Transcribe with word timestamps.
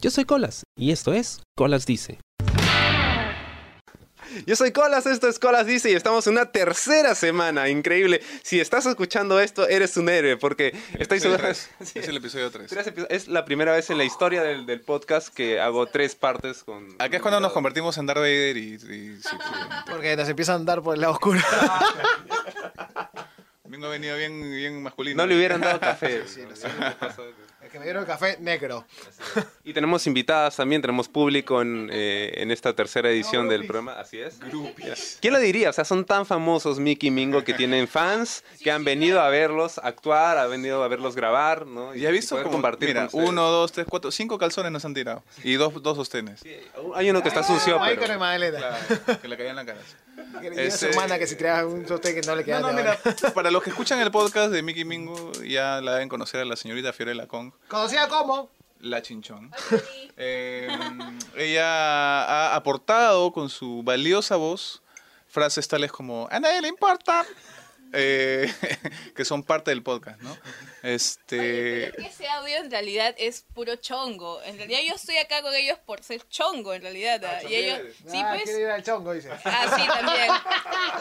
Yo 0.00 0.10
soy 0.10 0.24
Colas 0.24 0.64
y 0.76 0.92
esto 0.92 1.12
es 1.12 1.42
Colas 1.56 1.84
Dice. 1.86 2.18
Yo 4.46 4.54
soy 4.54 4.70
Colas, 4.70 5.06
esto 5.06 5.28
es 5.28 5.38
Colas 5.40 5.66
Dice 5.66 5.90
y 5.90 5.94
estamos 5.94 6.26
en 6.26 6.34
una 6.34 6.46
tercera 6.52 7.14
semana, 7.16 7.68
increíble. 7.68 8.22
Si 8.44 8.60
estás 8.60 8.86
escuchando 8.86 9.40
esto, 9.40 9.68
eres 9.68 9.96
un 9.96 10.08
héroe 10.08 10.36
porque 10.36 10.68
estoy 10.98 11.18
Episodio 11.18 11.36
seguro... 11.36 11.38
tres. 11.42 11.70
Sí. 11.92 11.98
Es 11.98 12.08
el 12.08 12.16
episodio 12.16 12.50
3. 12.50 12.70
Tres 12.70 12.86
epi- 12.86 13.06
Es 13.10 13.28
la 13.28 13.44
primera 13.44 13.72
vez 13.72 13.90
en 13.90 13.98
la 13.98 14.04
historia 14.04 14.42
del, 14.42 14.66
del 14.66 14.80
podcast 14.80 15.28
que 15.34 15.60
hago 15.60 15.86
tres 15.86 16.14
partes 16.14 16.62
con... 16.64 16.86
Acá 16.98 17.16
es 17.16 17.22
cuando 17.22 17.40
nos 17.40 17.52
convertimos 17.52 17.98
en 17.98 18.06
Darth 18.06 18.20
Vader 18.20 18.56
y... 18.56 18.74
y- 18.74 18.78
sí, 18.78 19.16
sí. 19.22 19.30
Porque 19.90 20.16
nos 20.16 20.28
empiezan 20.28 20.54
a 20.54 20.58
andar 20.60 20.80
por 20.82 20.94
el 20.94 21.00
lado 21.00 21.12
oscuro. 21.14 21.40
Ha 23.82 23.88
venido 23.88 24.16
bien, 24.16 24.42
bien 24.50 24.82
masculino. 24.82 25.22
No 25.22 25.26
le 25.26 25.36
hubieran 25.36 25.60
dado 25.60 25.80
café. 25.80 26.22
Que 27.70 27.78
me 27.78 27.84
dieron 27.84 28.02
el 28.02 28.06
café 28.06 28.36
negro. 28.40 28.84
Y 29.62 29.72
tenemos 29.72 30.06
invitadas 30.06 30.56
también, 30.56 30.82
tenemos 30.82 31.08
público 31.08 31.62
en, 31.62 31.90
eh, 31.92 32.32
en 32.38 32.50
esta 32.50 32.74
tercera 32.74 33.08
edición 33.10 33.48
del 33.48 33.66
programa, 33.66 34.00
así 34.00 34.18
es. 34.18 34.40
¿Quién 35.20 35.32
lo 35.32 35.38
diría? 35.38 35.70
O 35.70 35.72
sea, 35.72 35.84
son 35.84 36.04
tan 36.04 36.26
famosos 36.26 36.80
Mickey 36.80 37.08
y 37.08 37.10
Mingo 37.10 37.44
que 37.44 37.54
tienen 37.54 37.86
fans 37.86 38.42
que 38.64 38.72
han 38.72 38.82
venido 38.82 39.20
a 39.20 39.28
verlos 39.28 39.78
actuar, 39.78 40.38
han 40.38 40.50
venido 40.50 40.82
a 40.82 40.88
verlos 40.88 41.14
grabar, 41.14 41.66
¿no? 41.66 41.94
Y 41.94 42.06
ha 42.06 42.10
visto 42.10 42.36
como, 42.38 42.50
compartir 42.50 42.88
mira, 42.88 43.06
con 43.08 43.22
uno, 43.22 43.48
dos, 43.50 43.70
tres, 43.70 43.86
cuatro, 43.88 44.10
cinco 44.10 44.38
calzones 44.38 44.72
nos 44.72 44.84
han 44.84 44.94
tirado. 44.94 45.22
Y 45.44 45.54
dos, 45.54 45.80
dos 45.82 45.96
sostenes. 45.96 46.42
Hay 46.94 47.10
uno 47.10 47.22
que 47.22 47.28
está 47.28 47.44
sucio, 47.44 47.78
Michael 47.78 47.98
pero... 48.00 48.18
Claro, 48.18 49.20
que 49.20 49.28
le 49.28 49.36
caían 49.36 49.56
la 49.56 49.66
cara. 49.66 49.80
Ese- 50.56 50.92
semana 50.92 51.18
que 51.18 51.26
si 51.26 51.36
tiraba 51.36 51.66
un 51.66 51.86
sote 51.86 52.14
que 52.14 52.20
no 52.22 52.34
le 52.34 52.42
No, 52.42 52.46
quedaba. 52.46 52.70
no, 52.72 52.76
mira, 52.76 52.98
para 53.34 53.50
los 53.50 53.62
que 53.62 53.70
escuchan 53.70 54.00
el 54.00 54.10
podcast 54.10 54.50
de 54.52 54.62
Mickey 54.62 54.84
Mingo, 54.84 55.32
ya 55.42 55.80
la 55.80 55.92
deben 55.94 56.08
conocer 56.08 56.40
a 56.40 56.44
la 56.44 56.56
señorita 56.56 56.92
Fiorella 56.92 57.26
Kong, 57.26 57.52
Conocida 57.68 58.08
como. 58.08 58.50
la 58.80 59.02
chinchón. 59.02 59.50
Eh, 60.22 60.68
ella 61.36 61.64
ha 62.52 62.54
aportado 62.54 63.32
con 63.32 63.48
su 63.48 63.82
valiosa 63.82 64.36
voz 64.36 64.82
frases 65.28 65.66
tales 65.66 65.90
como 65.92 66.28
a 66.30 66.38
nadie 66.40 66.60
le 66.60 66.68
importa, 66.68 67.24
eh, 67.92 68.52
que 69.14 69.24
son 69.24 69.42
parte 69.42 69.70
del 69.70 69.82
podcast, 69.82 70.20
¿no? 70.20 70.36
Este, 70.82 71.92
que 71.96 72.06
ese 72.06 72.28
audio 72.28 72.56
en 72.56 72.70
realidad 72.70 73.14
es 73.18 73.44
puro 73.54 73.76
chongo. 73.76 74.42
En 74.42 74.56
realidad 74.56 74.80
yo 74.86 74.94
estoy 74.94 75.18
acá 75.18 75.42
con 75.42 75.54
ellos 75.54 75.78
por 75.84 76.02
ser 76.02 76.26
chongo, 76.28 76.72
en 76.72 76.82
realidad. 76.82 77.22
¿ah? 77.24 77.42
y 77.48 77.54
ellos, 77.54 77.80
sí, 78.06 78.18
ah, 78.22 78.30
pues. 78.32 78.44
quiere 78.44 78.60
ir 78.60 78.68
al 78.68 78.82
chongo, 78.82 79.12
dice. 79.12 79.30
Ah, 79.44 79.76
sí, 79.76 79.86
también. 79.86 80.28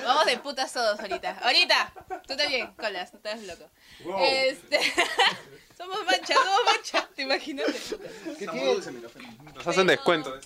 Vamos 0.04 0.26
de 0.26 0.38
putas 0.38 0.74
todos 0.74 1.00
ahorita. 1.00 1.38
Ahorita. 1.42 1.94
Tú 2.28 2.36
también, 2.36 2.68
colas, 2.74 3.12
tú 3.12 3.18
estás 3.18 3.42
loco. 3.44 3.70
Este. 4.22 4.80
somos 5.78 6.06
mancha, 6.06 6.34
somos 6.34 6.60
mancha. 6.66 7.10
¿Te 7.16 7.22
imaginas? 7.22 7.96
¿Qué? 8.38 8.46
Nos 8.46 9.68
hacen 9.68 9.88
descuento. 9.88 10.36
¿eh? 10.36 10.42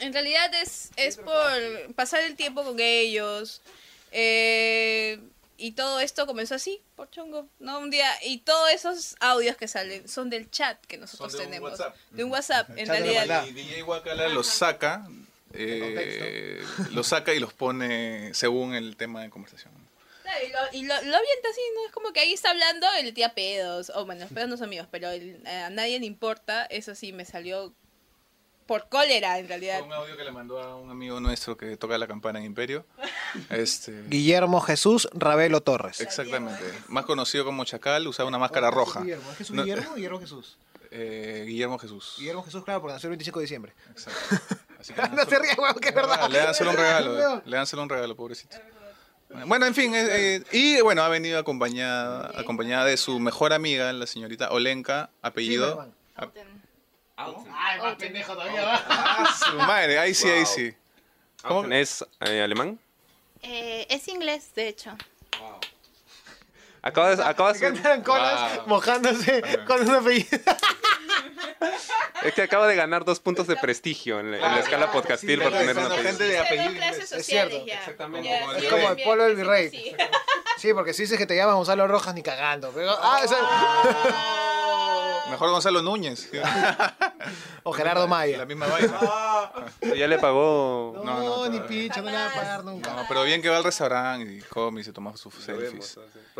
En 0.00 0.12
realidad 0.12 0.52
es, 0.54 0.90
es 0.96 1.18
por 1.18 1.94
pasar 1.94 2.22
el 2.22 2.34
tiempo 2.34 2.64
con 2.64 2.80
ellos. 2.80 3.62
eh, 4.10 5.20
y 5.56 5.72
todo 5.72 6.00
esto 6.00 6.26
comenzó 6.26 6.54
así, 6.54 6.80
por 6.96 7.10
chongo. 7.10 7.48
¿no? 7.60 7.78
Un 7.78 7.90
día. 7.90 8.10
Y 8.24 8.38
todos 8.38 8.70
esos 8.72 9.16
audios 9.20 9.56
que 9.56 9.68
salen 9.68 10.08
son 10.08 10.30
del 10.30 10.50
chat 10.50 10.78
que 10.86 10.96
nosotros 10.98 11.32
Son 11.32 11.40
de 11.40 11.44
un 11.46 11.50
tenemos. 11.50 11.70
WhatsApp. 11.72 11.96
De 12.10 12.24
un 12.24 12.30
WhatsApp, 12.32 12.70
en 12.76 12.86
realidad. 12.88 13.46
y 13.46 13.52
DJ 13.52 13.82
Wakala 13.84 14.28
los 14.28 14.46
saca, 14.46 15.06
eh, 15.52 16.62
los 16.92 17.06
saca 17.08 17.34
y 17.34 17.38
los 17.40 17.52
pone 17.52 18.32
según 18.34 18.74
el 18.74 18.96
tema 18.96 19.22
de 19.22 19.30
conversación. 19.30 19.72
Y 20.44 20.48
lo, 20.50 20.58
y 20.72 20.82
lo, 20.86 20.94
lo 20.94 21.16
avienta 21.16 21.48
así, 21.50 21.60
¿no? 21.74 21.86
Es 21.86 21.92
como 21.92 22.12
que 22.14 22.20
ahí 22.20 22.32
está 22.32 22.50
hablando 22.50 22.86
el 22.98 23.12
tía 23.12 23.34
pedos. 23.34 23.90
O 23.94 24.06
bueno, 24.06 24.22
los 24.22 24.32
pedos 24.32 24.48
no 24.48 24.56
son 24.56 24.70
míos, 24.70 24.86
pero 24.90 25.10
el- 25.10 25.46
a 25.46 25.68
nadie 25.68 26.00
le 26.00 26.06
importa. 26.06 26.64
Eso 26.66 26.94
sí, 26.94 27.12
me 27.12 27.26
salió 27.26 27.74
por 28.66 28.88
cólera 28.88 29.38
en 29.38 29.48
realidad. 29.48 29.78
Fue 29.78 29.86
un 29.88 29.92
audio 29.92 30.16
que 30.16 30.24
le 30.24 30.32
mandó 30.32 30.60
a 30.60 30.76
un 30.76 30.90
amigo 30.90 31.20
nuestro 31.20 31.56
que 31.56 31.76
toca 31.76 31.98
la 31.98 32.06
campana 32.06 32.38
en 32.38 32.46
Imperio. 32.46 32.84
Este, 33.48 34.02
Guillermo 34.08 34.60
Jesús 34.60 35.08
Ravelo 35.14 35.62
Torres. 35.62 36.00
exactamente. 36.00 36.62
Más 36.88 37.06
conocido 37.06 37.46
como 37.46 37.64
Chacal, 37.64 38.06
usaba 38.06 38.28
una 38.28 38.38
máscara 38.38 38.70
roja. 38.70 39.00
Guillermo, 39.00 39.30
¿es 39.32 39.38
Jesús 39.38 39.56
No- 39.56 39.62
Guillermo 39.64 39.90
o 39.92 39.94
Guillermo 39.94 40.20
Jesús? 40.20 40.58
Eh, 40.90 41.44
Guillermo 41.46 41.78
Jesús. 41.78 42.16
Guillermo 42.18 42.42
Jesús, 42.42 42.62
claro, 42.62 42.82
porque 42.82 42.92
nació 42.92 43.06
el 43.06 43.12
25 43.12 43.38
de 43.38 43.44
diciembre. 43.44 43.72
Exacto. 43.90 44.20
Así 44.78 44.92
que 44.94 45.00
no 45.08 45.26
te 45.26 45.38
rías, 45.38 45.56
weón, 45.56 45.74
que 45.76 45.88
es 45.88 45.94
verdad. 45.94 46.28
Le 46.28 46.38
dan 46.38 46.54
solo 46.54 46.70
un 46.72 46.76
regalo. 46.76 47.36
Eh. 47.38 47.42
Le 47.46 47.56
dan 47.56 47.66
solo 47.66 47.82
un 47.84 47.88
regalo, 47.88 48.14
pobrecito. 48.14 48.56
Bueno, 49.46 49.64
en 49.64 49.74
fin, 49.74 49.94
eh, 49.94 50.06
eh, 50.36 50.42
y 50.52 50.82
bueno, 50.82 51.02
ha 51.02 51.08
venido 51.08 51.38
acompañada, 51.38 52.38
acompañada 52.38 52.84
de 52.84 52.98
su 52.98 53.18
mejor 53.18 53.54
amiga, 53.54 53.90
la 53.94 54.06
señorita 54.06 54.50
Olenka, 54.50 55.08
apellido. 55.22 55.88
Zimmerman. 57.26 57.54
Ay, 57.58 57.80
más 57.80 57.94
pendejo 57.96 58.32
todavía, 58.34 58.64
va. 58.64 58.84
Ah, 58.88 59.36
su 59.50 59.56
madre, 59.56 59.98
ahí 59.98 60.14
sí, 60.14 60.28
ahí 60.28 60.46
sí. 60.46 60.74
¿Cómo? 61.42 61.64
¿Es 61.72 62.04
eh, 62.20 62.42
alemán? 62.42 62.78
Eh, 63.42 63.86
es 63.90 64.06
inglés, 64.08 64.54
de 64.54 64.68
hecho. 64.68 64.96
Acabas, 66.84 67.20
acabas, 67.20 67.60
Me 67.60 67.68
encantan 67.68 68.02
colas 68.02 68.56
Wow. 68.58 68.66
mojándose 68.66 69.42
con 69.66 69.88
un 69.88 69.94
apellido. 69.94 70.38
es 72.24 72.34
que 72.34 72.42
acaba 72.42 72.66
de 72.66 72.74
ganar 72.74 73.04
dos 73.04 73.20
puntos 73.20 73.46
de 73.46 73.54
prestigio 73.56 74.18
en 74.18 74.32
la, 74.32 74.36
en 74.38 74.42
la 74.42 74.58
escala 74.60 74.90
podcastil 74.90 75.40
por 75.40 75.52
tener 75.52 75.76
una 75.76 75.86
apellido. 75.86 76.08
gente 76.08 76.24
de 76.24 76.30
Hice 76.34 76.40
apellido 76.40 76.64
dos 76.70 76.74
clases 76.74 76.94
inglés. 76.96 77.02
Es 77.02 77.08
sociales 77.10 77.52
cierto, 77.52 77.66
ya. 77.66 77.78
exactamente, 77.78 78.28
Ya, 78.28 78.40
como 78.40 78.52
el 78.52 78.60
sí, 78.60 78.66
Como 78.68 78.90
el 78.90 79.02
pueblo 79.02 79.24
del 79.24 79.32
sí, 79.32 79.36
virrey. 79.42 79.70
sí. 79.70 79.96
Sí, 80.58 80.74
porque 80.74 80.92
si 80.92 81.02
dices 81.02 81.18
que 81.18 81.26
te 81.26 81.36
llamas 81.36 81.54
Gonzalo 81.54 81.86
Rojas 81.88 82.14
ni 82.14 82.22
cagando. 82.22 82.70
Pero, 82.72 82.90
ah, 83.00 83.20
esa- 83.24 83.36
Mejor 85.30 85.50
Gonzalo 85.50 85.82
Núñez. 85.82 86.28
o 87.62 87.72
Gerardo 87.72 88.02
La 88.02 88.06
Maya. 88.06 88.44
misma 88.46 88.66
vaina. 88.66 88.98
Ya 89.96 90.06
le 90.06 90.18
pagó... 90.18 90.92
No, 90.96 91.04
No, 91.04 91.20
no, 91.20 91.48
ni 91.48 91.60
pincho, 91.60 92.00
no 92.02 92.10
le 92.10 92.16
va 92.16 92.26
a 92.28 92.32
pagar 92.34 92.64
nunca. 92.64 92.92
No, 92.94 93.04
pero 93.08 93.24
bien 93.24 93.40
que 93.42 93.48
va 93.48 93.58
al 93.58 93.64
restaurante 93.64 94.32
y 94.32 94.40
come 94.40 94.80
y 94.80 94.84
se 94.84 94.92
toma 94.92 95.16
sus 95.16 95.34
selfies. 95.34 95.98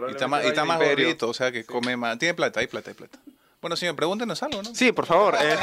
Y 0.09 0.11
está 0.11 0.27
más, 0.29 0.45
y 0.45 0.49
está 0.49 0.65
más 0.65 0.79
gordito, 0.79 1.29
o 1.29 1.35
sea 1.35 1.51
que 1.53 1.65
come 1.65 1.97
más. 1.97 2.19
Tiene 2.19 2.35
plata, 2.35 2.61
hay 2.61 2.67
plata, 2.67 2.91
hay 2.91 2.95
plata. 2.95 3.19
Bueno, 3.61 3.77
señor, 3.77 3.95
pregúntenos 3.95 4.43
algo, 4.43 4.61
¿no? 4.61 4.75
Sí, 4.75 4.91
por 4.91 5.07
favor. 5.07 5.37
eh, 5.41 5.57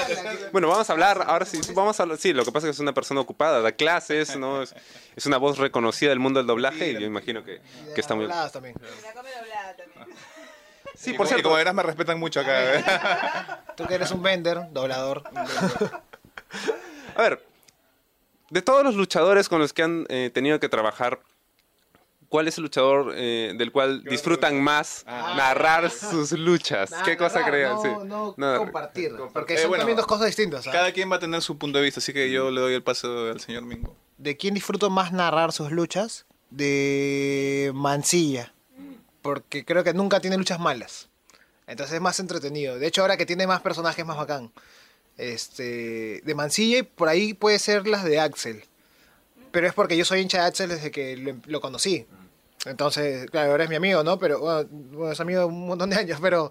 bueno, 0.54 0.70
vamos 0.70 0.90
a 0.90 0.94
hablar, 0.94 1.22
ahora 1.28 1.46
sí, 1.46 1.60
vamos 1.74 2.00
a 2.00 2.04
hablar, 2.04 2.18
sí, 2.18 2.32
lo 2.32 2.46
que 2.46 2.52
pasa 2.54 2.66
es 2.66 2.70
que 2.70 2.76
es 2.76 2.80
una 2.80 2.94
persona 2.94 3.20
ocupada, 3.20 3.60
da 3.62 3.74
clases, 3.74 4.38
¿no? 4.38 4.62
Es, 4.62 4.74
es 5.18 5.26
una 5.26 5.36
voz 5.36 5.58
reconocida 5.58 6.10
del 6.12 6.20
mundo 6.20 6.40
del 6.40 6.48
doblaje 6.48 6.92
y 6.92 6.94
yo 6.94 7.02
imagino 7.02 7.44
que, 7.44 7.60
que 7.94 8.00
está 8.00 8.16
muy... 8.16 8.24
Dobladas 8.24 8.54
también. 8.54 8.76
La 9.04 9.12
come 9.12 9.30
doblada 9.38 9.76
también. 9.76 10.16
Sí, 11.00 11.12
Y 11.12 11.14
por 11.14 11.28
cierto, 11.28 11.44
como 11.44 11.56
verás, 11.56 11.74
me 11.74 11.82
respetan 11.84 12.20
mucho 12.20 12.42
acá. 12.42 12.76
¿eh? 12.76 12.84
Tú 13.78 13.86
que 13.88 13.94
eres 13.96 14.12
un 14.12 14.22
vender, 14.22 14.60
doblador. 14.72 15.24
a 17.16 17.22
ver, 17.22 17.46
de 18.50 18.62
todos 18.62 18.84
los 18.84 18.96
luchadores 18.96 19.48
con 19.48 19.60
los 19.60 19.72
que 19.72 19.84
han 19.84 20.06
eh, 20.10 20.30
tenido 20.34 20.60
que 20.60 20.68
trabajar, 20.68 21.22
¿cuál 22.28 22.50
es 22.50 22.58
el 22.58 22.64
luchador 22.64 23.14
eh, 23.16 23.54
del 23.58 23.72
cual 23.72 24.04
disfrutan 24.04 24.62
más 24.62 25.06
narrar 25.08 25.90
sus 25.90 26.34
luchas? 26.34 26.92
¿Qué 27.06 27.16
cosa 27.16 27.40
Narrar, 27.42 27.52
creen? 27.52 27.72
No, 27.74 27.82
Sí. 27.82 28.08
no 28.08 28.34
Nada. 28.38 28.58
compartir. 28.58 29.14
Porque 29.34 29.54
Eh, 29.54 29.58
son 29.60 29.70
bueno, 29.70 29.84
también 29.84 29.96
dos 29.98 30.06
cosas 30.08 30.28
distintas. 30.28 30.68
¿ah? 30.68 30.72
Cada 30.72 30.92
quien 30.92 31.10
va 31.10 31.16
a 31.16 31.20
tener 31.20 31.42
su 31.42 31.58
punto 31.58 31.78
de 31.78 31.86
vista, 31.86 32.00
así 32.02 32.12
que 32.12 32.30
yo 32.30 32.52
le 32.52 32.60
doy 32.60 32.74
el 32.74 32.84
paso 32.84 33.30
al 33.30 33.40
señor 33.40 33.64
Mingo. 33.64 33.96
¿De 34.18 34.36
quién 34.36 34.54
disfruto 34.54 34.90
más 34.90 35.14
narrar 35.14 35.54
sus 35.54 35.72
luchas? 35.72 36.26
De 36.50 37.72
Mancilla. 37.74 38.54
Porque 39.30 39.64
creo 39.64 39.84
que 39.84 39.94
nunca 39.94 40.20
tiene 40.20 40.38
luchas 40.38 40.60
malas. 40.60 41.08
Entonces 41.68 41.96
es 41.96 42.02
más 42.02 42.20
entretenido. 42.20 42.80
De 42.80 42.88
hecho, 42.88 43.02
ahora 43.02 43.16
que 43.16 43.28
tiene 43.28 43.46
más 43.46 43.62
personajes, 43.62 44.04
más 44.04 44.18
bacán. 44.18 44.52
Este, 45.18 46.22
de 46.24 46.36
Mancilla 46.36 46.80
y 46.80 46.84
por 46.84 47.10
ahí 47.10 47.36
puede 47.36 47.60
ser 47.60 47.88
las 47.88 48.04
de 48.04 48.20
Axel. 48.20 48.64
Pero 49.52 49.68
es 49.68 49.74
porque 49.74 49.96
yo 49.96 50.04
soy 50.04 50.22
hincha 50.22 50.42
de 50.42 50.48
Axel 50.48 50.70
desde 50.70 50.90
que 50.90 51.16
lo, 51.16 51.36
lo 51.46 51.62
conocí. 51.62 52.08
Entonces, 52.66 53.30
claro, 53.30 53.52
ahora 53.52 53.66
es 53.66 53.70
mi 53.70 53.76
amigo, 53.76 54.04
¿no? 54.04 54.18
Pero 54.18 54.40
bueno, 54.40 54.68
bueno, 54.72 55.12
es 55.12 55.20
amigo 55.20 55.42
de 55.42 55.46
un 55.46 55.68
montón 55.68 55.92
de 55.92 55.98
años, 55.98 56.20
pero, 56.20 56.50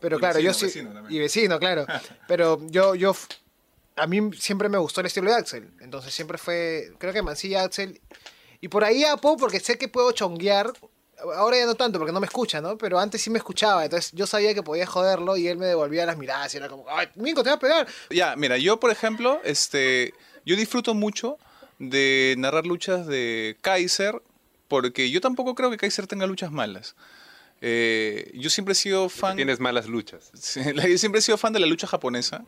pero 0.00 0.16
Y 0.16 0.18
claro, 0.18 0.34
vecino, 0.34 0.52
yo 0.52 0.58
sí. 0.58 0.66
vecino. 0.66 1.04
Y 1.08 1.18
vecino, 1.20 1.58
claro. 1.60 1.86
pero 2.26 2.60
yo, 2.66 2.96
yo, 2.96 3.14
a 3.94 4.08
mí 4.08 4.30
siempre 4.38 4.68
me 4.68 4.78
gustó 4.78 5.02
el 5.02 5.06
estilo 5.06 5.30
de 5.30 5.36
Axel. 5.36 5.70
Entonces 5.80 6.12
siempre 6.12 6.36
fue, 6.36 6.92
creo 6.98 7.12
que 7.12 7.22
Mancilla, 7.22 7.62
Axel. 7.62 8.00
Y 8.60 8.66
por 8.66 8.82
ahí 8.82 9.04
Apo, 9.04 9.36
porque 9.36 9.60
sé 9.60 9.78
que 9.78 9.86
puedo 9.86 10.10
chonguear. 10.10 10.72
Ahora 11.36 11.56
ya 11.58 11.66
no 11.66 11.74
tanto, 11.74 11.98
porque 11.98 12.12
no 12.12 12.20
me 12.20 12.26
escucha, 12.26 12.60
¿no? 12.60 12.78
Pero 12.78 12.98
antes 12.98 13.20
sí 13.22 13.30
me 13.30 13.38
escuchaba. 13.38 13.84
Entonces 13.84 14.12
yo 14.12 14.26
sabía 14.26 14.54
que 14.54 14.62
podía 14.62 14.86
joderlo 14.86 15.36
y 15.36 15.48
él 15.48 15.58
me 15.58 15.66
devolvía 15.66 16.06
las 16.06 16.16
miradas. 16.16 16.52
Y 16.54 16.58
era 16.58 16.68
como, 16.68 16.84
¡ay, 16.88 17.08
Mingo, 17.16 17.42
te 17.42 17.50
va 17.50 17.56
a 17.56 17.58
pegar! 17.58 17.86
Ya, 18.10 18.36
mira, 18.36 18.56
yo 18.58 18.78
por 18.78 18.90
ejemplo, 18.90 19.40
este, 19.44 20.14
yo 20.46 20.54
disfruto 20.56 20.94
mucho 20.94 21.38
de 21.78 22.34
narrar 22.38 22.66
luchas 22.66 23.06
de 23.06 23.56
Kaiser, 23.60 24.20
porque 24.68 25.10
yo 25.10 25.20
tampoco 25.20 25.54
creo 25.54 25.70
que 25.70 25.76
Kaiser 25.76 26.06
tenga 26.06 26.26
luchas 26.26 26.50
malas. 26.52 26.94
Eh, 27.60 28.30
yo 28.34 28.50
siempre 28.50 28.72
he 28.72 28.74
sido 28.76 29.08
fan. 29.08 29.34
Tienes 29.36 29.58
malas 29.58 29.86
luchas. 29.86 30.30
Yo 30.54 30.98
siempre 30.98 31.18
he 31.18 31.22
sido 31.22 31.36
fan 31.38 31.52
de 31.52 31.58
la 31.58 31.66
lucha 31.66 31.88
japonesa 31.88 32.44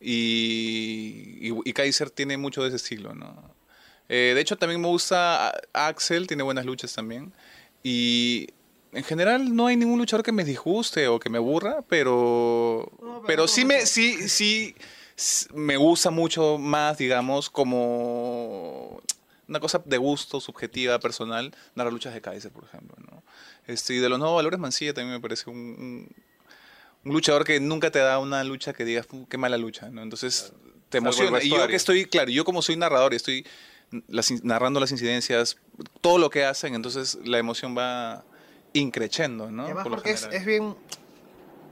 y, 0.00 1.48
y- 1.48 1.60
y 1.64 1.72
Kaiser 1.72 2.10
tiene 2.10 2.36
mucho 2.36 2.62
de 2.62 2.68
ese 2.68 2.76
estilo, 2.76 3.14
¿no? 3.14 3.54
Eh, 4.08 4.32
de 4.34 4.40
hecho, 4.40 4.56
también 4.58 4.80
me 4.80 4.88
gusta 4.88 5.52
Axel, 5.72 6.26
tiene 6.26 6.42
buenas 6.42 6.66
luchas 6.66 6.92
también. 6.92 7.32
Y 7.82 8.48
en 8.92 9.04
general 9.04 9.54
no 9.54 9.66
hay 9.66 9.76
ningún 9.76 9.98
luchador 9.98 10.24
que 10.24 10.32
me 10.32 10.44
disguste 10.44 11.08
o 11.08 11.18
que 11.18 11.30
me 11.30 11.38
aburra, 11.38 11.82
pero, 11.88 12.90
pero 13.26 13.48
sí 13.48 13.64
me, 13.64 13.86
sí, 13.86 14.28
sí, 14.28 14.74
me 15.54 15.76
gusta 15.76 16.10
mucho 16.10 16.58
más, 16.58 16.98
digamos, 16.98 17.48
como 17.50 19.00
una 19.48 19.60
cosa 19.60 19.82
de 19.84 19.98
gusto, 19.98 20.40
subjetiva, 20.40 20.98
personal, 20.98 21.54
narrar 21.74 21.92
luchas 21.92 22.14
de 22.14 22.20
Kaiser, 22.20 22.52
por 22.52 22.64
ejemplo. 22.64 22.96
¿no? 23.10 23.22
Este, 23.66 23.94
y 23.94 23.98
de 23.98 24.08
los 24.08 24.18
nuevos 24.18 24.36
valores, 24.36 24.58
Mancilla 24.60 24.94
también 24.94 25.14
me 25.14 25.20
parece 25.20 25.50
un, 25.50 25.56
un- 25.56 26.08
un 27.04 27.12
luchador 27.12 27.44
que 27.44 27.58
nunca 27.58 27.90
te 27.90 27.98
da 27.98 28.18
una 28.20 28.44
lucha 28.44 28.72
que 28.72 28.84
digas, 28.84 29.06
"Fu, 29.06 29.26
qué 29.26 29.36
mala 29.36 29.58
lucha. 29.58 29.90
¿no? 29.90 30.02
Entonces, 30.02 30.52
te 30.88 30.98
emociona. 30.98 31.42
Y 31.42 31.48
yo 31.48 31.56
que 31.68 31.76
estoy, 31.76 32.04
claro, 32.06 32.30
yo 32.30 32.44
como 32.44 32.62
soy 32.62 32.76
narrador 32.76 33.12
y 33.12 33.16
estoy 33.16 33.44
las 34.08 34.30
narrando 34.44 34.80
las 34.80 34.90
incidencias, 34.90 35.56
todo 36.00 36.18
lo 36.18 36.30
que 36.30 36.44
hacen, 36.44 36.74
entonces 36.74 37.18
la 37.24 37.38
emoción 37.38 37.76
va 37.76 38.24
increchendo, 38.72 39.50
¿no? 39.50 39.64
Además 39.64 39.82
Por 39.84 39.92
porque 39.94 40.10
es, 40.10 40.28
es 40.32 40.44
bien... 40.44 40.74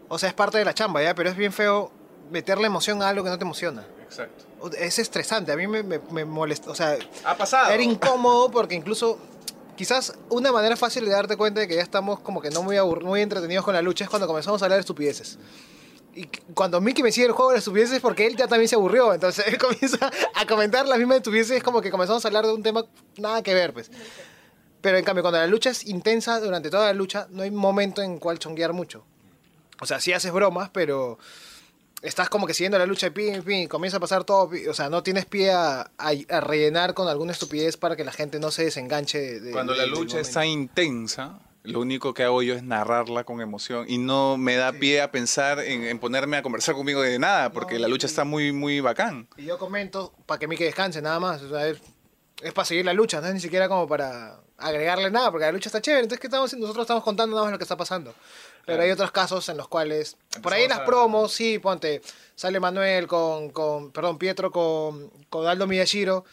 O 0.08 0.18
sea, 0.18 0.28
es 0.28 0.34
parte 0.34 0.58
de 0.58 0.64
la 0.64 0.74
chamba, 0.74 1.02
¿ya? 1.02 1.14
Pero 1.14 1.30
es 1.30 1.36
bien 1.36 1.52
feo 1.52 1.92
meterle 2.30 2.66
emoción 2.66 3.02
a 3.02 3.08
algo 3.08 3.22
que 3.24 3.30
no 3.30 3.38
te 3.38 3.44
emociona. 3.44 3.86
Exacto. 4.04 4.44
Es 4.76 4.98
estresante, 4.98 5.52
a 5.52 5.56
mí 5.56 5.66
me, 5.66 5.82
me, 5.82 6.00
me 6.10 6.24
molesta, 6.24 6.70
o 6.70 6.74
sea, 6.74 6.98
Ha 7.24 7.36
pasado. 7.36 7.70
era 7.70 7.82
incómodo 7.82 8.50
porque 8.50 8.74
incluso 8.74 9.18
quizás 9.76 10.12
una 10.28 10.52
manera 10.52 10.76
fácil 10.76 11.04
de 11.06 11.12
darte 11.12 11.36
cuenta 11.36 11.60
de 11.60 11.68
que 11.68 11.76
ya 11.76 11.82
estamos 11.82 12.20
como 12.20 12.42
que 12.42 12.50
no 12.50 12.62
muy, 12.62 12.76
muy 13.02 13.22
entretenidos 13.22 13.64
con 13.64 13.72
la 13.72 13.80
lucha 13.80 14.04
es 14.04 14.10
cuando 14.10 14.26
comenzamos 14.26 14.60
a 14.60 14.64
hablar 14.66 14.76
de 14.76 14.80
estupideces. 14.80 15.38
Y 16.22 16.28
cuando 16.54 16.80
Mickey 16.80 17.02
me 17.02 17.12
sigue 17.12 17.26
el 17.26 17.32
juego 17.32 17.50
de 17.50 17.56
las 17.56 17.62
estupideces 17.62 17.96
es 17.96 18.00
porque 18.02 18.26
él 18.26 18.36
ya 18.36 18.46
también 18.48 18.68
se 18.68 18.74
aburrió, 18.74 19.14
entonces 19.14 19.46
él 19.48 19.56
comienza 19.58 20.10
a 20.34 20.46
comentar 20.46 20.86
las 20.86 20.98
mismas 20.98 21.18
estupideces, 21.18 21.56
es 21.58 21.62
como 21.62 21.80
que 21.80 21.90
comenzamos 21.90 22.24
a 22.24 22.28
hablar 22.28 22.46
de 22.46 22.52
un 22.52 22.62
tema 22.62 22.84
nada 23.16 23.42
que 23.42 23.54
ver, 23.54 23.72
pues. 23.72 23.90
Pero 24.80 24.96
en 24.98 25.04
cambio, 25.04 25.22
cuando 25.22 25.38
la 25.38 25.46
lucha 25.46 25.70
es 25.70 25.86
intensa 25.86 26.40
durante 26.40 26.70
toda 26.70 26.86
la 26.86 26.92
lucha, 26.94 27.26
no 27.30 27.42
hay 27.42 27.50
momento 27.50 28.02
en 28.02 28.18
cual 28.18 28.38
chonguear 28.38 28.72
mucho. 28.72 29.04
O 29.80 29.86
sea, 29.86 30.00
sí 30.00 30.12
haces 30.12 30.32
bromas, 30.32 30.70
pero 30.70 31.18
estás 32.02 32.28
como 32.30 32.46
que 32.46 32.54
siguiendo 32.54 32.78
la 32.78 32.86
lucha 32.86 33.06
de 33.06 33.12
pin, 33.12 33.42
pin, 33.42 33.68
comienza 33.68 33.98
a 33.98 34.00
pasar 34.00 34.24
todo, 34.24 34.50
o 34.68 34.74
sea, 34.74 34.88
no 34.88 35.02
tienes 35.02 35.26
pie 35.26 35.52
a, 35.52 35.82
a- 35.98 36.12
a 36.30 36.40
rellenar 36.40 36.94
con 36.94 37.08
alguna 37.08 37.32
estupidez 37.32 37.76
para 37.76 37.94
que 37.96 38.04
la 38.04 38.12
gente 38.12 38.38
no 38.40 38.50
se 38.50 38.64
desenganche 38.64 39.40
de, 39.40 39.52
Cuando 39.52 39.72
de- 39.74 39.78
la 39.80 39.86
lucha 39.86 40.18
está 40.20 40.44
intensa, 40.46 41.38
lo 41.62 41.80
único 41.80 42.14
que 42.14 42.22
hago 42.24 42.42
yo 42.42 42.54
es 42.54 42.62
narrarla 42.62 43.24
con 43.24 43.40
emoción 43.40 43.84
y 43.88 43.98
no 43.98 44.36
me 44.36 44.56
da 44.56 44.72
pie 44.72 45.02
a 45.02 45.10
pensar 45.12 45.60
en, 45.60 45.84
en 45.84 45.98
ponerme 45.98 46.36
a 46.38 46.42
conversar 46.42 46.74
conmigo 46.74 47.02
de 47.02 47.18
nada, 47.18 47.50
porque 47.52 47.78
la 47.78 47.86
lucha 47.88 48.06
está 48.06 48.24
muy, 48.24 48.52
muy 48.52 48.80
bacán. 48.80 49.28
Y 49.36 49.44
yo 49.44 49.58
comento 49.58 50.12
para 50.26 50.38
que 50.38 50.46
Mike 50.48 50.64
descanse, 50.64 51.02
nada 51.02 51.20
más. 51.20 51.42
O 51.42 51.48
sea, 51.50 51.68
es, 51.68 51.78
es 52.42 52.52
para 52.54 52.64
seguir 52.64 52.84
la 52.86 52.94
lucha, 52.94 53.20
no 53.20 53.26
es 53.26 53.34
ni 53.34 53.40
siquiera 53.40 53.68
como 53.68 53.86
para 53.86 54.40
agregarle 54.56 55.10
nada, 55.10 55.30
porque 55.30 55.46
la 55.46 55.52
lucha 55.52 55.68
está 55.68 55.80
chévere. 55.82 56.02
Entonces, 56.02 56.20
¿qué 56.20 56.26
estamos 56.28 56.46
haciendo? 56.48 56.66
Nosotros 56.66 56.84
estamos 56.84 57.04
contando 57.04 57.34
nada 57.36 57.44
más 57.44 57.52
lo 57.52 57.58
que 57.58 57.64
está 57.64 57.76
pasando. 57.76 58.14
Pero 58.66 58.82
hay 58.82 58.90
otros 58.90 59.10
casos 59.10 59.48
en 59.48 59.56
los 59.56 59.68
cuales, 59.68 60.16
por 60.42 60.52
ahí 60.52 60.68
las 60.68 60.80
a- 60.80 60.84
promos, 60.84 61.32
sí, 61.32 61.58
ponte, 61.58 62.02
sale 62.36 62.60
Manuel 62.60 63.06
con, 63.06 63.50
con 63.50 63.90
perdón, 63.90 64.16
Pietro 64.18 64.50
con, 64.50 65.10
con 65.28 65.46
Aldo 65.46 65.66
Miyashiro. 65.66 66.24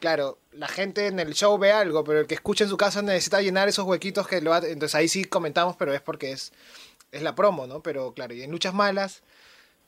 Claro, 0.00 0.38
la 0.52 0.68
gente 0.68 1.06
en 1.06 1.18
el 1.20 1.34
show 1.34 1.58
ve 1.58 1.72
algo, 1.72 2.04
pero 2.04 2.20
el 2.20 2.26
que 2.26 2.34
escucha 2.34 2.64
en 2.64 2.70
su 2.70 2.76
casa 2.76 3.02
necesita 3.02 3.40
llenar 3.42 3.68
esos 3.68 3.84
huequitos 3.86 4.26
que 4.28 4.40
lo 4.40 4.52
ha- 4.54 4.58
Entonces 4.58 4.94
ahí 4.94 5.08
sí 5.08 5.24
comentamos, 5.24 5.76
pero 5.76 5.92
es 5.94 6.00
porque 6.00 6.32
es, 6.32 6.52
es 7.12 7.22
la 7.22 7.34
promo, 7.34 7.66
¿no? 7.66 7.80
Pero 7.82 8.12
claro, 8.12 8.34
y 8.34 8.42
en 8.42 8.50
luchas 8.50 8.74
malas, 8.74 9.22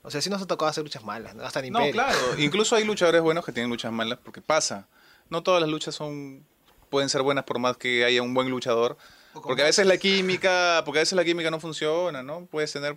o 0.03 0.11
sea, 0.11 0.21
sí 0.21 0.31
nos 0.31 0.41
ha 0.43 0.47
tocado 0.47 0.69
hacer 0.71 0.83
luchas 0.85 1.05
malas, 1.05 1.35
¿no? 1.35 1.45
Hasta 1.45 1.61
en 1.61 1.73
No, 1.73 1.81
Imperio. 1.81 2.03
claro. 2.03 2.19
Incluso 2.39 2.77
hay 2.77 2.85
luchadores 2.85 3.21
buenos 3.23 3.45
que 3.45 3.53
tienen 3.53 3.71
luchas 3.71 3.93
malas 3.93 4.19
porque 4.25 4.41
pasa. 4.41 4.89
No 5.29 5.43
todas 5.43 5.61
las 5.61 5.71
luchas 5.71 5.95
son 5.95 6.45
pueden 6.89 7.09
ser 7.09 7.23
buenas 7.23 7.45
por 7.45 7.59
más 7.61 7.77
que 7.77 8.05
haya 8.05 8.21
un 8.23 8.35
buen 8.35 8.51
luchador. 8.51 8.97
Porque 9.33 9.62
a 9.62 9.67
veces 9.67 9.87
la 9.87 9.97
química, 9.97 10.83
porque 10.85 10.99
a 10.99 11.03
veces 11.03 11.12
la 11.15 11.25
química 11.25 11.53
no 11.53 11.61
funciona, 11.61 12.21
¿no? 12.25 12.47
Puedes 12.47 12.73
tener 12.73 12.97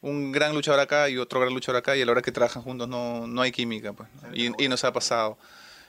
un 0.00 0.30
gran 0.30 0.54
luchador 0.54 0.78
acá 0.78 1.08
y 1.08 1.18
otro 1.18 1.40
gran 1.40 1.52
luchador 1.52 1.78
acá 1.80 1.96
y 1.96 2.02
a 2.02 2.06
la 2.06 2.12
hora 2.12 2.22
que 2.22 2.30
trabajan 2.30 2.62
juntos 2.62 2.88
no, 2.88 3.26
no 3.26 3.42
hay 3.42 3.50
química, 3.50 3.92
pues. 3.92 4.08
¿no? 4.22 4.32
Y, 4.32 4.52
y 4.58 4.68
nos 4.68 4.84
ha 4.84 4.92
pasado. 4.92 5.38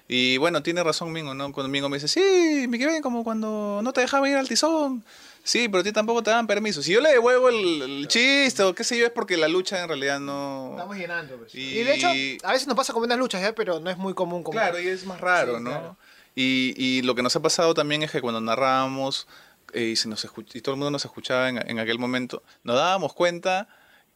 Y 0.07 0.38
bueno, 0.38 0.61
tiene 0.61 0.83
razón 0.83 1.11
Mingo, 1.11 1.33
¿no? 1.33 1.51
Cuando 1.53 1.69
Mingo 1.69 1.89
me 1.89 1.97
dice, 1.97 2.07
sí, 2.07 2.67
me 2.67 2.77
quedé 2.77 3.01
como 3.01 3.23
cuando 3.23 3.79
no 3.83 3.94
te 3.94 4.01
dejaban 4.01 4.29
ir 4.29 4.38
al 4.38 4.47
tizón. 4.50 5.03
Sí, 5.45 5.67
pero 5.67 5.81
a 5.81 5.83
ti 5.83 5.91
tampoco 5.91 6.23
te 6.23 6.31
dan 6.31 6.47
permiso. 6.47 6.81
Si 6.81 6.91
yo 6.94 7.01
le 7.01 7.09
devuelvo 7.09 7.50
el, 7.50 7.81
el 7.81 8.07
chiste 8.07 8.63
o 8.63 8.73
qué 8.75 8.83
sé 8.83 8.97
yo, 8.97 9.05
es 9.05 9.11
porque 9.11 9.35
la 9.38 9.47
lucha 9.50 9.81
en 9.81 9.88
realidad 9.89 10.19
no... 10.19 10.69
Estamos 10.71 10.95
llenando, 10.97 11.35
pues. 11.38 11.53
Y- 11.55 11.79
Y, 11.79 11.83
de 11.83 11.95
hecho, 11.95 12.07
a 12.47 12.51
veces 12.51 12.67
nos 12.67 12.77
pasa 12.77 12.94
con 12.94 13.01
buenas 13.01 13.17
luchas, 13.17 13.41
¿ya? 13.41 13.53
Pero 13.53 13.79
no 13.79 13.89
es 13.89 13.97
muy 13.97 14.13
común. 14.13 14.44
Como... 14.44 14.53
Claro, 14.57 14.79
y 14.79 14.88
es 14.88 15.05
más 15.05 15.19
raro, 15.19 15.57
Sí, 15.57 15.63
¿no? 15.63 15.69
claro. 15.71 15.97
Y, 16.35 16.73
y 16.77 17.01
lo 17.01 17.13
que 17.15 17.21
nos 17.23 17.35
ha 17.35 17.41
pasado 17.41 17.73
también 17.73 18.03
es 18.03 18.11
que 18.11 18.21
cuando 18.21 18.39
narrábamos 18.41 19.27
eh, 19.73 19.83
y, 19.83 19.95
se 19.97 20.07
nos 20.07 20.23
y 20.53 20.61
todo 20.61 20.75
el 20.75 20.79
mundo 20.79 20.91
nos 20.91 21.03
escuchaba 21.05 21.50
en, 21.50 21.57
en 21.69 21.79
aquel 21.79 22.00
momento, 22.00 22.41
nos 22.63 22.75
dábamos 22.77 23.13
cuenta 23.13 23.67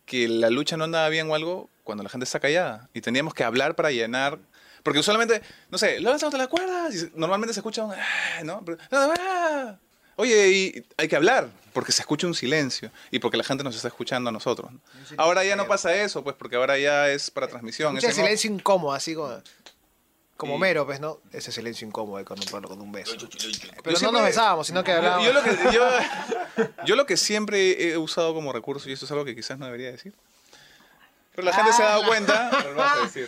que 0.05 0.27
la 0.27 0.49
lucha 0.49 0.77
no 0.77 0.85
andaba 0.85 1.09
bien 1.09 1.29
o 1.29 1.35
algo 1.35 1.69
cuando 1.83 2.03
la 2.03 2.09
gente 2.09 2.23
está 2.23 2.39
callada. 2.39 2.89
Y 2.93 3.01
teníamos 3.01 3.33
que 3.33 3.43
hablar 3.43 3.75
para 3.75 3.91
llenar. 3.91 4.39
Porque 4.83 4.99
usualmente, 4.99 5.41
no 5.69 5.77
sé, 5.77 5.99
lo 5.99 6.09
lanzamos 6.09 6.31
de 6.33 6.37
las 6.39 6.47
cuerdas 6.47 6.93
y 6.95 7.11
normalmente 7.15 7.53
se 7.53 7.59
escucha 7.59 7.83
un... 7.83 7.93
"Ah", 7.93 8.43
¿no? 8.43 8.63
Pero, 8.65 8.77
"Ah". 8.91 9.75
Oye, 10.15 10.49
y 10.49 10.85
hay 10.97 11.07
que 11.07 11.15
hablar, 11.15 11.47
porque 11.73 11.91
se 11.91 12.01
escucha 12.01 12.25
un 12.25 12.33
silencio 12.33 12.89
y 13.11 13.19
porque 13.19 13.37
la 13.37 13.43
gente 13.43 13.63
nos 13.63 13.75
está 13.75 13.87
escuchando 13.87 14.29
a 14.29 14.33
nosotros. 14.33 14.71
¿no? 14.71 14.79
Ahora 15.17 15.43
ya 15.43 15.55
no 15.55 15.67
pasa 15.67 15.93
eso, 15.95 16.23
pues, 16.23 16.35
porque 16.35 16.55
ahora 16.55 16.77
ya 16.79 17.09
es 17.09 17.29
para 17.29 17.47
transmisión. 17.47 17.93
Mucho 17.93 18.11
silencio 18.11 18.51
incómodo, 18.51 18.93
así 18.93 19.13
como. 19.13 19.41
Como 20.37 20.55
Y- 20.55 20.59
Mero, 20.59 20.85
pues, 20.85 20.99
¿no? 20.99 21.19
Ese 21.31 21.51
silencio 21.51 21.87
incómodo 21.87 22.23
un 22.39 22.45
con 22.67 22.79
un 22.81 22.91
beso. 22.91 23.15
Pero 23.17 23.29
Yo 23.29 23.91
no 23.91 23.95
siempre- 23.97 24.11
nos 24.19 24.21
besábamos, 24.23 24.67
sino 24.67 24.83
que 24.83 24.91
Yo, 24.91 24.97
hablábamos. 24.97 25.25
yo 25.25 25.33
lo 25.33 25.43
que, 25.43 25.57
yo, 25.73 25.89
yo 26.85 26.95
lo 26.95 27.05
que 27.07 27.17
siempre 27.17 27.89
he 27.89 27.97
usado 27.97 28.33
como 28.35 28.53
recurso, 28.53 28.87
y 28.89 28.93
esto 28.93 29.05
es 29.05 29.11
algo 29.11 29.25
que 29.25 29.35
quizás 29.35 29.57
no 29.57 29.65
debería 29.65 29.91
decir, 29.91 30.13
pero 31.37 31.45
la 31.45 31.53
gente 31.53 31.71
se 31.71 31.83
ha 31.83 31.85
dado 31.85 32.03
cuenta, 32.07 32.49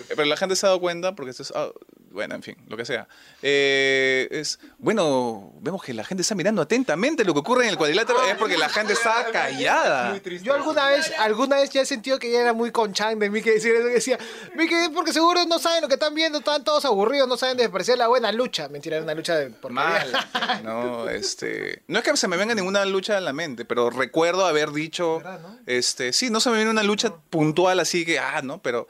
pero 0.07 0.25
la 0.25 0.35
gente 0.35 0.56
se 0.56 0.65
ha 0.65 0.69
dado 0.69 0.79
cuenta, 0.79 1.13
porque 1.13 1.29
esto 1.29 1.44
es, 1.44 1.53
ah, 1.56 1.69
bueno, 2.11 2.35
en 2.35 2.44
fin, 2.44 2.56
lo 2.67 2.75
que 2.75 2.85
sea, 2.85 3.07
eh, 3.41 4.27
es, 4.31 4.59
bueno, 4.77 5.53
vemos 5.61 5.83
que 5.83 5.94
la 5.94 6.03
gente 6.03 6.21
está 6.21 6.35
mirando 6.35 6.61
atentamente 6.61 7.23
lo 7.23 7.33
que 7.33 7.39
ocurre 7.39 7.63
en 7.63 7.69
el 7.69 7.77
cuadrilátero, 7.77 8.23
es 8.25 8.35
porque 8.35 8.57
la 8.57 8.69
gente 8.69 8.94
está 8.94 9.27
callada. 9.31 10.19
Yo 10.41 10.56
alguna 10.56 10.88
vez, 10.88 11.11
alguna 11.19 11.57
vez 11.57 11.69
ya 11.69 11.81
he 11.81 11.85
sentido 11.85 12.19
que 12.19 12.31
ya 12.31 12.41
era 12.41 12.53
muy 12.53 12.71
conchán 12.71 13.19
de 13.19 13.29
mí 13.29 13.41
que 13.41 13.51
decir 13.51 13.75
eso, 13.75 13.88
que 13.88 13.94
decía, 13.94 14.19
Miki, 14.56 14.75
porque 14.94 15.13
seguro 15.13 15.45
no 15.45 15.59
saben 15.59 15.81
lo 15.81 15.88
que 15.88 15.95
están 15.95 16.15
viendo, 16.15 16.39
están 16.39 16.63
todos 16.63 16.83
aburridos, 16.85 17.27
no 17.27 17.38
saben 17.38 17.57
despreciar 17.57 17.97
la 17.97 18.07
buena 18.07 18.31
lucha. 18.31 18.67
Mentira, 18.69 18.97
era 18.97 19.03
una 19.03 19.13
lucha 19.13 19.35
de 19.35 19.50
porquería. 19.50 19.79
Mal. 19.79 20.63
No, 20.63 21.09
este, 21.09 21.83
no 21.88 22.00
es 22.00 22.06
que 22.06 22.17
se 22.17 22.27
me 22.27 22.38
venga 22.38 22.56
ninguna 22.56 22.85
lucha 22.85 23.17
a 23.17 23.21
la 23.21 23.33
mente, 23.33 23.65
pero 23.65 23.89
recuerdo 23.89 24.45
haber 24.45 24.71
dicho, 24.71 25.21
este, 25.65 26.13
sí, 26.13 26.29
no 26.29 26.39
se 26.39 26.50
me 26.50 26.57
viene 26.57 26.71
una 26.71 26.83
lucha 26.83 27.13
puntual 27.29 27.79
así 27.79 28.06
que, 28.06 28.19
ah, 28.19 28.41
no, 28.44 28.61
pero, 28.61 28.88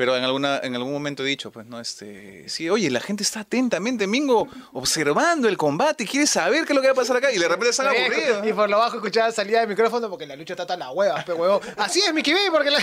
pero 0.00 0.16
en 0.16 0.24
alguna, 0.24 0.60
en 0.62 0.74
algún 0.74 0.94
momento 0.94 1.22
he 1.22 1.26
dicho, 1.26 1.50
pues, 1.50 1.66
no, 1.66 1.78
este, 1.78 2.48
sí, 2.48 2.70
oye, 2.70 2.88
la 2.88 3.00
gente 3.00 3.22
está 3.22 3.40
atentamente, 3.40 4.06
Mingo, 4.06 4.48
observando 4.72 5.46
el 5.46 5.58
combate, 5.58 6.06
quiere 6.06 6.26
saber 6.26 6.64
qué 6.64 6.72
es 6.72 6.74
lo 6.74 6.80
que 6.80 6.86
va 6.86 6.92
a 6.92 6.96
pasar 6.96 7.18
acá 7.18 7.30
y 7.30 7.36
de 7.36 7.46
repente 7.46 7.68
están 7.68 7.88
aburridos. 7.88 8.46
Y 8.46 8.54
por 8.54 8.70
lo 8.70 8.78
bajo 8.78 8.96
escuchaba 8.96 9.30
salida 9.30 9.60
del 9.60 9.68
micrófono 9.68 10.08
porque 10.08 10.26
la 10.26 10.36
lucha 10.36 10.54
está 10.54 10.66
tan 10.66 10.78
la 10.78 10.90
hueva, 10.90 11.22
pe 11.22 11.34
huevo. 11.34 11.60
Así 11.76 12.00
es, 12.00 12.14
Mickey 12.14 12.32
B, 12.32 12.40
porque 12.50 12.70
la... 12.70 12.78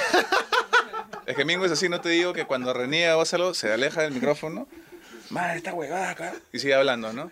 Es 1.25 1.35
que 1.35 1.43
Mingo 1.43 1.65
es 1.65 1.71
así, 1.71 1.89
no 1.89 2.01
te 2.01 2.09
digo 2.09 2.33
que 2.33 2.45
cuando 2.45 2.71
reniega 2.71 3.17
o 3.17 3.21
hace 3.21 3.37
algo, 3.37 3.55
se 3.55 3.73
aleja 3.73 4.03
del 4.03 4.11
micrófono. 4.11 4.67
Madre, 5.29 5.57
esta 5.57 5.73
huevada 5.73 6.09
acá. 6.11 6.33
Y 6.53 6.59
sigue 6.59 6.73
hablando, 6.73 7.11
¿no? 7.13 7.29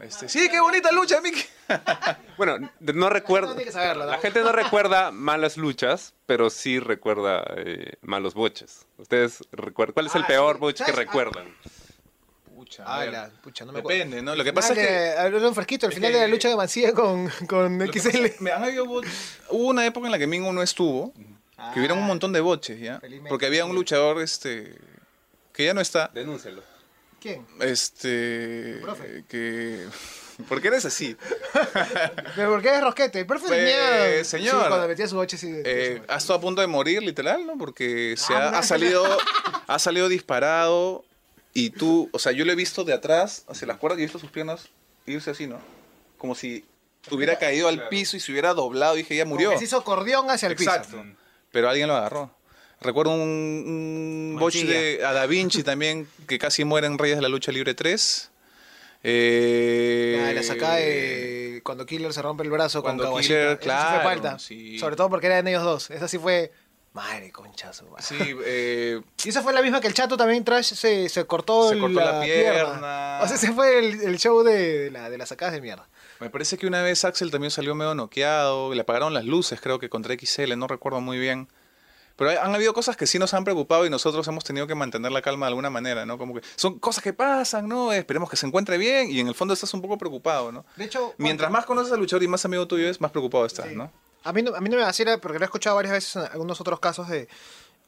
Este, 0.00 0.28
sí, 0.28 0.48
qué 0.50 0.60
bonita 0.60 0.90
lucha, 0.92 1.20
Mickey. 1.20 1.44
Bueno, 2.36 2.70
no 2.80 3.08
recuerdo. 3.08 3.54
La 3.54 4.18
gente 4.18 4.42
no 4.42 4.52
recuerda 4.52 5.10
malas 5.12 5.56
luchas, 5.56 6.14
pero 6.26 6.50
sí 6.50 6.78
recuerda 6.80 7.44
eh, 7.56 7.94
malos 8.02 8.34
boches. 8.34 8.86
¿Ustedes 8.98 9.44
recuerdan? 9.52 9.92
¿Cuál 9.94 10.06
es 10.06 10.14
el 10.16 10.22
Ah, 10.22 10.26
peor 10.26 10.56
sí. 10.56 10.60
boche 10.60 10.84
que 10.84 10.92
recuerdan? 10.92 11.54
Pucha, 12.54 12.84
a 12.84 12.96
Ah, 12.96 12.98
ver. 13.00 13.12
la 13.12 13.30
pucha, 13.42 13.64
no 13.64 13.72
me 13.72 13.78
acuerdo. 13.80 13.96
Depende, 13.98 14.22
¿no? 14.22 14.34
Lo 14.34 14.44
que 14.44 14.52
pasa 14.52 14.72
es 14.72 14.78
que... 14.78 15.18
Habló 15.20 15.48
un 15.48 15.54
fresquito, 15.54 15.86
al 15.86 15.92
final 15.92 16.10
que- 16.10 16.16
de 16.18 16.22
la 16.24 16.28
lucha 16.28 16.48
de 16.48 16.56
Mancilla 16.56 16.92
con, 16.92 17.28
con 17.48 17.80
XL. 17.92 18.26
me 18.40 18.50
han 18.52 18.64
habido 18.64 18.84
Hubo 18.84 19.02
una 19.50 19.86
época 19.86 20.06
en 20.06 20.12
la 20.12 20.18
que 20.18 20.26
Mingo 20.26 20.52
no 20.52 20.62
estuvo, 20.62 21.12
que 21.72 21.78
hubieron 21.78 21.98
un 21.98 22.06
montón 22.06 22.32
de 22.32 22.40
boches, 22.40 22.80
¿ya? 22.80 22.98
Felizmente. 23.00 23.28
Porque 23.30 23.46
había 23.46 23.64
un 23.64 23.74
luchador, 23.74 24.20
este, 24.20 24.74
que 25.52 25.64
ya 25.66 25.74
no 25.74 25.80
está, 25.80 26.10
Denúncialo. 26.12 26.62
¿Quién? 27.22 27.46
este, 27.60 28.78
profe. 28.82 29.24
que... 29.28 29.86
¿Por 30.48 30.60
qué 30.60 30.68
eres 30.68 30.84
así? 30.86 31.16
¿Pero 32.36 32.50
por 32.50 32.62
qué 32.62 32.74
es 32.74 32.80
Rosquete? 32.80 33.20
El 33.20 33.26
profe 33.26 33.46
Pues, 33.46 33.58
tenía... 33.58 34.24
señor. 34.24 34.62
Sí, 34.62 34.68
cuando 34.68 34.88
metía 34.88 35.06
su 35.06 35.14
boche, 35.16 35.36
sí. 35.36 35.52
Eh, 35.64 36.02
ha 36.08 36.16
estado 36.16 36.38
a 36.38 36.40
punto 36.40 36.60
de 36.62 36.66
morir, 36.66 37.02
literal, 37.02 37.46
¿no? 37.46 37.56
Porque 37.58 38.14
se 38.16 38.34
Ah, 38.34 38.48
ha, 38.48 38.58
ha 38.58 38.62
salido, 38.62 39.04
ha 39.66 39.78
salido 39.78 40.08
disparado 40.08 41.04
y 41.54 41.70
tú, 41.70 42.08
o 42.12 42.18
sea, 42.18 42.32
yo 42.32 42.44
lo 42.44 42.52
he 42.52 42.56
visto 42.56 42.82
de 42.82 42.92
atrás 42.94 43.44
hacia 43.46 43.66
las 43.68 43.76
cuerdas 43.76 43.98
y 43.98 44.02
he 44.02 44.06
visto 44.06 44.18
sus 44.18 44.30
piernas 44.30 44.68
irse 45.06 45.30
así, 45.30 45.46
¿no? 45.46 45.60
Como 46.18 46.34
si 46.34 46.64
hubiera 47.10 47.38
caído 47.38 47.68
al 47.68 47.88
piso 47.88 48.16
y 48.16 48.20
se 48.20 48.32
hubiera 48.32 48.54
doblado 48.54 48.94
y 48.94 48.98
dije, 49.02 49.14
ya 49.14 49.24
murió. 49.26 49.50
Como 49.50 49.60
que 49.60 49.66
se 49.66 49.68
hizo 49.68 49.84
cordión 49.84 50.30
hacia 50.30 50.46
el 50.46 50.52
Exacto. 50.54 50.88
piso. 51.02 51.04
Pero 51.52 51.68
alguien 51.68 51.86
lo 51.88 51.94
agarró. 51.96 52.34
Recuerdo 52.82 53.12
un, 53.12 53.20
un 53.20 54.36
botch 54.38 54.62
de 54.64 55.04
a 55.04 55.12
Da 55.12 55.26
Vinci 55.26 55.62
también, 55.62 56.06
que 56.26 56.38
casi 56.38 56.64
muere 56.64 56.86
en 56.86 56.98
Reyes 56.98 57.16
de 57.16 57.22
la 57.22 57.28
Lucha 57.28 57.52
Libre 57.52 57.74
3. 57.74 58.30
Eh, 59.04 60.16
La, 60.24 60.32
la 60.32 60.42
sacada 60.42 60.76
de 60.76 61.60
cuando 61.64 61.84
Killer 61.86 62.12
se 62.12 62.22
rompe 62.22 62.44
el 62.44 62.50
brazo 62.50 62.82
Cuando 62.82 63.10
con 63.10 63.20
Killer, 63.20 63.50
sí 63.52 63.56
fue 63.56 63.58
claro, 63.64 64.02
falta. 64.02 64.38
sí. 64.38 64.78
Sobre 64.78 64.96
todo 64.96 65.10
porque 65.10 65.26
eran 65.26 65.46
ellos 65.48 65.62
dos. 65.62 65.90
Esa 65.90 66.08
sí 66.08 66.18
fue 66.18 66.52
Madre 66.92 67.32
conchazo. 67.32 67.88
Sí, 68.00 68.16
eh, 68.44 69.00
Y 69.24 69.28
esa 69.30 69.42
fue 69.42 69.54
la 69.54 69.62
misma 69.62 69.80
que 69.80 69.86
el 69.88 69.94
chato 69.94 70.18
también 70.18 70.44
trash 70.44 70.74
se, 70.74 71.08
se 71.08 71.24
cortó, 71.24 71.70
Se 71.70 71.78
cortó 71.78 71.98
la 72.00 72.20
pierna. 72.20 73.20
O 73.22 73.26
sea, 73.26 73.36
ese 73.36 73.50
fue 73.52 73.78
el, 73.78 74.02
el 74.02 74.18
show 74.18 74.42
de, 74.42 74.78
de 74.84 74.90
la, 74.90 75.08
de 75.08 75.16
las 75.16 75.30
sacadas 75.30 75.54
de 75.54 75.62
mierda. 75.62 75.88
me 76.20 76.28
parece 76.28 76.58
que 76.58 76.66
una 76.66 76.82
vez 76.82 77.04
Axel 77.06 77.30
también 77.30 77.50
salió 77.50 77.74
medio 77.74 77.94
noqueado, 77.94 78.74
le 78.74 78.82
apagaron 78.82 79.14
las 79.14 79.24
luces, 79.24 79.58
creo 79.60 79.78
que 79.78 79.88
contra 79.88 80.14
XL, 80.14 80.54
no 80.58 80.66
recuerdo 80.68 81.00
muy 81.00 81.18
bien. 81.18 81.48
Pero 82.16 82.30
hay- 82.30 82.36
han 82.36 82.54
habido 82.54 82.72
cosas 82.74 82.96
que 82.96 83.06
sí 83.06 83.18
nos 83.18 83.32
han 83.34 83.44
preocupado 83.44 83.86
y 83.86 83.90
nosotros 83.90 84.26
hemos 84.28 84.44
tenido 84.44 84.66
que 84.66 84.74
mantener 84.74 85.12
la 85.12 85.22
calma 85.22 85.46
de 85.46 85.48
alguna 85.48 85.70
manera, 85.70 86.04
¿no? 86.06 86.18
Como 86.18 86.34
que 86.34 86.42
son 86.56 86.78
cosas 86.78 87.02
que 87.02 87.12
pasan, 87.12 87.68
¿no? 87.68 87.92
Esperemos 87.92 88.28
que 88.30 88.36
se 88.36 88.46
encuentre 88.46 88.78
bien 88.78 89.10
y 89.10 89.20
en 89.20 89.28
el 89.28 89.34
fondo 89.34 89.54
estás 89.54 89.72
un 89.74 89.82
poco 89.82 89.96
preocupado, 89.98 90.52
¿no? 90.52 90.64
De 90.76 90.84
hecho, 90.84 91.14
Mientras 91.18 91.50
más 91.50 91.64
conoces 91.66 91.92
al 91.92 91.98
luchador 92.00 92.22
y 92.22 92.28
más 92.28 92.44
amigo 92.44 92.66
tuyo 92.68 92.88
es, 92.88 93.00
más 93.00 93.10
preocupado 93.10 93.46
estás, 93.46 93.68
Sí. 93.68 93.74
¿no? 93.76 93.90
A 94.24 94.32
mí, 94.32 94.42
no, 94.42 94.54
a 94.54 94.60
mí 94.60 94.68
no 94.68 94.76
me 94.76 94.82
vacila 94.82 95.18
porque 95.18 95.38
lo 95.38 95.44
he 95.44 95.46
escuchado 95.46 95.74
varias 95.76 95.92
veces 95.94 96.16
en 96.16 96.22
algunos 96.30 96.60
otros 96.60 96.78
casos 96.80 97.08
de 97.08 97.26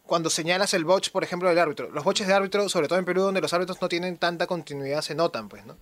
cuando 0.05 0.29
señalas 0.31 0.75
el 0.75 0.85
botch, 0.85 1.11
por 1.11 1.23
ejemplo, 1.25 1.49
del 1.49 1.59
árbitro. 1.59 1.91
Los 1.91 2.03
boches 2.05 2.27
de 2.27 2.35
árbitro, 2.35 2.69
sobre 2.69 2.89
todo 2.89 2.99
en 2.99 3.05
Perú, 3.05 3.23
donde 3.23 3.41
los 3.41 3.53
árbitros 3.55 3.81
no 3.81 3.89
tienen 3.89 4.19
tanta 4.19 4.47
continuidad, 4.47 5.01
se 5.03 5.15
notan, 5.15 5.49
pues, 5.49 5.65
¿no? 5.65 5.77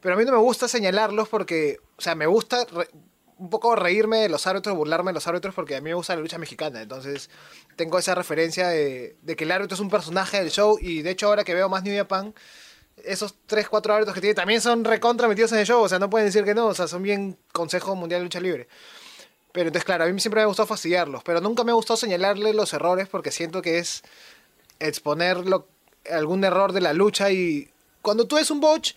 Pero 0.00 0.14
a 0.14 0.18
mí 0.18 0.24
no 0.24 0.32
me 0.32 0.38
gusta 0.38 0.68
señalarlos 0.68 1.28
porque, 1.28 1.78
o 1.96 2.00
sea, 2.02 2.14
me 2.14 2.26
gusta 2.26 2.66
un 3.38 3.50
poco 3.50 3.76
reírme 3.76 4.18
de 4.18 4.28
los 4.28 4.46
árbitros, 4.46 4.76
burlarme 4.76 5.10
de 5.10 5.14
los 5.14 5.26
árbitros 5.26 5.54
porque 5.54 5.76
a 5.76 5.80
mí 5.80 5.90
me 5.90 5.94
gusta 5.94 6.14
la 6.14 6.20
lucha 6.20 6.38
mexicana. 6.38 6.82
Entonces, 6.82 7.30
tengo 7.76 7.98
esa 7.98 8.14
referencia 8.14 8.68
de, 8.68 9.16
de 9.22 9.36
que 9.36 9.44
el 9.44 9.52
árbitro 9.52 9.74
es 9.74 9.80
un 9.80 9.90
personaje 9.90 10.38
del 10.38 10.50
show 10.50 10.76
y 10.80 11.02
de 11.02 11.10
hecho 11.10 11.28
ahora 11.28 11.44
que 11.44 11.54
veo 11.54 11.68
más 11.68 11.82
New 11.84 11.96
Japan, 11.96 12.34
esos 13.04 13.34
3, 13.46 13.68
4 13.68 13.94
árbitros 13.94 14.14
que 14.14 14.20
tiene 14.20 14.34
también 14.34 14.60
son 14.60 14.84
recontra 14.84 15.28
metidos 15.28 15.52
en 15.52 15.58
el 15.60 15.66
show, 15.66 15.80
o 15.82 15.88
sea, 15.88 15.98
no 16.00 16.10
pueden 16.10 16.26
decir 16.26 16.44
que 16.44 16.54
no, 16.54 16.66
o 16.66 16.74
sea, 16.74 16.88
son 16.88 17.02
bien 17.02 17.38
Consejo 17.52 17.94
Mundial 17.94 18.20
de 18.20 18.24
Lucha 18.24 18.40
Libre. 18.40 18.66
Pero 19.52 19.68
entonces, 19.68 19.84
claro, 19.84 20.04
a 20.04 20.08
mí 20.08 20.20
siempre 20.20 20.40
me 20.42 20.46
gustado 20.46 20.66
fastidiarlos, 20.66 21.22
pero 21.22 21.40
nunca 21.40 21.62
me 21.64 21.72
gustado 21.72 21.96
señalarle 21.96 22.52
los 22.54 22.72
errores 22.72 23.08
porque 23.08 23.30
siento 23.30 23.62
que 23.62 23.78
es 23.78 24.02
exponer 24.80 25.38
lo- 25.46 25.68
algún 26.10 26.44
error 26.44 26.72
de 26.72 26.80
la 26.80 26.92
lucha 26.92 27.30
y 27.30 27.70
cuando 28.02 28.26
tú 28.26 28.36
ves 28.36 28.50
un 28.50 28.60
botch, 28.60 28.94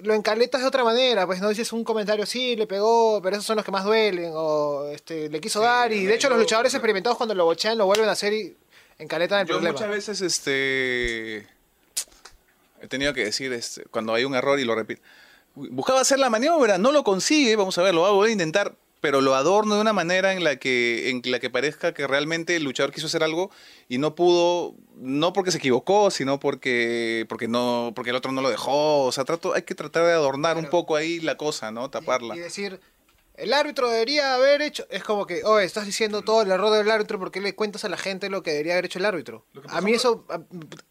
lo 0.00 0.14
encaletas 0.14 0.60
de 0.60 0.66
otra 0.66 0.84
manera, 0.84 1.26
pues 1.26 1.40
no 1.40 1.48
dices 1.48 1.72
un 1.72 1.84
comentario, 1.84 2.26
sí, 2.26 2.56
le 2.56 2.66
pegó, 2.66 3.20
pero 3.22 3.36
esos 3.36 3.46
son 3.46 3.56
los 3.56 3.64
que 3.64 3.70
más 3.70 3.84
duelen, 3.84 4.32
o 4.34 4.86
este, 4.92 5.28
le 5.28 5.40
quiso 5.40 5.60
dar, 5.60 5.92
y 5.92 6.04
de 6.04 6.14
hecho 6.14 6.28
los 6.28 6.38
luchadores 6.38 6.74
experimentados 6.74 7.16
cuando 7.16 7.34
lo 7.34 7.44
bochean 7.44 7.78
lo 7.78 7.86
vuelven 7.86 8.08
a 8.08 8.12
hacer 8.12 8.32
y 8.32 8.56
encaletan 8.98 9.40
el 9.40 9.46
Yo 9.46 9.54
problema. 9.54 9.72
muchas 9.72 9.88
veces 9.88 10.20
este 10.20 11.46
he 12.80 12.88
tenido 12.88 13.14
que 13.14 13.24
decir 13.24 13.52
este, 13.52 13.84
cuando 13.84 14.14
hay 14.14 14.24
un 14.24 14.34
error 14.34 14.58
y 14.60 14.64
lo 14.64 14.74
repito. 14.74 15.02
Buscaba 15.54 16.00
hacer 16.00 16.18
la 16.18 16.28
maniobra, 16.30 16.78
no 16.78 16.90
lo 16.92 17.04
consigue, 17.04 17.54
vamos 17.56 17.78
a 17.78 17.82
ver, 17.82 17.94
lo 17.94 18.02
va 18.02 18.08
a 18.08 18.12
volver 18.12 18.30
a 18.30 18.32
intentar, 18.32 18.74
pero 19.04 19.20
lo 19.20 19.34
adorno 19.34 19.74
de 19.74 19.82
una 19.82 19.92
manera 19.92 20.32
en 20.32 20.42
la 20.44 20.56
que 20.56 21.10
en 21.10 21.20
la 21.30 21.38
que 21.38 21.50
parezca 21.50 21.92
que 21.92 22.06
realmente 22.06 22.56
el 22.56 22.64
luchador 22.64 22.90
quiso 22.90 23.06
hacer 23.06 23.22
algo 23.22 23.50
y 23.86 23.98
no 23.98 24.14
pudo, 24.14 24.74
no 24.96 25.34
porque 25.34 25.50
se 25.50 25.58
equivocó, 25.58 26.10
sino 26.10 26.40
porque 26.40 27.26
porque 27.28 27.46
no 27.46 27.92
porque 27.94 28.08
el 28.10 28.16
otro 28.16 28.32
no 28.32 28.40
lo 28.40 28.48
dejó, 28.48 29.02
o 29.04 29.12
sea, 29.12 29.26
trato 29.26 29.52
hay 29.52 29.60
que 29.64 29.74
tratar 29.74 30.06
de 30.06 30.12
adornar 30.12 30.56
un 30.56 30.70
poco 30.70 30.96
ahí 30.96 31.20
la 31.20 31.36
cosa, 31.36 31.70
¿no? 31.70 31.90
Taparla. 31.90 32.34
Y, 32.34 32.38
y 32.38 32.40
decir, 32.40 32.80
el 33.36 33.52
árbitro 33.52 33.90
debería 33.90 34.34
haber 34.36 34.62
hecho. 34.62 34.86
Es 34.88 35.04
como 35.04 35.26
que, 35.26 35.44
oye, 35.44 35.66
estás 35.66 35.84
diciendo 35.84 36.22
todo 36.22 36.40
el 36.40 36.50
error 36.50 36.70
del 36.72 36.90
árbitro, 36.90 37.18
¿por 37.18 37.30
qué 37.30 37.42
le 37.42 37.54
cuentas 37.54 37.84
a 37.84 37.90
la 37.90 37.98
gente 37.98 38.30
lo 38.30 38.42
que 38.42 38.52
debería 38.52 38.72
haber 38.72 38.86
hecho 38.86 39.00
el 39.00 39.04
árbitro? 39.04 39.44
A 39.68 39.82
mí 39.82 39.92
eso, 39.92 40.24
a- 40.30 40.40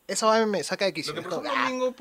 eso 0.08 0.29
a 0.32 0.39
mí 0.39 0.46
me 0.51 0.63
saca 0.63 0.86
de 0.86 0.93
quicio. 0.93 1.13
Lo 1.15 1.24
que 1.24 1.29
por 1.29 1.43
ejemplo 1.46 1.51
ah, 1.58 1.67
Mingo, 1.67 1.96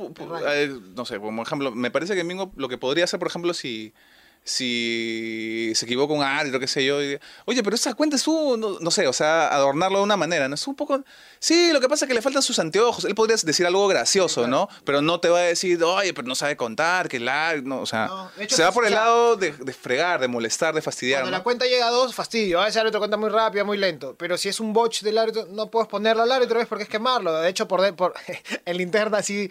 no 0.95 1.04
sé, 1.07 1.19
como 1.19 1.42
ejemplo, 1.42 1.71
me 1.73 1.90
parece 1.90 2.14
que 2.14 2.23
Mingo 2.25 2.52
lo 2.57 2.69
que 2.69 2.76
podría 2.76 3.04
hacer, 3.04 3.19
por 3.19 3.28
ejemplo, 3.28 3.54
si, 3.54 3.95
si 4.44 5.72
se 5.75 5.84
equivoca 5.84 6.12
un 6.14 6.22
árbitro, 6.22 6.61
qué 6.61 6.66
sé 6.66 6.84
yo, 6.84 7.02
y, 7.02 7.18
oye, 7.44 7.62
pero 7.62 7.76
esa 7.76 7.94
cuenta 7.94 8.16
es 8.16 8.26
un, 8.26 8.61
no, 8.61 8.78
no 8.80 8.90
sé, 8.90 9.06
o 9.06 9.12
sea, 9.12 9.49
adornarlo 9.49 9.99
de 9.99 10.04
una 10.04 10.16
manera, 10.16 10.49
¿no? 10.49 10.54
Es 10.54 10.66
un 10.66 10.75
poco, 10.75 11.02
sí, 11.38 11.70
lo 11.72 11.80
que 11.80 11.88
pasa 11.88 12.04
es 12.04 12.08
que 12.08 12.14
le 12.14 12.22
faltan 12.22 12.42
sus 12.42 12.58
anteojos, 12.58 13.04
él 13.04 13.14
podría 13.14 13.37
decir 13.42 13.66
algo 13.66 13.87
gracioso, 13.88 14.46
¿no? 14.46 14.68
Pero 14.84 15.02
no 15.02 15.20
te 15.20 15.28
va 15.28 15.38
a 15.38 15.42
decir, 15.42 15.82
oye, 15.82 16.12
pero 16.14 16.26
no 16.28 16.34
sabe 16.34 16.56
contar, 16.56 17.08
que 17.08 17.20
la, 17.20 17.54
no, 17.62 17.80
o 17.80 17.87
sea, 17.87 18.06
No, 18.06 18.30
de 18.37 18.44
hecho, 18.44 18.56
se 18.56 18.62
va 18.62 18.72
por 18.72 18.87
el 18.87 18.94
lado 18.94 19.37
de, 19.37 19.52
de 19.52 19.72
fregar, 19.72 20.20
de 20.20 20.28
molestar, 20.28 20.75
de 20.75 20.82
fastidiar, 20.82 21.20
Cuando 21.22 21.30
¿no? 21.30 21.38
la 21.38 21.44
cuenta 21.44 21.66
llega 21.66 21.87
a 21.87 21.90
dos, 21.90 22.14
fastidio. 22.14 22.61
A 22.61 22.64
veces 22.64 22.76
el 22.76 22.80
árbitro 22.82 23.00
cuenta 23.00 23.16
muy 23.16 23.30
rápido, 23.30 23.64
muy 23.64 23.78
lento. 23.78 24.14
Pero 24.18 24.37
si 24.37 24.49
es 24.49 24.61
un 24.61 24.72
botch 24.72 25.02
del 25.02 25.18
árbitro, 25.18 25.46
no 25.50 25.70
puedes 25.70 25.88
ponerlo 25.88 26.22
al 26.22 26.32
árbitro, 26.32 26.58
¿ves? 26.58 26.66
Porque 26.68 26.84
es 26.84 26.88
quemarlo. 26.88 27.32
De 27.40 27.49
hecho, 27.49 27.66
por, 27.68 27.80
de- 27.80 27.92
por 27.92 28.14
en 28.64 28.76
linterna 28.76 29.18
así, 29.18 29.50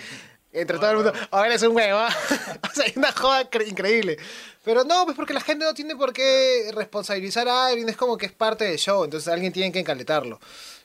entre 0.54 0.78
todo 0.78 0.90
el 0.92 0.96
mundo, 0.98 1.14
a 1.32 1.42
ver, 1.42 1.52
es 1.54 1.62
un 1.64 1.76
huevo. 1.76 2.00
o 2.72 2.74
sea, 2.74 2.86
hay 2.86 2.94
una 2.96 3.12
joda 3.12 3.50
cre- 3.50 3.68
increíble. 3.68 4.18
Pero 4.64 4.84
no, 4.84 5.06
pues 5.06 5.16
porque 5.16 5.34
la 5.34 5.42
gente 5.42 5.66
no 5.66 5.74
tiene 5.74 5.96
por 5.96 6.14
qué 6.14 6.72
responsabilizar 6.74 7.48
a 7.48 7.68
alguien. 7.68 7.90
Es 7.90 7.98
como 7.98 8.18
que 8.18 8.26
es 8.28 8.32
parte 8.32 8.66
del 8.66 8.78
show. 8.78 9.04
Entonces 9.04 9.28
alguien 9.32 9.52
tiene 9.54 9.72
que 9.72 9.80
encaletarlo. 9.80 10.40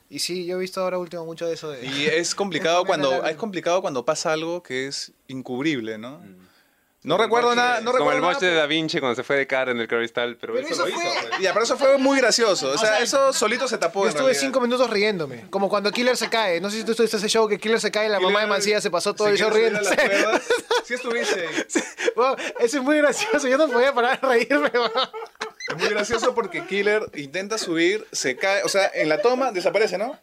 Y 0.09 0.21
sí, 0.21 0.47
yo 0.47 0.57
he 0.57 0.61
visto 0.61 0.81
ahora 0.81 0.99
último 0.99 1.25
mucho 1.27 1.47
de 1.47 1.55
eso. 1.55 1.71
De... 1.71 1.85
Y 1.85 2.07
es 2.07 2.35
complicado 2.37 2.83
Es 2.83 2.87
cuando 2.87 3.27
es 3.27 3.37
complicado 3.37 3.83
cuando 3.83 4.05
pasa 4.05 4.33
algo 4.33 4.63
que 4.63 4.87
es 4.87 5.13
incubrible, 5.29 5.99
¿no? 5.99 6.23
No 7.07 7.17
recuerdo 7.19 7.55
nada, 7.55 7.81
no 7.81 7.93
Como 7.93 7.99
recuerdo 7.99 8.17
el 8.17 8.21
nada, 8.23 8.33
botch 8.35 8.43
de 8.43 8.55
Da 8.55 8.67
Vinci 8.67 8.99
cuando 8.99 9.15
se 9.15 9.23
fue 9.23 9.37
de 9.37 9.47
cara 9.47 9.71
en 9.71 9.79
el 9.79 9.87
cristal, 9.87 10.37
pero, 10.41 10.55
Pero 10.55 10.67
eso, 10.67 10.75
eso 10.75 10.83
lo 10.85 10.89
hizo. 10.89 10.99
fue- 11.01 11.29
pues. 11.29 11.41
Ya, 11.41 11.53
pero 11.53 11.65
eso 11.65 11.77
fue 11.79 11.99
muy 11.99 12.19
gracioso. 12.19 12.69
O 12.71 12.77
sea, 12.79 12.89
sea, 12.97 12.99
eso 13.01 13.33
solito 13.33 13.69
se 13.69 13.79
tapó. 13.79 14.03
Yo 14.03 14.09
estuve 14.09 14.25
realidad. 14.25 14.41
cinco 14.41 14.61
minutos 14.61 14.91
riéndome. 14.91 15.47
Como 15.51 15.69
cuando 15.69 15.93
Killer 15.93 16.17
se 16.17 16.29
cae. 16.29 16.61
No 16.61 16.69
sé 16.69 16.79
si 16.79 16.85
tú 16.85 16.91
estuviste 16.91 17.17
ese 17.17 17.29
show 17.29 17.49
que 17.49 17.59
Killer 17.59 17.81
se 17.81 17.91
cae 17.93 18.07
y 18.07 18.09
la 18.11 18.19
mamá 18.21 18.41
de 18.41 18.47
Mancilla 18.49 18.81
se 18.81 18.91
pasó 18.91 19.15
todo 19.15 19.29
¿Se 19.29 19.35
el 19.35 19.39
show 19.39 19.51
cuerdas? 19.51 19.89
Sí 20.85 20.95
estuviste. 20.95 21.41
ahí. 21.47 21.83
Wow, 22.17 22.37
eso 22.61 22.77
es 22.79 22.83
muy 22.83 22.97
gracioso. 22.99 23.47
Yo 23.49 23.57
no 23.59 23.69
podía 23.69 23.93
parar 23.93 24.21
de 24.21 24.27
reírme. 24.29 24.69
weón. 24.75 24.91
Es 25.69 25.77
muy 25.77 25.89
gracioso 25.89 26.35
porque 26.35 26.65
Killer 26.67 27.03
intenta 27.15 27.59
subir, 27.59 28.07
se 28.13 28.37
cae, 28.37 28.63
o 28.63 28.69
sea, 28.69 28.89
en 28.95 29.09
la 29.09 29.21
toma 29.21 29.51
desaparece, 29.51 29.99
¿no? 29.99 30.17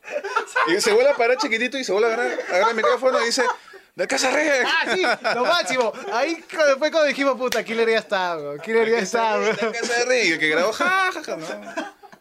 Y 0.67 0.79
se 0.79 0.93
vuelve 0.93 1.11
a 1.11 1.15
parar 1.15 1.35
chiquitito 1.37 1.77
y 1.77 1.83
se 1.83 1.91
vuelve 1.91 2.09
a 2.09 2.13
agarrar, 2.13 2.39
agarra 2.49 2.69
el 2.69 2.75
micrófono 2.77 3.21
y 3.21 3.25
dice, 3.25 3.43
¡Del 3.95 4.07
casa 4.07 4.31
Rey! 4.31 4.50
Ah, 4.65 4.95
sí, 4.95 5.01
lo 5.35 5.45
máximo. 5.45 5.93
Ahí 6.12 6.43
fue 6.47 6.89
cuando 6.91 7.03
dijimos, 7.05 7.38
puta, 7.38 7.63
Killer 7.63 7.88
ya 7.89 8.00
está, 8.00 8.35
weón. 8.38 8.59
Killer 8.59 8.89
ya 8.89 9.00
está, 9.00 9.38
weón. 9.38 9.55
Del 9.55 9.71
casa 9.71 10.05
Rey! 10.05 10.29
Y 10.29 10.31
el 10.31 10.39
que 10.39 10.50
grabó, 10.50 10.73
ja, 10.73 11.12
ja, 11.13 11.23
ja, 11.23 11.35
¿no? 11.38 11.45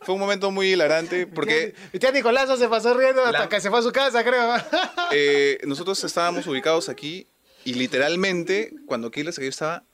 Fue 0.02 0.14
un 0.14 0.20
momento 0.20 0.50
muy 0.50 0.72
hilarante 0.72 1.26
porque 1.28 1.74
Mi 1.92 1.98
tía 2.00 2.10
Nicolás 2.10 2.58
se 2.58 2.68
pasó 2.68 2.92
riendo 2.92 3.24
hasta 3.24 3.38
La- 3.40 3.48
que 3.48 3.60
se 3.60 3.70
fue 3.70 3.78
a 3.78 3.82
su 3.82 3.92
casa, 3.92 4.22
creo. 4.24 4.54
eh, 5.12 5.58
nosotros 5.64 6.02
estábamos 6.04 6.46
ubicados 6.46 6.88
aquí 6.88 7.26
y 7.64 7.74
literalmente 7.74 8.72
cuando 8.86 9.10
Killer 9.10 9.32
se 9.32 9.46
estaba 9.46 9.84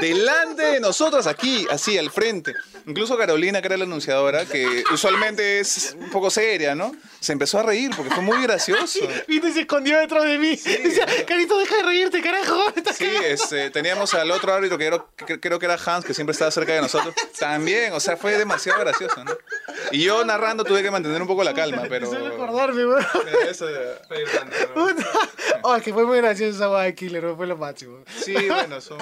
delante 0.00 0.62
de 0.62 0.80
nosotros 0.80 1.26
aquí, 1.26 1.66
así 1.70 1.98
al 1.98 2.10
frente. 2.10 2.54
Incluso 2.86 3.16
Carolina, 3.16 3.60
que 3.60 3.66
era 3.66 3.76
la 3.76 3.84
anunciadora, 3.84 4.44
que 4.46 4.84
usualmente 4.92 5.60
es 5.60 5.96
un 5.98 6.10
poco 6.10 6.30
seria, 6.30 6.74
¿no? 6.74 6.94
Se 7.22 7.32
empezó 7.32 7.60
a 7.60 7.62
reír 7.62 7.92
porque 7.96 8.12
fue 8.12 8.22
muy 8.22 8.42
gracioso. 8.42 8.98
Y 9.28 9.40
se 9.40 9.60
escondió 9.60 9.98
detrás 9.98 10.24
de 10.24 10.38
mí. 10.38 10.56
Decía, 10.56 11.06
Carito, 11.24 11.56
deja 11.56 11.76
de 11.76 11.82
reírte, 11.84 12.20
carajo. 12.20 12.60
Sí, 12.92 13.08
este, 13.24 13.70
teníamos 13.70 14.12
al 14.14 14.30
otro 14.30 14.52
árbitro 14.52 14.76
que 14.76 14.86
creo, 14.86 15.08
que 15.16 15.40
creo 15.40 15.58
que 15.58 15.66
era 15.66 15.78
Hans, 15.84 16.04
que 16.04 16.14
siempre 16.14 16.32
estaba 16.32 16.50
cerca 16.50 16.72
de 16.72 16.82
nosotros. 16.82 17.14
También, 17.38 17.92
o 17.92 18.00
sea, 18.00 18.16
fue 18.16 18.36
demasiado 18.36 18.80
gracioso, 18.80 19.24
¿no? 19.24 19.32
Y 19.92 20.02
yo 20.02 20.24
narrando 20.24 20.64
tuve 20.64 20.82
que 20.82 20.90
mantener 20.90 21.22
un 21.22 21.28
poco 21.28 21.42
la 21.44 21.54
calma, 21.54 21.84
pero... 21.88 22.12
A 22.12 22.18
recordarme, 22.18 22.86
weón. 22.86 23.06
Eso-. 23.48 23.66
Oh, 25.62 25.76
es 25.76 25.82
que 25.82 25.92
fue 25.92 26.04
muy 26.04 26.18
gracioso 26.18 26.56
esa 26.56 26.66
guay 26.66 26.90
de 26.90 26.94
Killer, 26.94 27.34
fue 27.36 27.46
lo 27.46 27.56
máximo. 27.56 28.04
Sí, 28.24 28.34
bueno, 28.48 28.80
son... 28.80 28.98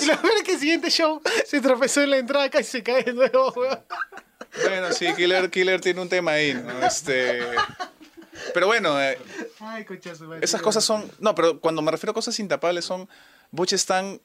Y 0.00 0.06
lo 0.06 0.20
peor 0.20 0.34
es 0.36 0.42
que 0.44 0.52
el 0.52 0.60
siguiente 0.60 0.90
show 0.90 1.20
se 1.44 1.60
tropezó 1.60 2.02
en 2.02 2.10
la 2.10 2.18
entrada 2.18 2.48
casi 2.48 2.70
se 2.70 2.82
cae 2.82 3.02
de 3.02 3.12
nuevo, 3.12 3.52
weón. 3.56 3.80
Bueno, 4.80 4.94
sí, 4.94 5.06
Killer, 5.14 5.50
Killer 5.50 5.80
tiene 5.80 6.00
un 6.00 6.08
tema 6.08 6.32
ahí, 6.32 6.54
¿no? 6.54 6.86
Este... 6.86 7.40
Pero 8.52 8.66
bueno, 8.66 9.00
eh, 9.00 9.18
Ay, 9.60 9.86
esas 10.42 10.60
cosas 10.62 10.84
son... 10.84 11.10
No, 11.18 11.34
pero 11.34 11.60
cuando 11.60 11.82
me 11.82 11.90
refiero 11.90 12.10
a 12.10 12.14
cosas 12.14 12.38
intapables 12.38 12.84
son 12.84 13.08
boches 13.50 13.86
tan... 13.86 14.20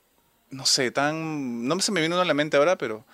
No 0.50 0.66
sé, 0.66 0.92
tan... 0.92 1.66
No 1.68 1.80
se 1.80 1.92
me 1.92 2.02
viene 2.02 2.16
uno 2.16 2.22
a 2.22 2.26
la 2.26 2.34
mente 2.34 2.58
ahora, 2.58 2.78
pero... 2.78 3.06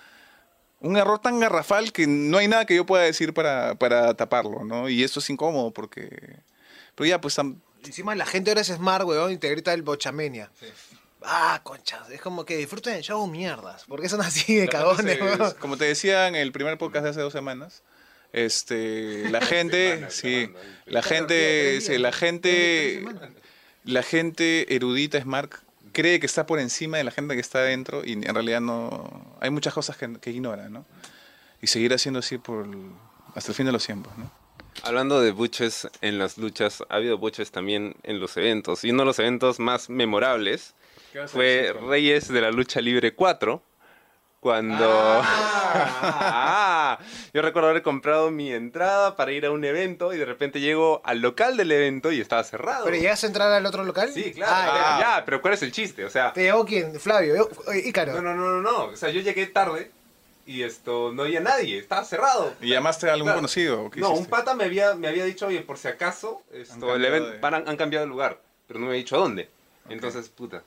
Un 0.79 0.97
error 0.97 1.19
tan 1.19 1.39
garrafal 1.39 1.91
que 1.91 2.05
no 2.07 2.37
hay 2.37 2.47
nada 2.47 2.65
que 2.65 2.75
yo 2.75 2.85
pueda 2.85 3.03
decir 3.03 3.33
para, 3.33 3.75
para 3.75 4.13
taparlo, 4.15 4.63
¿no? 4.63 4.89
Y 4.89 5.03
eso 5.03 5.19
es 5.19 5.29
incómodo 5.29 5.71
porque... 5.71 6.39
Pero 6.95 7.07
ya, 7.07 7.21
pues... 7.21 7.37
tam- 7.37 7.61
Encima 7.83 8.15
la 8.15 8.25
gente 8.25 8.51
ahora 8.51 8.61
es 8.61 8.67
smart, 8.67 9.05
weón, 9.05 9.31
y 9.31 9.37
te 9.37 9.49
grita 9.49 9.73
el 9.73 9.81
bochamenia. 9.83 10.51
Ah, 11.23 11.59
conchas, 11.63 12.09
es 12.11 12.21
como 12.21 12.45
que 12.45 12.57
disfruten 12.57 12.93
el 12.95 13.01
show, 13.03 13.25
mierdas. 13.27 13.85
Porque 13.87 14.07
son 14.09 14.21
así 14.21 14.55
de 14.55 14.67
cagones, 14.67 15.19
weón. 15.21 15.53
como 15.59 15.75
te 15.77 15.85
decía 15.85 16.27
en 16.27 16.35
el 16.35 16.51
primer 16.51 16.77
podcast 16.77 17.03
de 17.03 17.09
hace 17.09 17.21
dos 17.21 17.33
semanas, 17.33 17.83
este, 18.33 19.29
la 19.29 19.41
gente, 19.41 20.05
sí, 20.09 20.51
la 20.85 21.01
gente, 21.01 21.81
sí, 21.81 21.97
la 21.97 22.11
gente, 22.11 23.03
la 23.83 24.03
gente 24.03 24.75
erudita, 24.75 25.19
smart, 25.21 25.53
cree 25.91 26.19
que 26.19 26.25
está 26.25 26.45
por 26.45 26.59
encima 26.59 26.97
de 26.97 27.03
la 27.03 27.11
gente 27.11 27.33
que 27.33 27.41
está 27.41 27.59
adentro 27.59 28.03
y 28.05 28.13
en 28.13 28.33
realidad 28.33 28.61
no, 28.61 29.35
hay 29.39 29.49
muchas 29.49 29.73
cosas 29.73 29.97
que, 29.97 30.19
que 30.19 30.29
ignora, 30.31 30.69
¿no? 30.69 30.85
Y 31.61 31.67
seguir 31.67 31.93
haciendo 31.93 32.19
así 32.19 32.37
por 32.37 32.65
el- 32.65 32.91
hasta 33.33 33.51
el 33.51 33.55
fin 33.55 33.65
de 33.65 33.71
los 33.71 33.85
tiempos, 33.85 34.15
¿no? 34.17 34.31
Hablando 34.83 35.19
de 35.21 35.31
buches 35.31 35.87
en 36.01 36.19
las 36.19 36.37
luchas, 36.37 36.83
ha 36.89 36.95
habido 36.97 37.17
buches 37.17 37.49
también 37.49 37.95
en 38.03 38.19
los 38.19 38.37
eventos. 38.37 38.83
Y 38.83 38.91
uno 38.91 39.01
de 39.01 39.05
los 39.07 39.17
eventos 39.17 39.59
más 39.59 39.89
memorables 39.89 40.75
fue 41.27 41.73
Reyes 41.87 42.27
de 42.27 42.41
la 42.41 42.51
Lucha 42.51 42.81
Libre 42.81 43.13
4, 43.15 43.61
cuando... 44.39 45.21
Ah, 45.79 46.97
yo 47.33 47.41
recuerdo 47.41 47.69
haber 47.69 47.81
comprado 47.83 48.31
mi 48.31 48.51
entrada 48.51 49.15
para 49.15 49.31
ir 49.31 49.45
a 49.45 49.51
un 49.51 49.63
evento 49.65 50.13
y 50.13 50.17
de 50.17 50.25
repente 50.25 50.59
llego 50.59 51.01
al 51.03 51.19
local 51.19 51.57
del 51.57 51.71
evento 51.71 52.11
y 52.11 52.21
estaba 52.21 52.43
cerrado. 52.43 52.85
¿Pero 52.85 52.97
llegas 52.97 53.23
a 53.23 53.27
entrar 53.27 53.51
al 53.51 53.65
otro 53.65 53.83
local? 53.83 54.09
Sí, 54.13 54.31
claro. 54.33 54.53
Ah, 54.55 54.69
pero 54.71 54.83
ya. 54.85 54.99
ya, 55.17 55.25
pero 55.25 55.41
¿cuál 55.41 55.53
es 55.55 55.61
el 55.63 55.71
chiste? 55.71 56.05
O 56.05 56.09
sea, 56.09 56.31
¿Te 56.33 56.43
llegó 56.43 56.65
quién? 56.65 56.97
Flavio, 56.99 57.49
oye, 57.67 57.87
Ícaro. 57.87 58.13
no, 58.13 58.21
no, 58.21 58.33
no, 58.35 58.61
no, 58.61 58.61
no. 58.61 58.85
O 58.85 58.95
sea, 58.95 59.09
yo 59.09 59.21
llegué 59.21 59.45
tarde 59.47 59.91
y 60.45 60.63
esto, 60.63 61.11
no 61.13 61.23
había 61.23 61.41
nadie, 61.41 61.77
estaba 61.79 62.03
cerrado. 62.05 62.53
¿Y 62.61 62.69
llamaste 62.69 63.09
a 63.09 63.13
algún 63.13 63.25
Claro. 63.27 63.39
conocido? 63.39 63.83
¿o 63.83 63.91
qué 63.91 63.99
No, 63.99 64.11
un 64.11 64.25
pata 64.27 64.55
me 64.55 64.63
había, 64.63 64.95
me 64.95 65.07
había 65.09 65.25
dicho, 65.25 65.47
oye, 65.47 65.61
por 65.61 65.77
si 65.77 65.89
acaso, 65.89 66.41
esto, 66.53 66.69
cambiado 66.73 66.95
el 66.95 67.05
evento, 67.05 67.29
de- 67.31 67.39
van- 67.39 67.67
han, 67.67 67.77
cambiado 67.77 68.05
de 68.05 68.09
lugar, 68.09 68.39
pero 68.67 68.79
no 68.79 68.85
me 68.87 68.93
ha 68.93 68.95
dicho 68.95 69.15
a 69.17 69.19
dónde. 69.19 69.49
Entonces, 69.89 70.29
puta. 70.29 70.63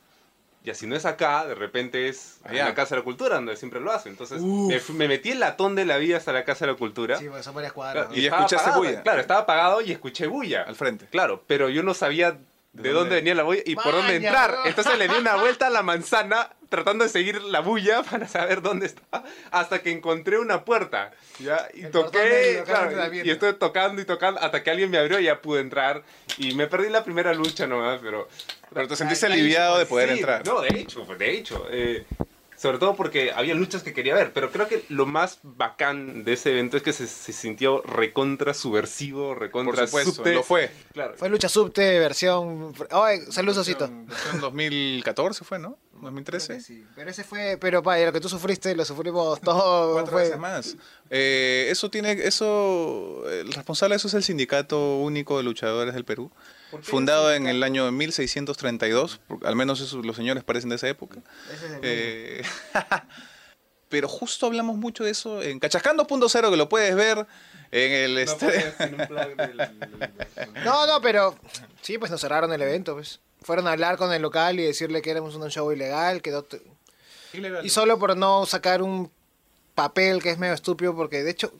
Ya 0.62 0.74
si 0.74 0.86
no 0.86 0.94
es 0.94 1.06
acá, 1.06 1.46
de 1.46 1.54
repente 1.54 2.08
es 2.08 2.38
en 2.44 2.50
Allá. 2.50 2.64
la 2.66 2.74
Casa 2.74 2.94
de 2.94 3.00
la 3.00 3.04
Cultura, 3.04 3.36
donde 3.36 3.56
siempre 3.56 3.80
lo 3.80 3.90
hace. 3.92 4.10
Entonces, 4.10 4.42
me, 4.42 5.08
metí 5.08 5.30
el 5.30 5.40
latón 5.40 5.74
de 5.74 5.86
la 5.86 5.96
vida 5.96 6.18
hasta 6.18 6.32
la 6.32 6.44
Casa 6.44 6.66
de 6.66 6.72
la 6.72 6.78
Cultura. 6.78 7.16
Sí, 7.16 7.26
porque 7.28 7.42
son 7.42 7.54
varias 7.54 7.72
cuadras. 7.72 7.94
Claro, 7.94 8.10
¿no? 8.10 8.16
Y 8.16 8.24
estaba 8.24 8.42
escuchaste 8.42 8.70
apagado, 8.70 8.88
bulla. 8.88 9.02
Claro, 9.02 9.20
estaba 9.20 9.40
apagado 9.40 9.80
y 9.80 9.92
escuché 9.92 10.26
bulla. 10.26 10.62
Al 10.62 10.76
frente. 10.76 11.06
Claro, 11.06 11.44
pero 11.46 11.70
yo 11.70 11.82
no 11.82 11.94
sabía 11.94 12.38
de, 12.72 12.82
¿De 12.84 12.90
dónde? 12.94 13.16
venía 13.16 13.34
la 13.34 13.42
bulla 13.42 13.62
y 13.64 13.74
por 13.74 13.92
dónde 13.92 14.16
entrar. 14.16 14.54
Entonces 14.64 14.96
le 14.98 15.08
di 15.08 15.14
una 15.14 15.36
vuelta 15.36 15.66
a 15.66 15.70
la 15.70 15.82
manzana 15.82 16.50
tratando 16.68 17.02
de 17.04 17.10
seguir 17.10 17.42
la 17.42 17.60
bulla 17.60 18.02
para 18.10 18.28
saber 18.28 18.62
dónde 18.62 18.86
estaba 18.86 19.24
hasta 19.50 19.82
que 19.82 19.90
encontré 19.90 20.38
una 20.38 20.64
puerta. 20.64 21.10
¿ya? 21.40 21.66
Y 21.74 21.82
El 21.84 21.90
toqué, 21.90 22.62
claro, 22.64 22.82
y, 22.82 22.88
entrenamiento. 22.90 23.28
y 23.28 23.30
estuve 23.32 23.52
tocando 23.54 24.00
y 24.00 24.04
tocando 24.04 24.40
hasta 24.40 24.62
que 24.62 24.70
alguien 24.70 24.90
me 24.90 24.98
abrió 24.98 25.18
y 25.18 25.24
ya 25.24 25.40
pude 25.40 25.60
entrar. 25.60 26.02
Y 26.38 26.54
me 26.54 26.68
perdí 26.68 26.88
la 26.90 27.02
primera 27.02 27.34
lucha 27.34 27.66
nomás, 27.66 28.00
pero... 28.02 28.28
Pero 28.72 28.86
te 28.86 28.94
sentiste 28.94 29.26
aliviado 29.26 29.78
de 29.78 29.86
poder 29.86 30.10
sí, 30.10 30.14
entrar. 30.18 30.46
No, 30.46 30.60
de 30.60 30.68
hecho, 30.68 31.04
de 31.18 31.30
hecho. 31.32 31.66
eh, 31.72 32.06
sobre 32.60 32.76
todo 32.76 32.94
porque 32.94 33.32
había 33.32 33.54
luchas 33.54 33.82
que 33.82 33.94
quería 33.94 34.14
ver, 34.14 34.34
pero 34.34 34.50
creo 34.52 34.68
que 34.68 34.84
lo 34.90 35.06
más 35.06 35.38
bacán 35.42 36.24
de 36.24 36.34
ese 36.34 36.50
evento 36.50 36.76
es 36.76 36.82
que 36.82 36.92
se, 36.92 37.06
se 37.06 37.32
sintió 37.32 37.80
recontra 37.82 38.52
subversivo, 38.52 39.34
recontra 39.34 39.76
Por 39.76 39.86
supuesto, 39.86 40.12
subte. 40.12 40.34
lo 40.34 40.42
fue. 40.42 40.70
Claro. 40.92 41.14
Fue 41.16 41.30
lucha 41.30 41.48
subte 41.48 41.98
versión. 41.98 42.74
Oye, 42.90 43.32
salud, 43.32 43.54
Sosito. 43.54 43.86
En 43.86 44.06
2014 44.40 45.42
fue, 45.44 45.58
¿no? 45.58 45.78
2013. 46.02 46.60
Sí, 46.60 46.84
pero 46.94 47.10
ese 47.10 47.24
fue. 47.24 47.56
Pero, 47.58 47.82
pa, 47.82 47.98
lo 47.98 48.12
que 48.12 48.20
tú 48.20 48.28
sufriste, 48.28 48.74
lo 48.76 48.84
sufrimos 48.84 49.40
todos. 49.40 49.92
Cuatro 49.94 50.12
fue- 50.12 50.22
veces 50.24 50.38
más. 50.38 50.76
Eh, 51.08 51.68
eso 51.70 51.90
tiene, 51.90 52.12
eso, 52.12 53.24
el 53.30 53.52
responsable 53.52 53.94
de 53.94 53.96
eso 53.96 54.08
es 54.08 54.14
el 54.14 54.22
Sindicato 54.22 54.96
Único 54.98 55.38
de 55.38 55.44
Luchadores 55.44 55.94
del 55.94 56.04
Perú, 56.04 56.30
fundado 56.82 57.32
en 57.32 57.46
el 57.46 57.62
año 57.62 57.90
1632, 57.92 59.20
porque 59.26 59.46
al 59.46 59.56
menos 59.56 59.80
eso, 59.80 60.02
los 60.02 60.16
señores 60.16 60.44
parecen 60.44 60.70
de 60.70 60.76
esa 60.76 60.88
época. 60.88 61.20
Ese 61.52 61.66
es 61.66 61.72
el 61.72 61.78
Eh, 61.82 62.42
pero 63.88 64.08
justo 64.08 64.46
hablamos 64.46 64.76
mucho 64.76 65.04
de 65.04 65.10
eso 65.10 65.42
en 65.42 65.58
Cachascando.0, 65.58 66.50
que 66.50 66.56
lo 66.56 66.68
puedes 66.68 66.94
ver 66.94 67.26
en 67.72 67.92
el... 67.92 68.14
No 68.14 68.20
este- 68.20 68.46
puedes 68.46 68.74
sin 68.76 69.00
un 69.00 69.06
plug 69.06 69.36
del- 69.36 70.64
No, 70.64 70.86
no, 70.86 71.00
pero 71.00 71.36
sí, 71.82 71.98
pues 71.98 72.10
nos 72.10 72.20
cerraron 72.20 72.52
el 72.52 72.62
evento, 72.62 72.94
pues. 72.94 73.20
Fueron 73.42 73.66
a 73.68 73.72
hablar 73.72 73.96
con 73.96 74.12
el 74.12 74.20
local 74.22 74.60
y 74.60 74.64
decirle 74.64 75.00
que 75.02 75.10
éramos 75.10 75.34
un 75.34 75.48
show 75.50 75.72
ilegal, 75.72 76.20
que 76.22 76.30
no 76.30 76.42
te- 76.42 76.62
y 77.62 77.68
solo 77.70 77.98
por 77.98 78.16
no 78.16 78.44
sacar 78.44 78.82
un 78.82 79.10
papel 79.74 80.22
que 80.22 80.30
es 80.30 80.38
medio 80.38 80.54
estúpido, 80.54 80.94
porque 80.94 81.22
de 81.22 81.30
hecho, 81.30 81.52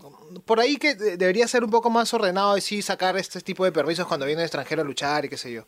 por 0.45 0.61
ahí 0.61 0.77
que 0.77 0.95
de- 0.95 1.17
debería 1.17 1.47
ser 1.49 1.65
un 1.65 1.71
poco 1.71 1.91
más 1.91 2.13
ordenado 2.15 2.57
y 2.57 2.61
sí 2.61 2.83
sacar 2.83 3.17
este 3.17 3.41
tipo 3.41 3.65
de 3.65 3.73
permisos 3.73 4.07
cuando 4.07 4.27
viene 4.27 4.41
un 4.43 4.45
extranjero 4.45 4.83
a 4.83 4.85
luchar 4.85 5.25
y 5.25 5.29
qué 5.29 5.37
sé 5.37 5.53
yo. 5.53 5.65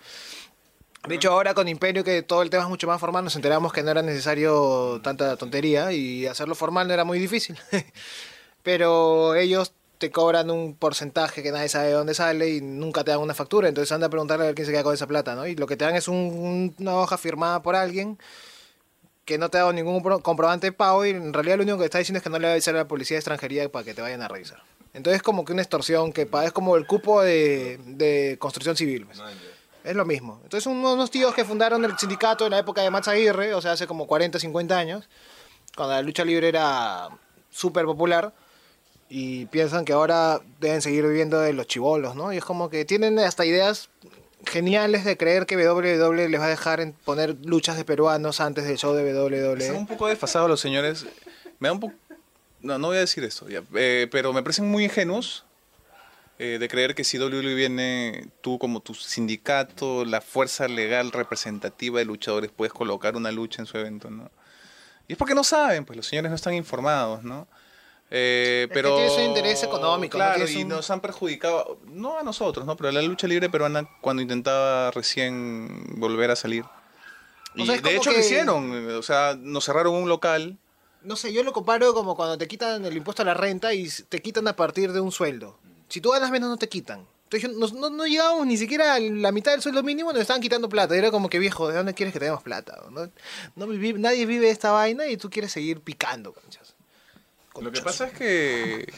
De 1.08 1.16
hecho, 1.16 1.32
ahora 1.32 1.52
con 1.54 1.66
Imperio, 1.66 2.04
que 2.04 2.22
todo 2.22 2.42
el 2.42 2.50
tema 2.50 2.62
es 2.62 2.68
mucho 2.68 2.86
más 2.86 3.00
formal, 3.00 3.24
nos 3.24 3.34
enteramos 3.34 3.72
que 3.72 3.82
no 3.82 3.90
era 3.90 4.02
necesario 4.02 5.00
tanta 5.02 5.36
tontería 5.36 5.92
y 5.92 6.26
hacerlo 6.26 6.54
formal 6.54 6.86
no 6.86 6.94
era 6.94 7.04
muy 7.04 7.18
difícil. 7.18 7.58
Pero 8.62 9.34
ellos 9.34 9.72
te 9.98 10.10
cobran 10.10 10.50
un 10.50 10.74
porcentaje 10.76 11.42
que 11.42 11.52
nadie 11.52 11.68
sabe 11.68 11.88
de 11.88 11.92
dónde 11.94 12.14
sale 12.14 12.48
y 12.50 12.60
nunca 12.60 13.04
te 13.04 13.10
dan 13.12 13.20
una 13.20 13.34
factura. 13.34 13.68
Entonces 13.68 13.90
anda 13.92 14.06
a 14.08 14.10
preguntarle 14.10 14.44
a 14.44 14.46
ver 14.46 14.54
quién 14.54 14.66
se 14.66 14.72
queda 14.72 14.82
con 14.82 14.94
esa 14.94 15.06
plata, 15.06 15.34
¿no? 15.34 15.46
Y 15.46 15.54
lo 15.56 15.66
que 15.66 15.76
te 15.76 15.84
dan 15.84 15.94
es 15.96 16.08
un- 16.08 16.74
una 16.78 16.96
hoja 16.96 17.18
firmada 17.18 17.62
por 17.62 17.76
alguien 17.76 18.18
que 19.24 19.38
no 19.38 19.48
te 19.50 19.58
ha 19.58 19.60
dado 19.60 19.72
ningún 19.72 20.02
pro- 20.02 20.20
comprobante 20.20 20.68
de 20.68 20.72
pago 20.72 21.04
y 21.06 21.10
en 21.10 21.32
realidad 21.32 21.56
lo 21.56 21.62
único 21.62 21.78
que 21.78 21.84
está 21.84 21.98
diciendo 21.98 22.18
es 22.18 22.22
que 22.24 22.30
no 22.30 22.38
le 22.38 22.46
va 22.46 22.50
a 22.50 22.54
avisar 22.54 22.74
a 22.74 22.78
la 22.78 22.88
policía 22.88 23.14
de 23.16 23.18
extranjería 23.20 23.70
para 23.70 23.84
que 23.84 23.94
te 23.94 24.02
vayan 24.02 24.22
a 24.22 24.28
revisar. 24.28 24.62
Entonces 24.94 25.18
es 25.18 25.22
como 25.22 25.44
que 25.44 25.52
una 25.52 25.62
extorsión 25.62 26.12
que 26.12 26.26
paga, 26.26 26.46
es 26.46 26.52
como 26.52 26.76
el 26.76 26.86
cupo 26.86 27.22
de, 27.22 27.78
de 27.86 28.36
construcción 28.38 28.76
civil. 28.76 29.06
pues. 29.06 29.18
Es 29.84 29.96
lo 29.96 30.04
mismo. 30.04 30.40
Entonces 30.44 30.66
unos, 30.66 30.94
unos 30.94 31.10
tíos 31.10 31.34
que 31.34 31.44
fundaron 31.44 31.84
el 31.84 31.96
sindicato 31.98 32.44
en 32.44 32.50
la 32.52 32.58
época 32.58 32.82
de 32.82 32.90
Max 32.90 33.08
Aguirre, 33.08 33.54
o 33.54 33.60
sea, 33.60 33.72
hace 33.72 33.86
como 33.86 34.06
40, 34.06 34.38
50 34.38 34.76
años, 34.78 35.08
cuando 35.76 35.94
la 35.94 36.02
lucha 36.02 36.24
libre 36.24 36.48
era 36.48 37.08
súper 37.50 37.84
popular, 37.86 38.32
y 39.08 39.46
piensan 39.46 39.84
que 39.84 39.92
ahora 39.92 40.40
deben 40.60 40.80
seguir 40.82 41.04
viviendo 41.06 41.38
de 41.40 41.52
los 41.52 41.66
chivolos, 41.66 42.14
¿no? 42.16 42.32
Y 42.32 42.38
es 42.38 42.44
como 42.44 42.70
que 42.70 42.84
tienen 42.84 43.18
hasta 43.18 43.44
ideas 43.44 43.88
geniales 44.46 45.04
de 45.04 45.16
creer 45.16 45.46
que 45.46 45.56
WWE 45.56 46.28
les 46.28 46.40
va 46.40 46.46
a 46.46 46.48
dejar 46.48 46.92
poner 47.04 47.36
luchas 47.44 47.76
de 47.76 47.84
peruanos 47.84 48.40
antes 48.40 48.64
del 48.64 48.78
show 48.78 48.94
de 48.94 49.08
Están 49.08 49.24
WWE. 49.24 49.72
un 49.72 49.86
poco 49.86 50.08
desfasados 50.08 50.48
los 50.48 50.60
señores. 50.60 51.06
Me 51.58 51.68
da 51.68 51.72
un 51.72 51.80
poco... 51.80 51.94
No, 52.60 52.78
no 52.78 52.88
voy 52.88 52.98
a 52.98 53.00
decir 53.00 53.24
esto, 53.24 53.48
ya, 53.48 53.62
eh, 53.74 54.06
pero 54.10 54.32
me 54.32 54.42
parecen 54.42 54.68
muy 54.68 54.84
ingenuos 54.84 55.44
eh, 56.38 56.58
de 56.58 56.68
creer 56.68 56.94
que 56.94 57.04
si 57.04 57.18
WWE 57.18 57.54
viene 57.54 58.28
tú 58.40 58.58
como 58.58 58.80
tu 58.80 58.94
sindicato, 58.94 60.04
la 60.04 60.20
fuerza 60.20 60.68
legal 60.68 61.12
representativa 61.12 61.98
de 61.98 62.04
luchadores, 62.04 62.50
puedes 62.50 62.72
colocar 62.72 63.16
una 63.16 63.32
lucha 63.32 63.62
en 63.62 63.66
su 63.66 63.78
evento, 63.78 64.10
¿no? 64.10 64.30
Y 65.08 65.12
es 65.12 65.18
porque 65.18 65.34
no 65.34 65.44
saben, 65.44 65.84
pues 65.84 65.96
los 65.96 66.06
señores 66.06 66.30
no 66.30 66.36
están 66.36 66.54
informados, 66.54 67.22
¿no? 67.22 67.46
Eh, 68.14 68.66
que 68.68 68.74
pero 68.74 68.94
tienes 68.96 69.14
un 69.14 69.22
interés 69.22 69.62
económico, 69.62 70.18
claro, 70.18 70.46
y 70.46 70.62
un- 70.62 70.68
nos 70.68 70.90
han 70.90 71.00
perjudicado, 71.00 71.78
no 71.86 72.18
a 72.18 72.22
nosotros, 72.22 72.66
¿no? 72.66 72.76
Pero 72.76 72.90
a 72.90 72.92
la 72.92 73.00
lucha 73.00 73.26
libre 73.26 73.48
peruana 73.48 73.88
cuando 74.02 74.20
intentaba 74.20 74.90
recién 74.90 75.84
volver 75.96 76.30
a 76.30 76.36
salir. 76.36 76.64
O 76.64 77.62
Y 77.62 77.66
sea, 77.66 77.76
es 77.76 77.82
de 77.82 77.96
hecho 77.96 78.10
lo 78.10 78.16
que- 78.16 78.20
hicieron, 78.22 78.90
o 78.96 79.02
sea, 79.02 79.34
nos 79.40 79.64
cerraron 79.64 79.94
un 79.94 80.08
local. 80.10 80.58
No 81.02 81.16
sé, 81.16 81.32
yo 81.32 81.42
lo 81.42 81.52
comparo 81.54 81.94
como 81.94 82.14
cuando 82.14 82.36
te 82.36 82.46
quitan 82.46 82.84
el 82.84 82.96
impuesto 82.96 83.22
a 83.22 83.24
la 83.24 83.34
renta 83.34 83.72
y 83.72 83.88
te 84.08 84.20
quitan 84.20 84.46
a 84.46 84.56
partir 84.56 84.92
de 84.92 85.00
un 85.00 85.10
sueldo. 85.10 85.58
Si 85.88 86.00
tú 86.02 86.10
ganas 86.10 86.30
menos, 86.30 86.48
no 86.50 86.56
te 86.58 86.68
quitan. 86.68 87.06
Entonces 87.30 87.50
no, 87.56 87.66
no, 87.80 87.88
no 87.88 88.06
llegábamos 88.06 88.46
ni 88.46 88.58
siquiera 88.58 88.94
a 88.94 89.00
la 89.00 89.32
mitad 89.32 89.52
del 89.52 89.62
sueldo 89.62 89.82
mínimo, 89.82 90.12
nos 90.12 90.20
estaban 90.20 90.42
quitando 90.42 90.68
plata. 90.68 90.94
Y 90.94 90.98
era 90.98 91.10
como 91.10 91.30
que, 91.30 91.38
viejo, 91.38 91.68
¿de 91.68 91.76
dónde 91.76 91.94
quieres 91.94 92.12
que 92.12 92.18
tengamos 92.20 92.42
plata? 92.42 92.76
No, 92.90 93.08
no 93.56 93.66
nadie 93.98 94.26
vive 94.26 94.50
esta 94.50 94.70
vaina 94.70 95.06
y 95.06 95.16
tú 95.16 95.30
quieres 95.30 95.50
seguir 95.50 95.80
picando, 95.80 96.34
conchas. 96.34 96.74
Lo 97.60 97.70
que 97.72 97.80
pasa 97.82 98.06
es 98.08 98.12
que, 98.14 98.92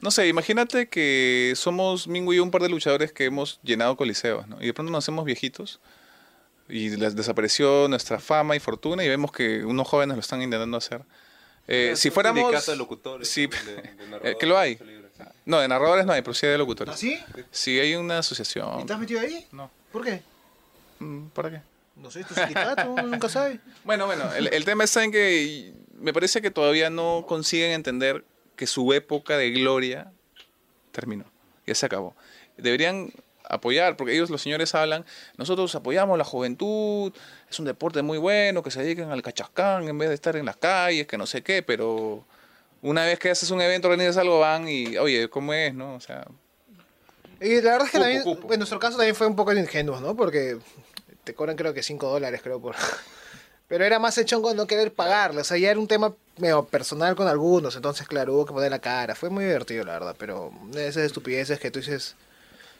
no 0.00 0.10
sé, 0.10 0.28
imagínate 0.28 0.88
que 0.88 1.52
somos 1.56 2.06
Mingo 2.08 2.32
y 2.32 2.38
un 2.38 2.50
par 2.50 2.62
de 2.62 2.68
luchadores 2.68 3.12
que 3.12 3.24
hemos 3.24 3.58
llenado 3.62 3.96
coliseos, 3.96 4.46
¿no? 4.46 4.60
Y 4.62 4.66
de 4.66 4.74
pronto 4.74 4.92
nos 4.92 5.04
hacemos 5.04 5.24
viejitos 5.24 5.80
y 6.68 6.90
les 6.96 7.14
desapareció 7.16 7.88
nuestra 7.88 8.18
fama 8.20 8.56
y 8.56 8.60
fortuna 8.60 9.04
y 9.04 9.08
vemos 9.08 9.32
que 9.32 9.64
unos 9.64 9.86
jóvenes 9.88 10.16
lo 10.16 10.20
están 10.20 10.40
intentando 10.40 10.76
hacer. 10.76 11.02
Eh, 11.66 11.90
Es 11.92 11.98
si 12.00 12.10
fuéramos... 12.10 12.66
de 12.66 12.76
locutores, 12.76 13.28
sí, 13.28 13.46
de- 13.46 13.74
de 13.74 13.78
eh, 13.88 13.94
narradores, 14.10 14.36
que 14.36 14.46
lo 14.46 14.58
hay. 14.58 14.76
sí. 14.76 14.84
No, 15.46 15.58
de 15.60 15.68
narradores 15.68 16.06
no 16.06 16.12
hay, 16.12 16.22
pero 16.22 16.32
sí 16.34 16.46
hay 16.46 16.52
de 16.52 16.58
locutores. 16.58 16.94
¿Ah, 16.94 16.98
sí? 16.98 17.18
Sí, 17.50 17.78
hay 17.80 17.94
una 17.96 18.14
¿Y 18.16 18.18
asociación. 18.18 18.80
estás 18.80 18.98
metido 18.98 19.20
ahí? 19.20 19.46
No. 19.52 19.70
¿Por 19.92 20.04
qué? 20.04 20.22
Mm, 21.00 21.26
¿Para 21.28 21.50
qué? 21.50 21.60
No 21.96 22.10
sé, 22.10 22.24
tu 22.24 22.34
sindicato, 22.34 22.94
nunca 23.02 23.28
sabe. 23.28 23.60
Bueno, 23.84 24.06
bueno, 24.06 24.32
el, 24.34 24.48
el 24.52 24.64
tema 24.64 24.84
está 24.84 25.04
en 25.04 25.12
que 25.12 25.72
me 26.04 26.12
parece 26.12 26.42
que 26.42 26.50
todavía 26.50 26.90
no 26.90 27.24
consiguen 27.26 27.72
entender 27.72 28.24
que 28.56 28.66
su 28.66 28.92
época 28.92 29.38
de 29.38 29.50
gloria 29.50 30.12
terminó, 30.92 31.24
ya 31.66 31.74
se 31.74 31.86
acabó. 31.86 32.14
Deberían 32.58 33.10
apoyar, 33.48 33.96
porque 33.96 34.14
ellos 34.14 34.30
los 34.30 34.42
señores 34.42 34.74
hablan, 34.74 35.04
nosotros 35.38 35.74
apoyamos 35.74 36.16
la 36.18 36.24
juventud, 36.24 37.12
es 37.50 37.58
un 37.58 37.64
deporte 37.64 38.02
muy 38.02 38.18
bueno, 38.18 38.62
que 38.62 38.70
se 38.70 38.82
dediquen 38.82 39.10
al 39.10 39.22
cachascán 39.22 39.88
en 39.88 39.96
vez 39.98 40.10
de 40.10 40.14
estar 40.14 40.36
en 40.36 40.44
las 40.44 40.56
calles, 40.56 41.06
que 41.06 41.18
no 41.18 41.26
sé 41.26 41.42
qué, 41.42 41.62
pero 41.62 42.24
una 42.82 43.04
vez 43.04 43.18
que 43.18 43.30
haces 43.30 43.50
un 43.50 43.62
evento, 43.62 43.88
organizas 43.88 44.18
algo, 44.18 44.40
van 44.40 44.68
y, 44.68 44.98
oye, 44.98 45.28
¿cómo 45.30 45.54
es, 45.54 45.74
no? 45.74 45.94
O 45.94 46.00
sea, 46.00 46.26
Y 47.40 47.62
la 47.62 47.72
verdad 47.72 47.86
es 47.86 47.92
que 47.92 47.98
Cupo, 47.98 48.02
también, 48.02 48.22
cupo. 48.22 48.52
en 48.52 48.60
nuestro 48.60 48.78
caso 48.78 48.96
también 48.98 49.16
fue 49.16 49.26
un 49.26 49.36
poco 49.36 49.54
ingenuos, 49.54 50.02
¿no? 50.02 50.14
Porque 50.14 50.58
te 51.24 51.34
cobran 51.34 51.56
creo 51.56 51.72
que 51.72 51.82
5 51.82 52.06
dólares, 52.08 52.40
creo, 52.42 52.60
por... 52.60 52.76
Pero 53.68 53.84
era 53.84 53.98
más 53.98 54.16
el 54.18 54.24
chongo 54.26 54.52
no 54.54 54.66
querer 54.66 54.92
pagarle, 54.92 55.40
o 55.40 55.44
sea, 55.44 55.56
ya 55.56 55.70
era 55.70 55.80
un 55.80 55.88
tema 55.88 56.14
medio 56.38 56.64
personal 56.64 57.16
con 57.16 57.28
algunos, 57.28 57.76
entonces 57.76 58.06
claro, 58.06 58.34
hubo 58.34 58.44
que 58.46 58.52
poner 58.52 58.70
la 58.70 58.78
cara, 58.80 59.14
fue 59.14 59.30
muy 59.30 59.44
divertido 59.44 59.84
la 59.84 59.92
verdad, 59.94 60.16
pero 60.18 60.52
esas 60.74 61.04
estupideces 61.04 61.58
que 61.58 61.70
tú 61.70 61.78
dices... 61.78 62.14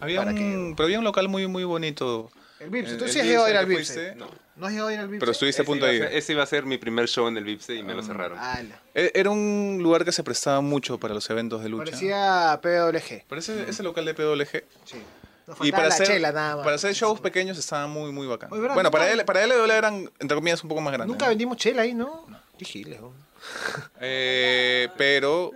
había 0.00 0.18
¿Para 0.18 0.32
un, 0.32 0.74
pero 0.76 0.84
había 0.86 0.98
un 0.98 1.04
local 1.04 1.28
muy, 1.28 1.46
muy 1.46 1.64
bonito. 1.64 2.30
El 2.60 2.70
Vipse, 2.70 2.92
El- 2.92 2.98
tú 2.98 3.04
el 3.04 3.10
sí 3.10 3.20
has 3.20 3.26
llegado 3.26 3.46
a 3.46 3.50
ir 3.50 3.56
al 3.56 3.66
Vipse. 3.66 4.14
No. 4.14 4.26
¿No 4.56 4.66
has 4.66 4.72
llegado 4.72 4.88
a 4.88 4.92
ir 4.94 5.00
al 5.00 5.08
Vipse? 5.08 5.20
Pero 5.20 5.32
estuviste 5.32 5.62
a 5.62 5.64
punto 5.64 5.86
de 5.86 5.98
ser- 5.98 6.12
ir. 6.12 6.16
ese 6.18 6.32
iba 6.32 6.42
a 6.42 6.46
ser 6.46 6.64
mi 6.64 6.78
primer 6.78 7.08
show 7.08 7.26
en 7.28 7.36
el 7.36 7.44
Vipse 7.44 7.74
y 7.74 7.82
me 7.82 7.94
lo 7.94 8.02
Mm. 8.02 8.06
cerraron. 8.06 8.38
Ala. 8.38 8.80
E- 8.94 9.10
Era 9.14 9.30
un 9.30 9.78
lugar 9.82 10.04
que 10.04 10.12
se 10.12 10.22
prestaba 10.22 10.60
mucho 10.60 10.98
para 10.98 11.14
los 11.14 11.28
eventos 11.30 11.62
de 11.62 11.68
lucha. 11.70 11.84
Parecía 11.86 12.60
PWG. 12.62 13.24
Parece 13.28 13.68
ese 13.68 13.82
local 13.82 14.04
de 14.04 14.14
PWG. 14.14 14.64
Sí. 14.84 14.98
Nos 15.46 15.58
Y 15.60 15.70
para 15.70 15.88
la 15.88 15.94
hacer, 15.94 16.06
chela 16.06 16.32
nada 16.32 16.56
más. 16.56 16.64
para 16.64 16.76
hacer 16.76 16.94
shows 16.94 17.20
pequeños 17.20 17.58
estaba 17.58 17.86
muy, 17.86 18.12
muy 18.12 18.26
bacán. 18.26 18.50
Bueno, 18.50 18.90
para 18.90 19.10
él, 19.12 19.24
para 19.24 19.44
él 19.44 19.52
eran, 19.70 20.10
entre 20.18 20.34
comillas, 20.34 20.62
un 20.62 20.68
poco 20.68 20.80
más 20.80 20.92
grandes. 20.92 21.08
Nunca 21.12 21.28
vendimos 21.28 21.56
chela 21.58 21.82
ahí, 21.82 21.94
¿no? 21.94 22.26
Qué 22.58 22.64
giles, 22.64 23.00
¿no? 23.00 23.12
Eh, 24.00 24.88
pero 24.96 25.52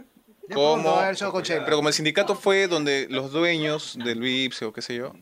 como, 0.52 0.94
con 1.32 1.42
pero 1.42 1.76
como 1.76 1.88
el 1.88 1.94
sindicato 1.94 2.34
fue 2.34 2.68
donde 2.68 3.06
los 3.10 3.32
dueños 3.32 3.98
del 4.02 4.20
VIPS 4.20 4.62
o 4.62 4.72
qué 4.72 4.82
sé 4.82 4.94
yo, 4.96 5.14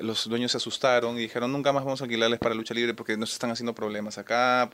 los 0.00 0.28
dueños 0.28 0.52
se 0.52 0.56
asustaron 0.58 1.16
y 1.18 1.22
dijeron 1.22 1.52
nunca 1.52 1.72
más 1.72 1.84
vamos 1.84 2.00
a 2.00 2.04
alquilarles 2.04 2.38
para 2.38 2.54
lucha 2.54 2.74
libre 2.74 2.94
porque 2.94 3.16
nos 3.16 3.32
están 3.32 3.50
haciendo 3.50 3.74
problemas 3.74 4.18
acá. 4.18 4.70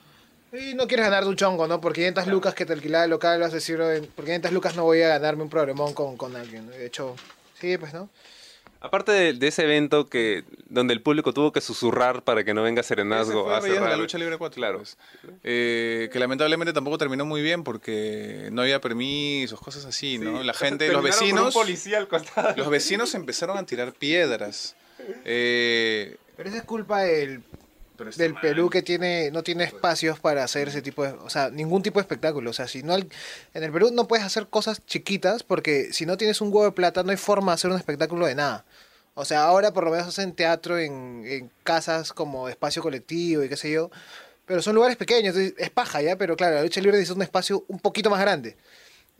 Y 0.52 0.74
no 0.74 0.86
quieres 0.86 1.06
ganar 1.06 1.26
un 1.26 1.34
chongo, 1.34 1.66
¿no? 1.66 1.80
Por 1.80 1.92
500 1.92 2.28
lucas 2.28 2.54
que 2.54 2.64
te 2.64 2.72
alquilaba 2.72 3.04
el 3.04 3.10
local, 3.10 3.40
vas 3.40 3.50
a 3.50 3.56
decir, 3.56 3.80
"Oye, 3.80 4.02
por 4.02 4.24
500 4.24 4.52
lucas 4.52 4.76
no 4.76 4.84
voy 4.84 5.02
a 5.02 5.08
ganarme 5.08 5.42
un 5.42 5.50
problemón 5.50 5.92
con, 5.94 6.16
con 6.16 6.36
alguien. 6.36 6.68
De 6.68 6.86
hecho, 6.86 7.16
sí, 7.60 7.76
pues, 7.78 7.92
¿no? 7.92 8.08
Aparte 8.84 9.12
de, 9.12 9.32
de 9.32 9.46
ese 9.48 9.62
evento 9.64 10.06
que 10.10 10.44
donde 10.68 10.92
el 10.92 11.00
público 11.00 11.32
tuvo 11.32 11.52
que 11.52 11.60
susurrar 11.62 12.22
para 12.22 12.44
que 12.44 12.52
no 12.52 12.62
venga 12.62 12.82
Serenazgo 12.82 13.44
fue 13.60 13.78
a 13.78 13.80
la 13.80 13.96
lucha 13.96 14.18
libre 14.18 14.36
4. 14.36 14.54
Claro. 14.54 14.78
pues. 14.78 14.98
Eh, 15.42 16.10
que 16.12 16.18
lamentablemente 16.18 16.72
tampoco 16.74 16.98
terminó 16.98 17.24
muy 17.24 17.40
bien 17.40 17.64
porque 17.64 18.50
no 18.52 18.60
había 18.60 18.82
permisos, 18.82 19.58
cosas 19.58 19.86
así, 19.86 20.18
¿no? 20.18 20.42
La 20.42 20.52
gente, 20.54 20.88
los 20.92 21.02
Terminaron 21.02 21.18
con 21.18 21.28
un 21.38 21.44
vecinos, 21.46 21.54
policía 21.54 21.96
al 21.98 22.08
costado. 22.08 22.54
los 22.56 22.68
vecinos 22.68 23.14
empezaron 23.14 23.56
a 23.56 23.64
tirar 23.64 23.92
piedras. 23.94 24.76
Eh, 25.24 26.16
Pero 26.36 26.48
esa 26.50 26.58
es 26.58 26.64
culpa 26.64 27.00
del, 27.02 27.42
del 28.16 28.32
mal. 28.34 28.42
Perú 28.42 28.70
que 28.70 28.82
tiene 28.82 29.30
no 29.30 29.42
tiene 29.42 29.64
espacios 29.64 30.18
para 30.20 30.44
hacer 30.44 30.68
ese 30.68 30.82
tipo 30.82 31.04
de... 31.04 31.10
O 31.12 31.30
sea, 31.30 31.50
ningún 31.50 31.82
tipo 31.82 31.98
de 31.98 32.02
espectáculo. 32.02 32.50
O 32.50 32.52
sea, 32.52 32.68
si 32.68 32.82
no... 32.82 32.94
al- 32.94 33.08
En 33.54 33.62
el 33.64 33.72
Perú 33.72 33.90
no 33.92 34.06
puedes 34.08 34.24
hacer 34.26 34.46
cosas 34.48 34.84
chiquitas 34.86 35.42
porque 35.42 35.92
si 35.92 36.04
no 36.06 36.16
tienes 36.16 36.40
un 36.40 36.48
huevo 36.48 36.64
de 36.64 36.72
plata 36.72 37.02
no 37.02 37.10
hay 37.10 37.16
forma 37.16 37.52
de 37.52 37.54
hacer 37.54 37.70
un 37.70 37.76
espectáculo 37.76 38.26
de 38.26 38.34
nada. 38.34 38.64
O 39.14 39.24
sea, 39.24 39.44
ahora 39.44 39.72
por 39.72 39.84
lo 39.84 39.90
menos 39.90 40.06
hacen 40.08 40.32
teatro 40.34 40.78
en, 40.78 41.22
en 41.26 41.50
casas 41.62 42.12
como 42.12 42.48
espacio 42.48 42.82
colectivo 42.82 43.44
y 43.44 43.48
qué 43.48 43.56
sé 43.56 43.70
yo. 43.70 43.90
Pero 44.46 44.60
son 44.60 44.74
lugares 44.74 44.96
pequeños, 44.96 45.36
es 45.36 45.70
paja 45.70 46.02
ya, 46.02 46.16
pero 46.16 46.36
claro, 46.36 46.56
la 46.56 46.62
lucha 46.62 46.80
libre 46.80 46.98
necesita 46.98 47.16
un 47.16 47.22
espacio 47.22 47.64
un 47.68 47.78
poquito 47.78 48.10
más 48.10 48.20
grande. 48.20 48.56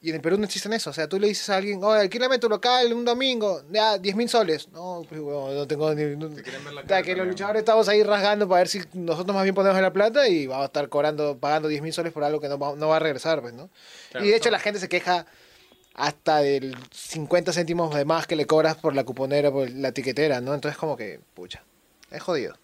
Y 0.02 0.10
en 0.10 0.16
el 0.16 0.20
Perú 0.20 0.36
no 0.36 0.44
existen 0.44 0.74
eso. 0.74 0.90
O 0.90 0.92
sea, 0.92 1.08
tú 1.08 1.18
le 1.18 1.28
dices 1.28 1.48
a 1.48 1.56
alguien, 1.56 1.82
oye, 1.82 2.00
alquílame 2.02 2.38
tu 2.38 2.46
local 2.50 2.92
un 2.92 3.06
domingo, 3.06 3.62
ya, 3.70 3.96
10 3.96 4.16
mil 4.16 4.28
soles. 4.28 4.68
No, 4.68 5.02
pues, 5.08 5.18
huevón, 5.18 5.54
no 5.56 5.66
tengo 5.66 5.94
ni... 5.94 6.14
no- 6.14 6.28
ver 6.28 6.72
la 6.74 6.82
cara 6.82 7.02
que 7.02 7.16
los 7.16 7.26
luchadores 7.26 7.60
estamos 7.60 7.88
ahí 7.88 8.02
rasgando 8.02 8.46
para 8.46 8.58
ver 8.58 8.68
si 8.68 8.82
nosotros 8.92 9.34
más 9.34 9.44
bien 9.44 9.54
ponemos 9.54 9.80
la 9.80 9.94
plata 9.94 10.28
y 10.28 10.46
vamos 10.46 10.64
a 10.64 10.66
estar 10.66 10.90
cobrando, 10.90 11.38
pagando 11.38 11.68
10 11.68 11.80
mil 11.80 11.94
soles 11.94 12.12
por 12.12 12.22
algo 12.22 12.38
que 12.38 12.50
no 12.50 12.58
va, 12.58 12.74
no 12.76 12.88
va 12.88 12.96
a 12.96 12.98
regresar, 12.98 13.40
pues, 13.40 13.54
¿no? 13.54 13.70
Claro, 14.10 14.26
y 14.26 14.28
de 14.28 14.36
hecho 14.36 14.50
la 14.50 14.58
gente 14.58 14.78
se 14.78 14.90
queja 14.90 15.24
hasta 15.94 16.38
del 16.38 16.76
50 16.92 17.52
céntimos 17.52 17.94
de 17.94 18.04
más 18.04 18.26
que 18.26 18.36
le 18.36 18.46
cobras 18.46 18.76
por 18.76 18.94
la 18.94 19.04
cuponera, 19.04 19.50
por 19.50 19.70
la 19.70 19.92
tiquetera, 19.92 20.40
¿no? 20.40 20.52
Entonces 20.54 20.76
como 20.78 20.96
que, 20.96 21.20
pucha, 21.34 21.62
es 22.10 22.22
jodido. 22.22 22.56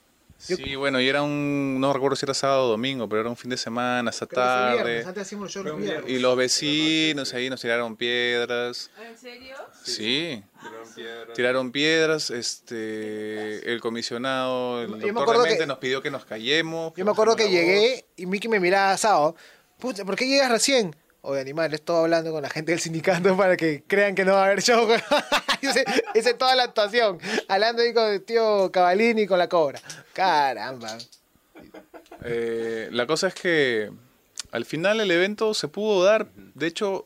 Yo- 0.48 0.56
Sí, 0.56 0.74
bueno, 0.74 0.98
y 1.02 1.06
era 1.06 1.20
un, 1.22 1.78
no 1.80 1.92
recuerdo 1.92 2.16
si 2.16 2.24
era 2.24 2.32
sábado 2.32 2.64
o 2.64 2.68
domingo, 2.70 3.06
pero 3.10 3.20
era 3.20 3.28
un 3.30 3.36
fin 3.36 3.50
de 3.50 3.58
semana, 3.58 4.08
hasta 4.08 4.26
tarde. 4.26 5.04
antes 5.04 5.18
hacíamos 5.22 5.48
el 5.48 5.52
show 5.52 5.62
los 5.62 5.78
viernes. 5.78 6.10
Y 6.10 6.18
los 6.18 6.34
vecinos 6.34 7.34
ahí 7.34 7.50
nos 7.50 7.60
tiraron 7.60 7.94
piedras. 7.94 8.90
¿En 9.06 9.18
serio? 9.18 9.54
Sí, 9.84 10.42
Tiraron 10.62 10.94
piedras. 10.94 11.36
tiraron 11.36 11.72
piedras. 11.72 12.30
Este, 12.30 13.70
el 13.72 13.80
comisionado, 13.82 14.82
el 14.82 14.88
Yo 15.00 15.12
doctor 15.12 15.46
que- 15.46 15.66
nos 15.66 15.78
pidió 15.78 16.00
que 16.02 16.10
nos 16.10 16.24
callemos. 16.24 16.94
Yo 16.96 17.04
me 17.04 17.10
acuerdo 17.10 17.36
que 17.36 17.50
llegué 17.50 18.06
y 18.16 18.24
Mickey 18.26 18.50
me 18.50 18.60
miraba 18.60 18.92
asado. 18.92 19.36
Puta, 19.78 20.04
¿por 20.06 20.16
qué 20.16 20.26
llegas 20.26 20.50
recién? 20.50 20.96
Oye, 21.22 21.40
animal, 21.40 21.72
estoy 21.74 21.96
hablando 21.96 22.32
con 22.32 22.42
la 22.42 22.48
gente 22.48 22.72
del 22.72 22.80
sindicato 22.80 23.36
para 23.36 23.56
que 23.56 23.82
crean 23.86 24.14
que 24.14 24.24
no 24.24 24.32
va 24.32 24.42
a 24.42 24.46
haber 24.46 24.62
show. 24.62 24.88
hice 26.14 26.34
toda 26.34 26.54
la 26.54 26.64
actuación. 26.64 27.18
Hablando 27.46 27.82
ahí 27.82 27.92
con 27.92 28.10
el 28.10 28.22
tío 28.22 28.72
Cavalini 28.72 29.22
y 29.22 29.26
con 29.26 29.38
la 29.38 29.48
cobra. 29.48 29.80
Caramba. 30.14 30.96
Eh, 32.24 32.88
la 32.90 33.06
cosa 33.06 33.28
es 33.28 33.34
que 33.34 33.90
al 34.50 34.64
final 34.64 35.00
el 35.00 35.10
evento 35.10 35.52
se 35.52 35.68
pudo 35.68 36.02
dar. 36.04 36.28
De 36.54 36.66
hecho, 36.66 37.04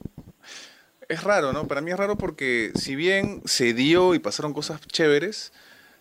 es 1.08 1.24
raro, 1.24 1.52
¿no? 1.52 1.66
Para 1.66 1.80
mí 1.80 1.90
es 1.90 1.96
raro 1.96 2.16
porque 2.16 2.70
si 2.76 2.94
bien 2.94 3.42
se 3.44 3.74
dio 3.74 4.14
y 4.14 4.20
pasaron 4.20 4.52
cosas 4.52 4.80
chéveres, 4.86 5.52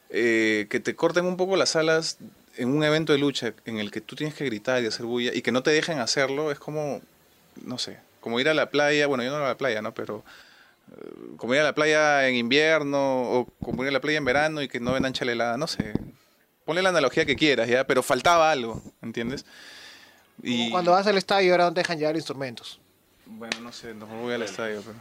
eh, 0.10 0.68
que 0.70 0.80
te 0.80 0.96
corten 0.96 1.26
un 1.26 1.38
poco 1.38 1.56
las 1.56 1.76
alas 1.76 2.18
en 2.58 2.70
un 2.70 2.84
evento 2.84 3.14
de 3.14 3.20
lucha 3.20 3.54
en 3.66 3.80
el 3.80 3.90
que 3.90 4.02
tú 4.02 4.16
tienes 4.16 4.36
que 4.36 4.46
gritar 4.46 4.84
y 4.84 4.86
hacer 4.86 5.08
bulla 5.08 5.32
y 5.34 5.42
que 5.42 5.52
no 5.52 5.64
te 5.64 5.72
dejen 5.72 5.98
hacerlo, 5.98 6.52
es 6.52 6.60
como, 6.60 7.02
no 7.62 7.78
sé, 7.78 8.00
como 8.22 8.40
ir 8.40 8.50
a 8.50 8.54
la 8.54 8.70
playa, 8.70 9.08
bueno, 9.08 9.24
yo 9.24 9.32
no 9.32 9.38
voy 9.38 9.46
a 9.46 9.50
la 9.50 9.58
playa, 9.58 9.82
¿no? 9.82 9.94
Pero 9.94 10.24
eh, 10.92 11.10
como 11.38 11.54
ir 11.54 11.60
a 11.62 11.64
la 11.64 11.74
playa 11.76 12.28
en 12.28 12.36
invierno 12.36 13.22
o 13.32 13.46
como 13.64 13.84
ir 13.84 13.90
a 13.90 13.92
la 13.94 14.02
playa 14.02 14.18
en 14.18 14.26
verano 14.26 14.62
y 14.62 14.68
que 14.68 14.80
no 14.80 14.94
vendan 14.94 15.14
chalelada, 15.14 15.58
no 15.58 15.68
sé. 15.68 15.94
Ponle 16.66 16.82
la 16.82 16.90
analogía 16.90 17.26
que 17.26 17.36
quieras, 17.36 17.68
¿ya? 17.68 17.86
Pero 17.86 18.02
faltaba 18.04 18.50
algo, 18.52 18.82
¿entiendes? 19.02 19.46
Como 20.42 20.72
Cuando 20.72 20.92
vas 20.92 21.06
al 21.08 21.18
estadio 21.18 21.52
ahora 21.52 21.66
no 21.66 21.74
te 21.74 21.82
dejan 21.82 21.98
llevar 22.00 22.16
instrumentos. 22.16 22.80
Bueno, 23.26 23.60
no 23.62 23.72
sé, 23.72 23.94
no 23.94 24.06
voy 24.06 24.34
al 24.34 24.44
estadio, 24.44 24.82
pero... 24.86 24.98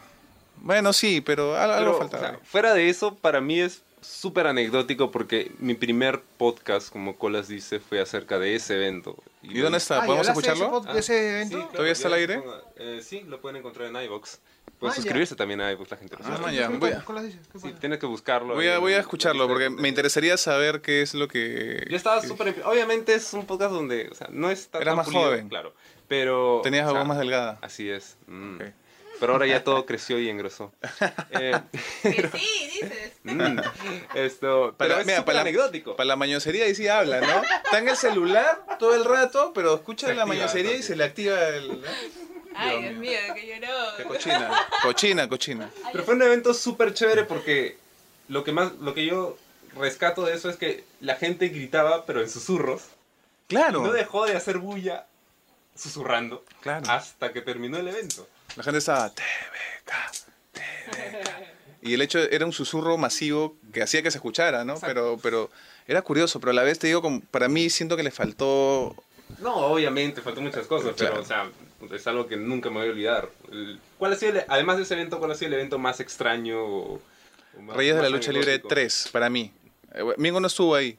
Bueno, 0.57 0.93
sí, 0.93 1.21
pero 1.21 1.57
al- 1.57 1.71
algo 1.73 1.93
Pero, 1.93 1.99
faltaba. 1.99 2.23
o 2.29 2.31
sea, 2.31 2.39
fuera 2.45 2.75
de 2.75 2.89
eso, 2.89 3.15
para 3.17 3.41
mí 3.41 3.61
es 3.61 3.83
súper 4.03 4.47
anecdótico 4.47 5.11
porque 5.11 5.53
mi 5.59 5.75
primer 5.75 6.21
podcast, 6.37 6.91
como 6.93 7.17
Colas 7.17 7.49
dice, 7.49 7.81
fue 7.81 8.01
acerca 8.01 8.39
de 8.39 8.55
ese 8.55 8.75
evento. 8.77 9.17
¿Y 9.43 9.59
dónde 9.61 9.79
está? 9.79 10.01
Ah, 10.01 10.05
¿y 10.05 10.07
¿Podemos 10.07 10.29
ese 10.29 10.33
escucharlo? 10.33 10.85
ese 10.95 11.31
evento? 11.31 11.57
claro, 11.57 11.73
¿Todavía 11.73 11.93
está 11.93 12.09
al 12.09 12.15
aire? 12.15 12.39
ponga- 12.43 12.63
eh, 12.77 13.01
sí, 13.03 13.23
lo 13.27 13.41
pueden 13.41 13.57
encontrar 13.57 13.89
en 13.89 13.97
iVoox. 14.05 14.39
Pueden 14.79 14.93
Ah, 14.93 14.97
ya. 14.97 15.03
suscribirse 15.03 15.37
también 15.37 15.61
a 15.61 15.73
iVoox, 15.73 15.91
la 15.91 15.97
gente 15.97 16.17
lo 16.19 16.25
Ah, 16.25 16.37
sabe. 16.37 16.55
ya, 16.55 16.69
voy 16.69 16.91
a- 16.91 17.05
¿Qué 17.07 17.23
dices? 17.23 17.41
¿Qué 17.53 17.59
Sí, 17.61 17.73
tienes 17.81 17.99
que 17.99 18.07
buscarlo. 18.07 18.55
Voy 18.55 18.67
a, 18.69 18.79
voy 18.79 18.93
a 18.95 18.99
escucharlo 19.01 19.47
porque 19.49 19.71
me 19.71 19.89
interesaría 19.89 20.37
saber 20.37 20.81
qué 20.83 21.03
es 21.03 21.15
lo 21.15 21.29
que... 21.29 21.87
Yo 21.89 21.97
estaba 21.97 22.21
súper... 22.23 22.63
Obviamente 22.65 23.15
es 23.15 23.33
un 23.33 23.47
podcast 23.47 23.73
donde, 23.73 24.09
o 24.11 24.15
sea, 24.15 24.29
no 24.33 24.51
está 24.51 24.79
Eras 24.79 24.91
tan 24.93 24.97
más 24.97 25.07
pulido, 25.07 25.25
joven. 25.25 25.49
Claro, 25.49 25.75
pero... 26.09 26.61
Tenías 26.65 26.87
o 26.87 26.91
sea, 26.91 26.99
algo 27.01 27.09
más 27.09 27.19
delgada. 27.19 27.59
Así 27.63 27.89
es. 27.89 28.17
mm. 28.27 28.57
Ok. 28.57 28.63
Pero 29.23 29.35
ahora 29.35 29.47
ya 29.47 29.63
todo 29.63 29.87
creció 29.87 30.19
y 30.19 30.29
engrosó. 30.29 30.73
Eh, 31.31 31.57
Que 32.03 32.29
sí, 32.35 32.71
dices. 32.81 33.13
mm, 33.23 33.57
esto... 34.17 34.75
Pero 34.77 34.99
es 34.99 35.07
mira, 35.07 35.25
anecdótico. 35.41 35.95
Para 35.95 36.09
la 36.09 36.17
mañosería 36.17 36.65
ahí 36.65 36.75
sí 36.75 36.89
habla, 36.89 37.21
¿no? 37.21 37.43
Está 37.65 37.79
en 37.79 37.89
el 37.89 37.97
celular 37.97 38.65
todo 38.81 38.97
el 38.97 39.05
rato, 39.05 39.53
pero 39.55 39.77
escucha 39.77 40.09
Se 40.09 40.15
la 40.15 40.23
activa, 40.23 40.37
mañosería 40.37 40.75
y 40.75 40.83
se 40.83 40.97
le 40.97 41.05
activa 41.05 41.39
el... 41.51 41.69
¿no? 41.83 41.89
Ay, 42.57 42.83
Dios 42.83 42.95
mío, 42.95 43.19
que 43.33 43.47
lloró. 43.47 43.97
Qué 43.97 44.03
cochina, 44.03 44.51
cochina, 44.83 45.29
cochina. 45.29 45.71
Pero 45.93 46.03
fue 46.03 46.15
un 46.15 46.23
evento 46.23 46.53
súper 46.53 46.93
chévere 46.93 47.23
porque 47.23 47.77
lo 48.27 48.43
que 48.43 48.51
más, 48.51 48.73
lo 48.81 48.93
que 48.93 49.07
yo 49.07 49.39
rescato 49.77 50.25
de 50.25 50.35
eso 50.35 50.51
es 50.51 50.57
que 50.57 50.85
la 51.01 51.15
gente 51.15 51.49
gritaba, 51.49 52.07
pero 52.07 52.23
en 52.23 52.29
susurros. 52.29 52.83
Y 53.49 53.55
Claro, 53.55 53.83
no 53.83 53.93
dejó 53.93 54.27
de 54.27 54.35
hacer 54.35 54.59
bulla 54.59 55.07
susurrando 55.77 56.45
Claro. 56.61 56.91
hasta 56.91 57.33
que 57.33 57.41
terminó 57.41 57.79
el 57.79 57.87
evento. 57.87 58.27
La 58.57 58.63
gente 58.63 58.79
estaba... 58.79 59.11
TVK, 59.11 59.93
TVK. 60.53 61.31
Y 61.83 61.95
el 61.95 62.03
hecho 62.03 62.19
era 62.21 62.47
un 62.47 62.53
susurro 62.53 62.97
masivo 62.97 63.57
que 63.73 63.83
hacía 63.83 64.03
que 64.03 64.11
se 64.11 64.19
escuchara, 64.19 64.65
¿no? 64.65 64.79
Pero, 64.81 65.19
pero 65.23 65.51
era 65.89 66.03
curioso, 66.03 66.39
pero 66.39 66.51
a 66.51 66.55
la 66.55 66.63
vez 66.63 66.79
te 66.79 66.87
digo, 66.87 67.03
como, 67.03 67.21
para 67.23 67.49
mí 67.49 67.69
siento 67.71 67.97
que 67.97 68.05
le 68.05 68.13
faltó 68.13 68.95
No, 69.41 69.55
obviamente, 69.57 70.21
faltó 70.21 70.41
muchas 70.41 70.67
cosas, 70.69 70.95
Claro. 70.95 71.15
pero 71.15 71.23
o 71.23 71.27
sea, 71.27 71.51
es 71.97 72.07
algo 72.07 72.29
que 72.29 72.37
nunca 72.37 72.71
me 72.71 72.77
voy 72.79 72.87
a 72.87 72.91
olvidar. 72.91 73.29
¿Cuál 73.99 74.13
ha 74.13 74.17
sido, 74.17 74.33
el- 74.39 74.45
además 74.49 74.77
de 74.77 74.85
ese 74.85 74.95
evento, 74.95 75.19
cuál 75.19 75.33
ha 75.33 75.35
sido 75.35 75.49
el 75.49 75.55
evento 75.55 75.79
más 75.79 75.99
extraño? 76.01 76.65
o- 76.65 77.03
o 77.59 77.61
más- 77.63 77.77
Reyes 77.77 77.97
de 77.97 78.03
la 78.03 78.09
Lucha 78.11 78.31
Libre 78.31 78.51
anecdótico? 78.53 78.69
3, 78.69 79.09
para 79.11 79.29
mí. 79.29 79.53
Eh, 79.95 80.05
Mingo 80.19 80.39
no 80.39 80.47
estuvo 80.47 80.75
ahí, 80.77 80.97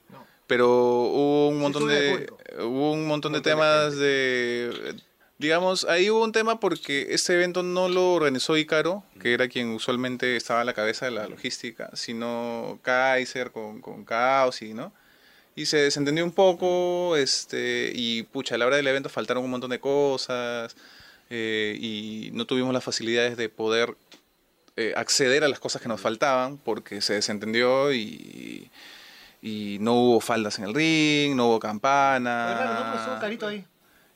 pero 0.47 0.67
hubo 0.69 1.47
un 1.47 1.55
Sí 1.55 1.61
montón 1.61 1.83
estuve 1.89 1.95
de 1.95 2.17
de 2.57 2.63
hubo 2.65 2.91
un 2.91 3.07
montón 3.07 3.31
de 3.31 3.37
montón 3.37 3.41
de 3.41 3.41
temas 3.41 3.95
de 3.97 4.95
digamos, 5.43 5.83
ahí 5.83 6.09
hubo 6.09 6.23
un 6.23 6.31
tema 6.31 6.59
porque 6.61 7.07
este 7.09 7.33
evento 7.33 7.63
no 7.63 7.89
lo 7.89 8.13
organizó 8.13 8.55
Icaro, 8.55 9.03
que 9.19 9.33
era 9.33 9.49
quien 9.49 9.71
usualmente 9.71 10.37
estaba 10.37 10.61
a 10.61 10.63
la 10.63 10.73
cabeza 10.73 11.05
de 11.05 11.11
la 11.11 11.27
logística, 11.27 11.89
sino 11.93 12.79
Kaiser 12.81 13.51
con, 13.51 13.81
con 13.81 14.05
Caos 14.05 14.61
y, 14.61 14.73
¿no? 14.73 14.93
Y 15.53 15.65
se 15.65 15.77
desentendió 15.77 16.23
un 16.23 16.31
poco, 16.31 17.17
este, 17.17 17.91
y 17.93 18.23
pucha, 18.23 18.55
a 18.55 18.57
la 18.57 18.67
hora 18.67 18.77
del 18.77 18.87
evento 18.87 19.09
faltaron 19.09 19.43
un 19.43 19.51
montón 19.51 19.69
de 19.69 19.81
cosas, 19.81 20.77
eh, 21.29 21.77
y 21.77 22.29
no 22.33 22.45
tuvimos 22.45 22.73
las 22.73 22.83
facilidades 22.83 23.35
de 23.35 23.49
poder 23.49 23.97
eh, 24.77 24.93
acceder 24.95 25.43
a 25.43 25.49
las 25.49 25.59
cosas 25.59 25.81
que 25.81 25.89
nos 25.89 25.99
faltaban 25.99 26.57
porque 26.57 27.01
se 27.01 27.15
desentendió 27.15 27.93
y, 27.93 28.71
y 29.41 29.77
no 29.81 29.93
hubo 29.95 30.21
faldas 30.21 30.57
en 30.59 30.65
el 30.65 30.73
ring, 30.73 31.35
no 31.35 31.47
hubo 31.47 31.59
campana. 31.59 32.55
Claro, 32.57 32.85
no, 32.85 32.99
estuvo 32.99 33.19
carito 33.19 33.47
ahí. 33.47 33.65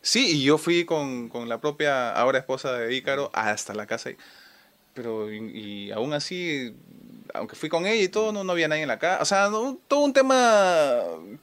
Sí, 0.08 0.38
y 0.38 0.44
yo 0.44 0.58
fui 0.58 0.86
con, 0.86 1.28
con 1.28 1.50
la 1.50 1.60
propia 1.60 2.12
ahora 2.14 2.40
esposa 2.40 2.72
de 2.74 2.96
Ícaro 2.96 3.30
hasta 3.34 3.74
la 3.74 3.86
casa. 3.88 4.12
pero, 4.94 5.32
y, 5.34 5.38
y 5.88 5.92
aún 5.92 6.14
así, 6.14 6.76
aunque 7.34 7.56
fui 7.58 7.70
con 7.70 7.86
ella 7.88 8.04
y 8.04 8.10
todo, 8.10 8.32
no, 8.34 8.44
no 8.46 8.52
había 8.54 8.68
nadie 8.70 8.84
en 8.84 8.88
la 8.90 9.00
casa. 9.00 9.22
O 9.22 9.26
sea, 9.26 9.50
no- 9.50 9.80
todo 9.88 10.02
un 10.02 10.14
tema 10.14 10.96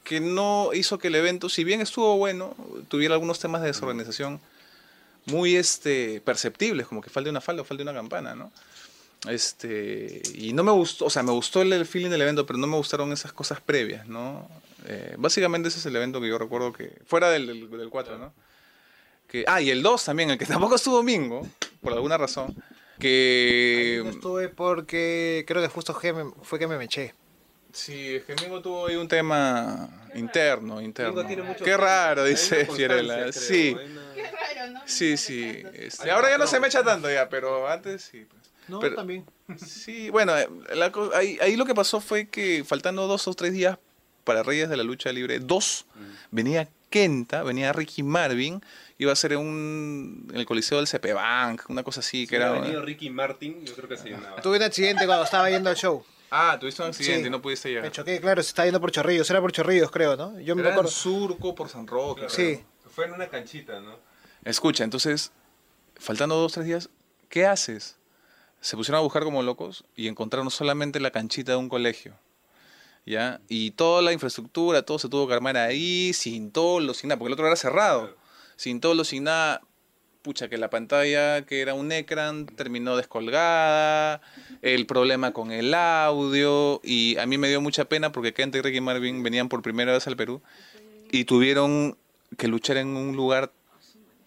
que 0.03 0.19
no 0.21 0.71
hizo 0.73 0.97
que 0.99 1.09
el 1.09 1.15
evento, 1.15 1.49
si 1.49 1.63
bien 1.63 1.81
estuvo 1.81 2.17
bueno, 2.17 2.55
tuviera 2.89 3.13
algunos 3.15 3.39
temas 3.39 3.61
de 3.61 3.67
desorganización 3.67 4.41
muy 5.27 5.55
este, 5.57 6.21
perceptibles, 6.21 6.87
como 6.87 7.01
que 7.01 7.09
falte 7.11 7.29
una 7.29 7.41
falda 7.41 7.63
o 7.63 7.65
falte 7.65 7.83
una 7.83 7.93
campana, 7.93 8.35
¿no? 8.35 8.51
Este, 9.29 10.21
y 10.35 10.53
no 10.53 10.63
me 10.63 10.71
gustó, 10.71 11.05
o 11.05 11.09
sea, 11.09 11.23
me 11.23 11.31
gustó 11.31 11.61
el, 11.61 11.73
el 11.73 11.85
feeling 11.85 12.09
del 12.11 12.21
evento, 12.21 12.45
pero 12.45 12.59
no 12.59 12.67
me 12.67 12.77
gustaron 12.77 13.11
esas 13.11 13.33
cosas 13.33 13.59
previas, 13.61 14.07
¿no? 14.07 14.47
Eh, 14.87 15.15
básicamente 15.17 15.69
ese 15.69 15.79
es 15.79 15.85
el 15.87 15.95
evento 15.95 16.21
que 16.21 16.27
yo 16.29 16.37
recuerdo 16.37 16.73
que, 16.73 16.91
fuera 17.07 17.29
del, 17.31 17.47
del, 17.47 17.69
del 17.71 17.89
4, 17.89 18.17
¿no? 18.19 18.33
Que, 19.27 19.43
ah, 19.47 19.61
y 19.61 19.69
el 19.69 19.81
2 19.81 20.05
también, 20.05 20.29
el 20.31 20.37
que 20.37 20.45
tampoco 20.45 20.75
estuvo 20.75 21.01
Mingo, 21.03 21.47
por 21.81 21.93
alguna 21.93 22.17
razón. 22.17 22.55
Que. 22.99 24.01
No 24.03 24.09
estuve 24.11 24.49
porque 24.49 25.43
creo 25.47 25.61
que 25.61 25.67
justo 25.67 25.93
fue 26.43 26.59
que 26.59 26.67
me 26.67 26.77
meché. 26.77 27.13
Sí, 27.73 28.15
es 28.15 28.23
que 28.23 28.35
Mingo 28.35 28.61
tuvo 28.61 28.87
ahí 28.87 28.95
un 28.95 29.07
tema 29.09 29.89
interno, 30.15 30.79
interno. 30.81 31.11
Mingo 31.11 31.27
tiene 31.27 31.43
mucho 31.43 31.65
Qué 31.65 31.75
raro, 31.75 32.23
dice 32.23 32.65
Fiorella. 32.65 33.33
Sí, 33.33 33.75
Qué 34.15 34.23
raro, 34.23 34.71
¿no? 34.71 34.81
sí, 34.85 35.17
sí. 35.17 35.61
este, 35.73 36.09
ahora 36.09 36.29
ya 36.29 36.37
no 36.37 36.47
se 36.47 36.61
me 36.61 36.67
echa 36.67 36.83
tanto 36.83 37.11
ya, 37.11 37.27
pero 37.27 37.67
antes 37.67 38.01
sí. 38.03 38.25
pues. 38.29 38.41
No, 38.69 38.79
Pero- 38.79 38.95
también. 38.95 39.25
Sí, 39.57 40.09
bueno, 40.09 40.35
eh, 40.37 40.47
la 40.73 40.91
ahí, 41.13 41.37
ahí 41.41 41.55
lo 41.55 41.65
que 41.65 41.75
pasó 41.75 41.99
fue 41.99 42.27
que 42.29 42.63
faltando 42.63 43.07
dos 43.07 43.27
o 43.27 43.33
tres 43.33 43.51
días 43.53 43.77
para 44.23 44.41
Reyes 44.41 44.69
de 44.69 44.77
la 44.77 44.83
Lucha 44.83 45.11
Libre, 45.11 45.39
dos, 45.39 45.85
venía 46.31 46.67
Kenta, 46.89 47.43
venía 47.43 47.73
Ricky 47.73 48.01
Marvin, 48.01 48.63
iba 48.97 49.11
a 49.11 49.15
ser 49.15 49.33
en, 49.33 49.39
un, 49.39 50.27
en 50.31 50.37
el 50.39 50.45
Coliseo 50.45 50.77
del 50.77 50.87
CP 50.87 51.13
Bank, 51.13 51.63
una 51.69 51.83
cosa 51.83 51.99
así, 51.99 52.21
Si 52.21 52.27
que 52.27 52.37
hubiera 52.37 52.51
era... 52.51 52.61
venido 52.61 52.81
Ricky 52.81 53.09
Martin, 53.09 53.65
yo 53.65 53.73
creo 53.75 53.89
que 53.89 53.97
se 53.97 54.09
llenaba. 54.09 54.41
Tuve 54.41 54.57
un 54.57 54.63
accidente 54.63 55.05
cuando 55.05 55.23
estaba 55.25 55.49
yendo 55.49 55.69
al 55.69 55.75
show. 55.75 56.03
Ah, 56.31 56.57
tuviste 56.59 56.81
un 56.81 56.89
accidente 56.89 57.21
Sí. 57.21 57.27
y 57.27 57.29
no 57.29 57.41
pudiste 57.41 57.69
llegar. 57.69 57.83
Me 57.83 57.91
choqué, 57.91 58.19
claro, 58.19 58.41
se 58.41 58.49
estaba 58.49 58.65
yendo 58.65 58.81
por 58.81 58.91
Chorrillos. 58.91 59.29
Era 59.29 59.41
por 59.41 59.51
Chorrillos, 59.51 59.91
creo, 59.91 60.15
¿no? 60.17 60.39
Yo 60.39 60.55
me 60.55 60.61
Era 60.61 60.69
en 60.69 60.73
acuerdo. 60.73 60.91
Surco, 60.91 61.53
por 61.55 61.69
San 61.69 61.87
Roque. 61.87 62.25
Sí. 62.29 62.63
Fue 62.89 63.05
en 63.05 63.13
una 63.13 63.27
canchita, 63.29 63.79
¿no? 63.79 63.97
Escucha, 64.43 64.83
entonces, 64.83 65.31
faltando 65.95 66.35
dos 66.35 66.51
o 66.51 66.55
tres 66.55 66.65
días, 66.65 66.89
¿qué 67.29 67.45
haces? 67.45 67.97
Se 68.61 68.75
pusieron 68.75 68.99
a 68.99 69.01
buscar 69.03 69.23
como 69.23 69.43
locos 69.43 69.85
y 69.95 70.07
encontraron 70.07 70.49
solamente 70.49 70.99
la 70.99 71.11
canchita 71.11 71.51
de 71.51 71.57
un 71.57 71.69
colegio. 71.69 72.15
¿Ya? 73.05 73.39
Y 73.47 73.71
toda 73.71 74.01
la 74.01 74.11
infraestructura, 74.13 74.81
todo 74.81 74.97
se 74.97 75.07
tuvo 75.09 75.27
que 75.27 75.33
armar 75.35 75.57
ahí, 75.57 76.11
sin 76.13 76.51
tolo, 76.51 76.93
sin 76.95 77.09
nada, 77.09 77.19
porque 77.19 77.27
el 77.29 77.33
otro 77.33 77.45
era 77.45 77.55
cerrado. 77.55 78.15
Sin 78.55 78.79
tolo, 78.81 79.03
sin 79.03 79.25
nada. 79.25 79.61
Pucha, 80.21 80.49
que 80.49 80.57
la 80.57 80.71
pantalla, 80.71 81.45
que 81.45 81.61
era 81.61 81.75
un 81.75 81.91
ecran, 81.91 82.47
terminó 82.47 82.97
descolgada, 82.97 84.21
el 84.63 84.87
problema 84.87 85.33
con 85.33 85.51
el 85.51 85.71
audio, 85.75 86.81
y 86.83 87.15
a 87.19 87.27
mí 87.27 87.37
me 87.37 87.47
dio 87.47 87.61
mucha 87.61 87.85
pena 87.85 88.11
porque 88.11 88.33
Kent 88.33 88.55
y 88.55 88.61
Ricky 88.61 88.81
Marvin 88.81 89.21
venían 89.21 89.49
por 89.49 89.61
primera 89.61 89.91
vez 89.93 90.07
al 90.07 90.15
Perú 90.17 90.41
y 91.11 91.25
tuvieron 91.25 91.95
que 92.39 92.47
luchar 92.47 92.77
en 92.77 92.87
un 92.87 93.15
lugar 93.15 93.51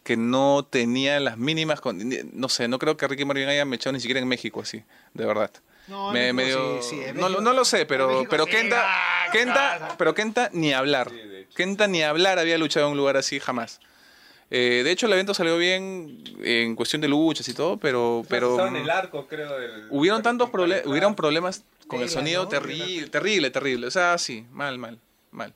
que 0.05 0.17
no 0.17 0.65
tenía 0.71 1.19
las 1.19 1.37
mínimas 1.37 1.81
condi- 1.83 2.31
no 2.33 2.49
sé, 2.49 2.69
no 2.69 2.79
creo 2.79 2.97
que 2.97 3.09
Ricky 3.09 3.25
Marvin 3.25 3.49
haya 3.49 3.65
mechado 3.65 3.93
ni 3.93 3.99
siquiera 3.99 4.21
en 4.21 4.29
México 4.29 4.61
así, 4.61 4.85
de 5.15 5.27
verdad. 5.27 5.51
No, 5.89 6.13
Me- 6.13 6.33
México 6.33 6.35
me 6.37 6.75
dio- 6.75 6.83
sí, 6.83 7.01
no, 7.17 7.29
lo- 7.29 7.41
no 7.41 7.53
lo 7.53 7.65
sé, 7.65 7.87
pero, 7.87 8.07
México 8.09 8.27
pero 8.31 8.45
sí, 8.45 8.51
Kenta, 8.53 8.85
ah, 8.87 9.31
Kenta, 9.33 9.95
pero 9.99 10.15
Kenta 10.15 10.49
ni 10.53 10.73
hablar. 10.73 11.11
Kenta 11.57 11.89
ni 11.89 12.05
hablar 12.05 12.39
había 12.39 12.57
luchado 12.57 12.87
en 12.87 12.93
un 12.93 12.99
lugar 12.99 13.17
así 13.17 13.41
jamás. 13.41 13.81
Eh, 14.51 14.81
de 14.83 14.91
hecho, 14.91 15.07
el 15.07 15.13
evento 15.13 15.35
salió 15.35 15.59
bien 15.59 16.23
en 16.43 16.75
cuestión 16.75 17.03
de 17.03 17.09
luchas 17.09 17.47
y 17.49 17.55
todo, 17.55 17.77
pero, 17.77 18.25
pero 18.29 18.67
en 18.67 18.77
el 18.77 18.89
arco, 18.91 19.27
creo. 19.27 19.59
del- 19.59 19.87
hubieron 19.91 20.23
tantos 20.23 20.49
problemas, 20.51 20.87
hubieron 20.87 21.15
problemas 21.15 21.65
con 21.87 22.01
el 22.01 22.09
sonido 22.09 22.45
¿no? 22.45 22.49
terrible, 22.49 23.09
terrible, 23.09 23.51
terrible. 23.51 23.87
O 23.87 23.91
sea, 23.91 24.17
sí, 24.19 24.47
mal, 24.53 24.79
mal, 24.79 24.99
mal. 25.33 25.53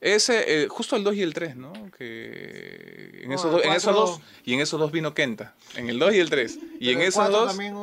Ese, 0.00 0.62
eh, 0.64 0.68
justo 0.68 0.94
el 0.96 1.02
2 1.04 1.14
y 1.16 1.22
el 1.22 1.34
3, 1.34 1.56
¿no? 1.56 1.72
Que 1.96 3.20
en, 3.22 3.28
No, 3.30 3.34
esos 3.34 3.64
en 3.64 3.72
esos 3.72 3.94
dos, 3.94 4.20
y 4.44 4.54
en 4.54 4.60
esos 4.60 4.78
dos 4.78 4.92
vino 4.92 5.12
Kenta. 5.14 5.54
En 5.74 5.88
el 5.88 5.98
2 5.98 6.14
y 6.14 6.18
el 6.20 6.30
3. 6.30 6.56
Y 6.80 6.86
Pero 6.88 7.00
en 7.00 7.06
esos 7.06 7.28
dos. 7.30 7.48
también 7.48 7.74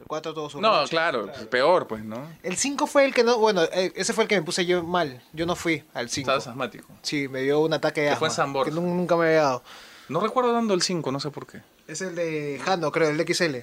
El 0.00 0.06
4 0.06 0.32
todo 0.34 0.48
su 0.50 0.60
No, 0.60 0.72
noche. 0.76 0.90
claro, 0.90 1.30
peor, 1.50 1.86
pues, 1.86 2.02
¿no? 2.02 2.26
El 2.42 2.56
5 2.56 2.86
fue 2.86 3.04
el 3.04 3.14
que 3.14 3.22
no. 3.22 3.38
Bueno, 3.38 3.62
eh, 3.64 3.92
ese 3.94 4.12
fue 4.14 4.24
el 4.24 4.28
que 4.28 4.36
me 4.36 4.42
puse 4.42 4.64
yo 4.66 4.82
mal. 4.82 5.22
Yo 5.32 5.44
no 5.46 5.54
fui 5.54 5.84
al 5.94 6.08
5. 6.08 6.22
Estabas 6.30 6.46
asmático. 6.48 6.88
Sí, 7.02 7.28
me 7.28 7.42
dio 7.42 7.60
un 7.60 7.72
ataque 7.74 8.00
de 8.00 8.06
Que 8.08 8.10
asma. 8.12 8.18
fue 8.18 8.28
en 8.28 8.34
San 8.34 8.52
Borja. 8.52 8.70
Que 8.70 8.76
nun- 8.76 8.96
nunca 8.96 9.14
me 9.16 9.26
había 9.26 9.42
dado. 9.42 9.62
No 10.08 10.20
recuerdo 10.20 10.52
dando 10.52 10.74
el 10.74 10.82
5, 10.82 11.12
no 11.12 11.20
sé 11.20 11.30
por 11.30 11.46
qué. 11.46 11.60
Es 11.86 12.00
el 12.00 12.14
de 12.14 12.60
Jano, 12.64 12.90
creo, 12.90 13.10
el 13.10 13.16
de 13.18 13.24
XL. 13.24 13.56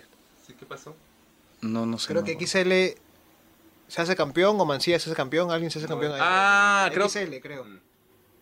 Sí, 0.46 0.54
¿Qué 0.60 0.66
pasó? 0.66 0.96
No, 1.62 1.86
no 1.86 1.98
sé. 1.98 2.08
Creo 2.08 2.22
no 2.22 2.26
que. 2.26 2.34
XL 2.40 2.98
se 3.88 4.02
hace 4.02 4.16
campeón 4.16 4.60
o 4.60 4.66
Mancilla 4.66 5.00
se 5.00 5.10
hace 5.10 5.16
campeón, 5.16 5.50
alguien 5.52 5.72
se 5.72 5.80
hace 5.80 5.88
campeón 5.88 6.14
ahí. 6.14 6.20
Ah, 6.22 6.90
creo- 6.94 7.10
XL, 7.10 7.40
creo. 7.42 7.66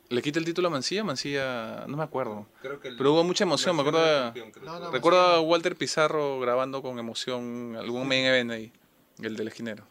¿Le 0.09 0.21
quita 0.21 0.37
el 0.39 0.45
título 0.45 0.67
a 0.67 0.71
Mancilla? 0.71 1.03
Mancilla, 1.03 1.85
no 1.87 1.97
me 1.97 2.03
acuerdo. 2.03 2.45
Creo 2.61 2.79
que 2.79 2.89
el- 2.89 2.97
Pero 2.97 3.13
hubo 3.13 3.23
mucha 3.23 3.43
emoción, 3.43 3.75
me 3.75 3.81
acuerdo. 3.81 4.33
No, 4.63 4.79
no, 4.79 4.91
Recuerdo 4.91 5.19
a 5.19 5.41
Walter 5.41 5.75
Pizarro 5.75 6.39
grabando 6.39 6.81
con 6.81 6.99
emoción 6.99 7.75
algún 7.77 8.07
main 8.07 8.25
event 8.25 8.51
ahí, 8.51 8.71
el 9.21 9.35
del 9.35 9.47
esquinero. 9.47 9.85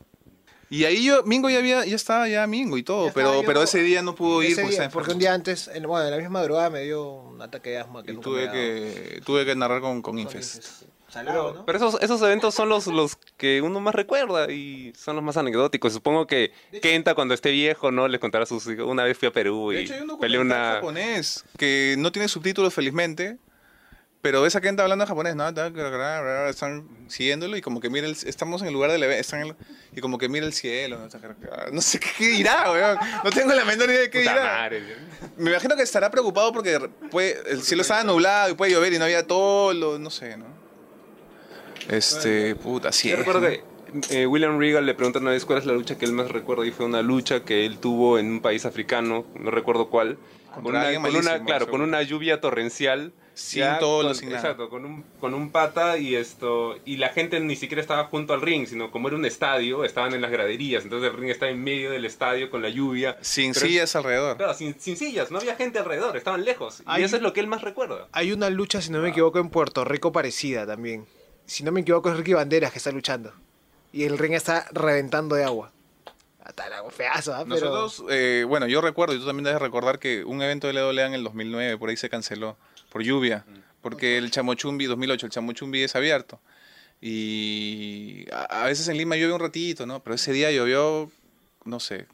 Y 0.70 0.84
ahí 0.84 1.04
yo, 1.04 1.22
Mingo 1.24 1.50
ya 1.50 1.58
había, 1.58 1.84
ya 1.84 1.94
estaba 1.94 2.28
ya 2.28 2.46
Mingo 2.46 2.78
y 2.78 2.82
todo, 2.82 3.12
pero, 3.12 3.40
yo- 3.42 3.46
pero 3.46 3.62
ese 3.62 3.80
día 3.82 4.02
no 4.02 4.14
pudo 4.14 4.42
ir 4.42 4.52
Ese 4.52 4.62
porque 4.62 4.74
día, 4.76 4.82
estaba 4.84 4.92
porque 4.92 5.12
un 5.12 5.18
día 5.18 5.34
antes, 5.34 5.68
en, 5.68 5.82
bueno, 5.86 6.04
en 6.06 6.10
la 6.12 6.16
misma 6.16 6.30
madrugada 6.40 6.70
me 6.70 6.80
dio 6.82 7.04
un 7.12 7.42
ataque 7.42 7.70
de 7.70 7.78
asma 7.78 8.02
que 8.02 8.12
Y 8.12 8.16
tuve 8.16 8.50
que, 8.50 9.20
tuve 9.24 9.44
que 9.44 9.54
narrar 9.54 9.80
con, 9.80 10.00
con 10.00 10.14
Con 10.14 10.18
Infest. 10.20 10.56
Infest. 10.56 10.82
Salado, 11.14 11.44
Pero, 11.50 11.54
¿no? 11.60 11.64
pero 11.66 11.78
esos, 11.78 12.02
esos 12.02 12.20
eventos 12.22 12.54
son 12.54 12.68
los, 12.68 12.88
los 12.88 13.16
que 13.36 13.62
uno 13.62 13.78
más 13.80 13.94
recuerda 13.94 14.50
y 14.50 14.92
son 14.96 15.14
los 15.14 15.24
más 15.24 15.36
anecdóticos. 15.36 15.92
Supongo 15.92 16.26
que 16.26 16.50
Kenta 16.82 17.14
cuando 17.14 17.34
esté 17.34 17.50
viejo, 17.52 17.90
¿no? 17.92 18.08
Les 18.08 18.20
contará 18.20 18.42
a 18.42 18.46
sus 18.46 18.66
hijos. 18.66 18.86
Una 18.86 19.04
vez 19.04 19.16
fui 19.16 19.28
a 19.28 19.32
Perú 19.32 19.70
De 19.70 19.82
y 19.82 19.84
hecho, 19.84 19.94
hay 19.94 20.00
un 20.00 20.18
peleé 20.18 20.40
una... 20.40 20.74
japonés 20.74 21.44
que 21.56 21.94
no 21.98 22.10
tiene 22.10 22.26
subtítulos 22.28 22.74
felizmente, 22.74 23.38
pero 24.22 24.42
ves 24.42 24.56
a 24.56 24.60
Kenta 24.60 24.82
hablando 24.82 25.04
en 25.04 25.08
japonés, 25.08 25.36
¿no? 25.36 25.46
Están 26.48 26.88
siguiéndolo 27.08 27.56
y 27.56 27.60
como 27.60 27.78
que 27.80 27.90
mira 27.90 28.06
el, 28.06 28.16
estamos 28.24 28.62
en 28.62 28.68
el 28.68 28.74
lugar 28.74 28.90
del 28.90 29.02
evento, 29.02 29.20
están 29.20 29.40
en 29.42 29.46
el- 29.48 29.56
y 29.94 30.00
como 30.00 30.18
que 30.18 30.28
mira 30.28 30.46
el 30.46 30.52
cielo, 30.54 30.98
¿no? 30.98 31.08
No 31.72 31.80
sé 31.80 32.00
qué, 32.00 32.24
dirá, 32.28 32.72
weón. 32.72 32.98
No 33.22 33.30
tengo 33.30 33.52
la 33.52 33.64
menor 33.64 33.88
idea 33.90 34.00
de 34.00 34.10
qué 34.10 34.20
dirá. 34.20 34.68
Me 35.36 35.50
imagino 35.50 35.76
que 35.76 35.82
estará 35.82 36.10
preocupado 36.10 36.52
porque 36.52 36.80
puede- 37.10 37.38
el 37.52 37.62
cielo 37.62 37.82
estaba 37.82 38.02
nublado 38.02 38.50
y 38.50 38.54
puede 38.54 38.72
llover 38.72 38.94
y 38.94 38.98
no 38.98 39.04
había 39.04 39.26
todo, 39.26 39.98
no 39.98 40.10
sé, 40.10 40.36
¿no? 40.38 40.63
Este, 41.88 42.54
puta, 42.56 42.92
sí. 42.92 43.10
Yo 43.10 43.16
recuerdo 43.16 43.42
que 43.42 43.62
eh, 44.10 44.26
William 44.26 44.58
Regal 44.58 44.84
le 44.86 44.94
preguntan 44.94 45.22
una 45.22 45.30
vez 45.32 45.44
cuál 45.44 45.58
es 45.58 45.66
la 45.66 45.72
lucha 45.72 45.96
que 45.98 46.04
él 46.04 46.12
más 46.12 46.30
recuerda 46.30 46.66
y 46.66 46.70
fue 46.70 46.86
una 46.86 47.02
lucha 47.02 47.44
que 47.44 47.64
él 47.66 47.78
tuvo 47.78 48.18
en 48.18 48.26
un 48.30 48.40
país 48.40 48.64
africano, 48.64 49.24
no 49.38 49.50
recuerdo 49.50 49.88
cuál. 49.88 50.18
Con 50.54 50.66
una, 50.66 50.84
con 50.94 51.44
claro, 51.46 51.68
con 51.68 51.80
una 51.80 52.02
lluvia 52.02 52.40
torrencial. 52.40 53.12
Sin 53.36 53.58
ya 53.62 53.80
todo 53.80 54.04
con- 54.04 54.14
sin. 54.14 54.30
Exacto, 54.30 54.68
con 54.68 54.84
un, 54.84 55.04
con 55.18 55.34
un 55.34 55.50
pata 55.50 55.98
y 55.98 56.14
esto 56.14 56.78
y 56.84 56.98
la 56.98 57.08
gente 57.08 57.40
ni 57.40 57.56
siquiera 57.56 57.80
estaba 57.82 58.04
junto 58.04 58.32
al 58.32 58.40
ring, 58.40 58.64
sino 58.68 58.92
como 58.92 59.08
era 59.08 59.16
un 59.16 59.24
estadio, 59.26 59.84
estaban 59.84 60.14
en 60.14 60.20
las 60.20 60.30
graderías, 60.30 60.84
entonces 60.84 61.10
el 61.10 61.16
ring 61.16 61.30
estaba 61.32 61.50
en 61.50 61.60
medio 61.64 61.90
del 61.90 62.04
estadio 62.04 62.48
con 62.48 62.62
la 62.62 62.68
lluvia. 62.68 63.16
Sin 63.22 63.52
Pero- 63.52 63.66
sillas 63.66 63.96
alrededor. 63.96 64.36
Claro, 64.36 64.54
sin, 64.54 64.78
sin 64.78 64.96
sillas, 64.96 65.32
no 65.32 65.38
había 65.38 65.56
gente 65.56 65.80
alrededor, 65.80 66.16
estaban 66.16 66.44
lejos. 66.44 66.84
Hay- 66.86 67.02
Y 67.02 67.04
eso 67.06 67.16
es 67.16 67.22
lo 67.22 67.32
que 67.32 67.40
él 67.40 67.48
más 67.48 67.62
recuerda. 67.62 68.06
Hay 68.12 68.30
una 68.30 68.50
lucha, 68.50 68.80
si 68.80 68.92
no 68.92 69.00
me 69.00 69.08
equivoco, 69.08 69.40
en 69.40 69.48
Puerto 69.50 69.84
Rico 69.84 70.12
parecida 70.12 70.64
también. 70.64 71.04
Si 71.46 71.62
no 71.62 71.72
me 71.72 71.80
equivoco, 71.80 72.10
es 72.10 72.16
Ricky 72.16 72.32
Banderas 72.32 72.72
que 72.72 72.78
está 72.78 72.90
luchando. 72.90 73.32
Y 73.92 74.04
el 74.04 74.18
ring 74.18 74.32
está 74.32 74.66
reventando 74.72 75.36
de 75.36 75.44
agua. 75.44 75.72
Hasta 76.42 76.66
el 76.66 76.72
agua 76.74 76.90
feazo, 76.90 77.34
¿ah? 77.34 77.44
Pero... 77.48 77.70
Nosotros, 77.70 78.04
eh, 78.10 78.44
bueno, 78.46 78.66
yo 78.66 78.80
recuerdo, 78.80 79.14
y 79.14 79.18
tú 79.18 79.26
también 79.26 79.44
debes 79.44 79.62
recordar 79.62 79.98
que 79.98 80.24
un 80.24 80.42
evento 80.42 80.66
de 80.66 80.74
LWA 80.74 81.06
en 81.06 81.14
el 81.14 81.24
2009, 81.24 81.78
por 81.78 81.88
ahí 81.88 81.96
se 81.96 82.10
canceló, 82.10 82.56
por 82.90 83.02
lluvia, 83.02 83.46
porque 83.80 84.18
el 84.18 84.30
Chamochumbi, 84.30 84.86
2008, 84.86 85.26
el 85.26 85.32
Chamochumbi 85.32 85.82
es 85.82 85.96
abierto. 85.96 86.40
Y 87.00 88.26
a, 88.32 88.62
a 88.62 88.64
veces 88.66 88.88
en 88.88 88.98
Lima 88.98 89.16
llueve 89.16 89.32
un 89.32 89.40
ratito, 89.40 89.86
¿no? 89.86 90.02
Pero 90.02 90.16
ese 90.16 90.32
día 90.32 90.50
llovió, 90.50 91.10
no 91.64 91.80
sé, 91.80 92.06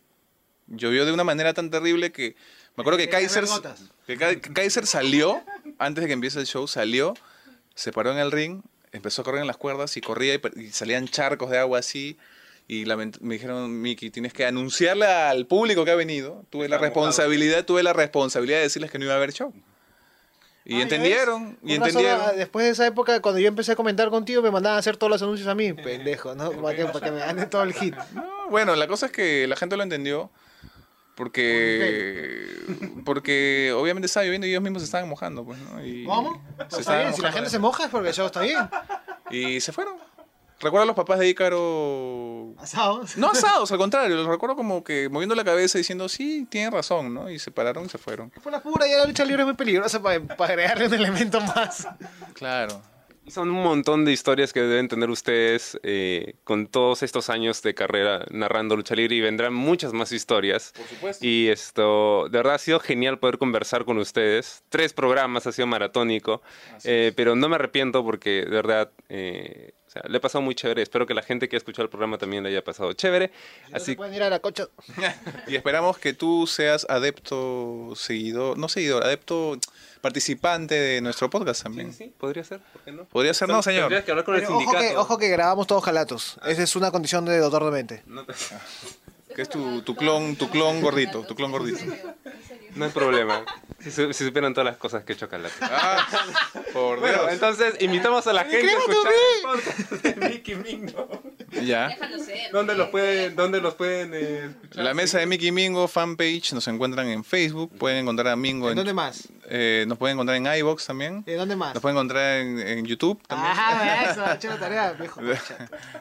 llovió 0.71 1.05
de 1.05 1.13
una 1.13 1.25
manera 1.25 1.53
tan 1.53 1.71
terrible 1.71 2.13
que... 2.13 2.37
Me 2.77 2.83
acuerdo 2.83 2.99
que 2.99 3.09
Kaiser, 3.09 3.45
que 4.07 4.41
Kaiser 4.41 4.87
salió, 4.87 5.43
antes 5.79 6.03
de 6.03 6.09
que 6.09 6.15
empiece 6.15 6.39
el 6.39 6.47
show, 6.47 6.67
salió, 6.67 7.15
se 7.75 7.93
paró 7.93 8.13
en 8.13 8.19
el 8.19 8.31
ring, 8.31 8.63
empezó 8.93 9.23
a 9.23 9.25
correr 9.25 9.41
en 9.41 9.47
las 9.47 9.57
cuerdas 9.57 9.97
y 9.97 10.01
corría 10.01 10.35
y, 10.35 10.41
y 10.57 10.71
salían 10.71 11.09
charcos 11.09 11.51
de 11.51 11.59
agua 11.59 11.79
así. 11.79 12.19
Y 12.69 12.85
me 13.21 13.35
dijeron, 13.35 13.81
Miki, 13.81 14.11
tienes 14.11 14.33
que 14.33 14.47
anunciarle 14.47 15.07
al 15.07 15.47
público 15.47 15.85
que 15.85 15.91
ha 15.91 15.97
venido. 15.97 16.45
Tuve 16.51 16.69
la 16.69 16.79
responsabilidad, 16.79 17.65
tuve 17.65 17.83
la 17.83 17.93
responsabilidad 17.93 18.59
de 18.59 18.63
decirles 18.65 18.91
que 18.93 18.99
no 18.99 19.07
iba 19.07 19.15
a 19.15 19.17
haber 19.17 19.33
show. 19.33 19.53
Y 20.65 20.75
Ah, 20.75 20.77
¿ya 20.77 20.83
entendieron, 20.85 21.59
y 21.65 21.75
entendieron. 21.75 22.21
ah, 22.23 22.33
después 22.33 22.67
de 22.67 22.71
esa 22.73 22.87
época, 22.87 23.21
cuando 23.21 23.41
yo 23.41 23.49
empecé 23.49 23.73
a 23.73 23.77
comentar 23.77 24.09
contigo, 24.11 24.41
me 24.41 24.53
mandaban 24.53 24.77
a 24.77 24.79
hacer 24.79 24.97
todos 24.97 25.11
los 25.11 25.21
anuncios 25.21 25.49
a 25.49 25.55
mí. 25.57 25.73
Pendejo, 25.73 26.35
¿no? 26.37 26.53
Para 26.53 26.77
que, 26.77 26.85
para 26.85 27.01
que 27.07 27.11
me 27.11 27.19
ganen 27.19 27.51
todo 27.51 27.63
el 27.65 27.73
hit. 27.73 27.97
No, 28.15 28.49
bueno, 28.51 28.77
la 28.77 28.87
cosa 28.87 29.07
es 29.07 29.13
que 29.13 29.49
la 29.49 29.57
gente 29.57 29.77
lo 29.77 29.83
entendió 29.83 30.31
porque 31.15 32.47
porque 33.05 33.73
obviamente 33.77 34.07
estaba 34.07 34.25
lloviendo 34.25 34.47
y 34.47 34.51
ellos 34.51 34.63
mismos 34.63 34.83
se 34.83 34.87
estaban 34.87 35.09
mojando, 35.09 35.45
pues, 35.45 35.59
¿no? 35.59 35.85
Y 35.85 36.05
¿Cómo? 36.05 36.43
se 36.69 36.81
Está 36.81 36.99
bien, 37.01 37.15
si 37.15 37.23
la 37.23 37.33
gente 37.33 37.51
se 37.51 37.59
moja 37.59 37.85
es 37.85 37.91
porque 37.91 38.09
el 38.09 38.15
show 38.15 38.27
está 38.27 38.41
bien. 38.41 38.69
Y 39.31 39.61
se 39.61 39.73
fueron. 39.73 39.97
Recuerdo 40.61 40.83
a 40.83 40.87
los 40.87 40.97
papás 40.97 41.19
de 41.19 41.29
Ícaro 41.29 42.55
Asados. 42.59 43.17
No 43.17 43.31
asados, 43.31 43.73
al 43.73 43.79
contrario, 43.79 44.15
los 44.15 44.27
recuerdo 44.27 44.57
como 44.57 44.85
que 44.85 45.09
moviendo 45.09 45.35
la 45.35 45.43
cabeza 45.43 45.79
diciendo, 45.79 46.07
sí, 46.09 46.47
tienen 46.51 46.71
razón, 46.71 47.15
¿no? 47.15 47.31
Y 47.31 47.39
se 47.39 47.51
pararon 47.51 47.87
y 47.87 47.89
se 47.89 47.97
fueron. 47.97 48.31
Fue 48.43 48.53
la 48.53 48.63
pura, 48.63 48.87
ya 48.87 48.99
la 48.99 49.07
lucha 49.07 49.25
libre 49.25 49.43
es 49.43 49.47
muy 49.47 49.57
peligrosa 49.57 50.03
para, 50.03 50.21
para 50.21 50.53
agregarle 50.53 50.87
un 50.89 50.95
elemento 50.95 51.41
más. 51.41 51.89
Claro. 52.35 52.83
Son 53.31 53.51
un 53.51 53.63
montón 53.63 54.05
de 54.05 54.13
historias 54.13 54.53
que 54.53 54.61
deben 54.61 54.89
tener 54.89 55.11
ustedes 55.11 55.79
eh, 55.83 56.35
con 56.45 56.67
todos 56.67 57.03
estos 57.03 57.31
años 57.31 57.63
de 57.63 57.75
carrera 57.75 58.25
narrando 58.31 58.77
lucha 58.77 58.95
libre 58.95 59.17
y 59.17 59.21
vendrán 59.21 59.55
muchas 59.55 59.93
más 59.93 60.13
historias. 60.13 60.73
Por 60.77 60.87
supuesto. 60.87 61.27
Y 61.27 61.49
esto, 61.49 62.29
de 62.31 62.39
verdad 62.39 62.55
ha 62.55 62.59
sido 62.59 62.81
genial 62.81 63.19
poder 63.19 63.39
conversar 63.39 63.85
con 63.85 63.99
ustedes. 63.99 64.63
Tres 64.69 64.93
programas, 64.93 65.47
ha 65.47 65.53
sido 65.53 65.67
maratónico, 65.67 66.43
eh, 66.85 67.13
pero 67.15 67.37
no 67.37 67.49
me 67.49 67.55
arrepiento 67.55 68.05
porque 68.05 68.45
de 68.45 68.51
verdad 68.51 68.91
eh, 69.09 69.75
o 69.91 69.93
sea, 69.93 70.03
le 70.09 70.19
he 70.19 70.21
pasado 70.21 70.41
muy 70.43 70.55
chévere. 70.55 70.83
Espero 70.83 71.05
que 71.05 71.15
la 71.15 71.23
gente 71.23 71.49
que 71.49 71.57
ha 71.57 71.59
escuchado 71.59 71.83
el 71.83 71.91
programa 71.91 72.17
también 72.17 72.45
le 72.45 72.51
haya 72.51 72.63
pasado 72.63 72.93
chévere. 72.93 73.33
Si 73.67 73.71
no 73.73 73.77
Así 73.77 73.87
se 73.87 73.97
pueden 73.97 74.15
ir 74.15 74.23
a 74.23 74.31
la 74.31 74.39
cocha. 74.39 74.69
Y 75.49 75.57
esperamos 75.57 75.99
que 75.99 76.13
tú 76.13 76.47
seas 76.47 76.87
adepto, 76.89 77.93
seguidor, 77.97 78.57
no 78.57 78.69
seguidor, 78.69 79.03
adepto 79.03 79.59
participante 80.01 80.75
de 80.75 81.01
nuestro 81.01 81.29
podcast 81.31 81.63
también. 81.63 81.93
Sí, 81.93 82.05
sí, 82.05 82.15
podría 82.19 82.43
ser, 82.45 82.61
¿por 82.73 82.83
qué 82.83 82.93
no? 82.93 83.05
Podría 83.05 83.35
ser, 83.35 83.49
no, 83.49 83.63
señor. 83.63 83.83
Tendrías 83.83 84.05
que 84.05 84.11
hablar 84.11 84.25
con 84.25 84.35
el 84.37 84.45
ojo, 84.45 84.59
sindicato. 84.59 84.79
que, 84.89 84.97
ojo 84.97 85.19
que 85.19 85.29
grabamos 85.29 85.67
todos 85.67 85.85
jalatos. 85.85 86.39
Esa 86.47 86.63
es 86.63 86.77
una 86.77 86.91
condición 86.91 87.25
de 87.25 87.39
doctor 87.39 87.65
de 87.65 87.71
mente. 87.71 88.03
No, 88.07 88.25
te- 88.25 88.33
Que 89.41 89.45
es 89.45 89.49
tu, 89.49 89.81
tu 89.81 89.97
clon, 89.97 90.37
tu 90.37 90.51
clon 90.51 90.83
gordito, 90.83 91.23
tu 91.23 91.35
clon 91.35 91.51
gordito. 91.51 91.81
no 92.75 92.85
hay 92.85 92.91
problema. 92.91 93.43
Si, 93.79 93.91
su- 93.91 94.13
si 94.13 94.27
supieran 94.27 94.53
todas 94.53 94.67
las 94.67 94.77
cosas 94.77 95.03
que 95.03 95.13
he 95.13 95.17
hecho 95.17 95.31
Calate. 95.31 95.55
Ah, 95.63 96.07
por 96.75 97.01
Bueno, 97.01 97.23
Dios. 97.23 97.33
entonces 97.33 97.75
invitamos 97.81 98.27
a 98.27 98.35
la 98.35 98.45
gente 98.45 98.59
a 98.71 98.77
¡Escríbete, 98.79 98.93
escuchar 98.93 99.13
el 99.15 99.43
podcast 99.43 99.91
de 100.21 100.29
Mickey 100.29 100.55
Mingo. 100.57 101.23
Ya. 101.63 101.89
Déjalo 101.89 102.19
ser. 102.19 102.53
¿Dónde 102.53 102.75
los 102.75 102.91
pueden, 102.91 103.35
dónde 103.35 103.63
los 103.63 103.75
pueden 103.77 104.13
eh, 104.13 104.51
escuchar? 104.51 104.85
La 104.85 104.93
mesa 104.93 105.19
de 105.21 105.25
Mickey 105.25 105.53
Mingo 105.53 105.89
fanpage 105.89 106.53
nos 106.53 106.69
encuentran 106.69 107.09
en 107.09 107.25
Facebook. 107.25 107.73
Pueden 107.79 107.97
encontrar 108.01 108.29
a 108.29 108.37
Mingo 108.37 108.67
¿En 108.67 108.73
en, 108.73 108.77
dónde 108.77 108.93
más? 108.93 109.27
eh, 109.49 109.87
nos 109.89 109.97
pueden 109.97 110.17
encontrar 110.17 110.37
en 110.37 110.47
iBox 110.59 110.85
también. 110.85 111.25
¿En 111.27 111.39
dónde 111.39 111.57
más? 111.57 111.73
Nos 111.73 111.81
pueden 111.81 111.97
encontrar 111.97 112.41
en, 112.43 112.59
en 112.61 112.85
YouTube 112.85 113.27
también. 113.27 113.55
Ah, 113.57 114.07
eso, 114.11 114.23
chévere 114.39 114.61
tarea, 114.61 114.93
viejo. 114.93 115.23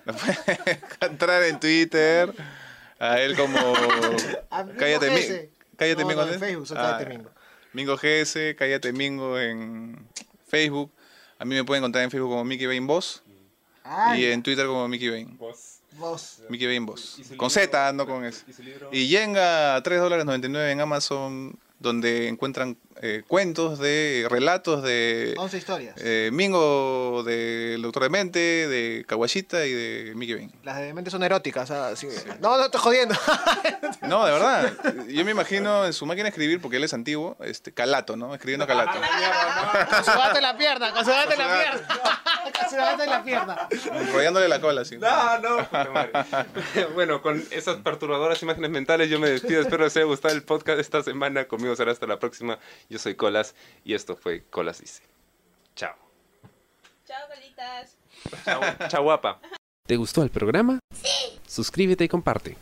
Nos 0.03 0.15
pueden 0.17 0.59
encontrar 0.91 1.43
en 1.43 1.57
Twitter. 1.57 2.33
A 2.99 3.19
él 3.21 3.35
como. 3.35 3.57
A 4.49 4.63
Mingo 4.63 4.77
cállate, 4.79 5.49
cállate 5.77 6.01
No, 6.03 6.07
Mingo. 6.09 6.25
no, 6.25 6.33
en. 6.33 6.39
Facebook, 6.39 6.67
Ah, 6.71 6.97
Cállate 6.99 7.05
Mingo. 7.17 7.29
Mingo 7.73 7.95
GS, 7.97 8.55
Cállate 8.57 8.93
Mingo 8.93 9.39
en 9.39 10.07
Facebook. 10.47 10.91
A 11.37 11.45
mí 11.45 11.55
me 11.55 11.63
pueden 11.63 11.81
encontrar 11.83 12.03
en 12.03 12.11
Facebook 12.11 12.29
como 12.31 12.43
Mickey 12.43 12.67
Bain 12.67 12.85
Boss. 12.87 13.23
Ay, 13.83 14.23
y 14.25 14.31
en 14.31 14.43
Twitter 14.43 14.65
como 14.67 14.87
Mickey 14.87 15.09
Bain. 15.09 15.37
Vos. 15.37 15.75
Mickey 16.49 16.67
Bain 16.67 16.85
Boss. 16.85 17.15
Con 17.37 17.47
libro- 17.47 17.49
Z, 17.49 17.93
no 17.93 18.05
con 18.05 18.25
S. 18.25 18.43
Y 18.91 19.07
Yenga 19.07 19.75
a 19.75 19.83
3 19.83 19.99
dólares 19.99 20.25
99 20.25 20.71
en 20.71 20.81
Amazon, 20.81 21.57
donde 21.79 22.27
encuentran 22.27 22.77
eh, 23.01 23.23
cuentos 23.27 23.79
de 23.79 24.27
relatos 24.29 24.83
de 24.83 25.33
11 25.37 25.57
historias. 25.57 25.95
eh, 25.99 26.29
Mingo, 26.33 27.23
del 27.25 27.81
Doctor 27.81 28.03
de 28.03 28.09
Mente, 28.09 28.39
de 28.67 29.05
Kawashita 29.07 29.65
y 29.65 29.71
de 29.71 30.13
Mickey 30.15 30.35
Bain. 30.35 30.51
Las 30.63 30.77
de 30.79 30.93
mente 30.93 31.09
son 31.09 31.23
eróticas. 31.23 31.71
ah, 31.71 31.95
sí. 31.95 32.07
No, 32.41 32.57
no 32.57 32.65
estoy 32.65 32.81
jodiendo. 32.81 33.15
No, 34.01 34.25
de 34.25 34.31
verdad. 34.31 34.73
Yo 35.07 35.23
me 35.23 35.31
imagino 35.31 35.85
en 35.85 35.93
su 35.93 36.05
máquina 36.05 36.23
de 36.23 36.29
escribir, 36.29 36.59
porque 36.61 36.77
él 36.77 36.83
es 36.83 36.93
antiguo, 36.93 37.37
este, 37.41 37.71
calato, 37.73 38.15
¿no? 38.15 38.33
Escribiendo 38.33 38.65
calato. 38.65 38.97
con 39.89 40.03
su 40.03 40.11
gato 40.11 40.37
en 40.37 40.41
la 40.43 40.57
pierna, 40.57 40.91
con 40.93 41.05
su 41.05 41.11
gato 41.11 41.31
en 41.33 41.37
la 41.37 41.59
pierna. 41.59 42.21
con 42.59 42.69
su 42.69 42.75
gato 42.75 43.03
en 43.03 43.09
la 43.09 43.23
pierna. 43.23 43.67
Enrollándole 43.93 44.47
la 44.47 44.59
cola, 44.61 44.81
así. 44.81 44.97
No, 44.97 45.39
no, 45.39 45.67
bueno, 46.95 47.21
con 47.21 47.43
esas 47.51 47.77
perturbadoras 47.77 48.41
imágenes 48.41 48.69
mentales 48.71 49.09
yo 49.09 49.19
me 49.19 49.29
despido. 49.29 49.61
Espero 49.61 49.83
les 49.83 49.95
haya 49.95 50.05
gustado 50.05 50.33
el 50.33 50.43
podcast 50.43 50.77
de 50.77 50.81
esta 50.81 51.03
semana. 51.03 51.45
Conmigo 51.45 51.68
será 51.75 51.91
hasta 51.91 52.07
la 52.07 52.19
próxima. 52.19 52.59
Yo 52.89 52.99
soy 52.99 53.15
Colas 53.15 53.55
y 53.83 53.93
esto 53.93 54.15
fue 54.15 54.43
Colas 54.49 54.81
Dice. 54.81 55.03
Chao. 55.75 55.95
Chao, 57.05 57.27
colitas. 57.27 57.97
Chao, 58.45 58.61
chao 58.87 59.03
guapa. 59.03 59.39
¿Te 59.87 59.95
gustó 59.95 60.21
el 60.23 60.29
programa? 60.29 60.79
Sí. 60.93 61.39
Suscríbete 61.47 62.03
y 62.03 62.07
comparte. 62.07 62.57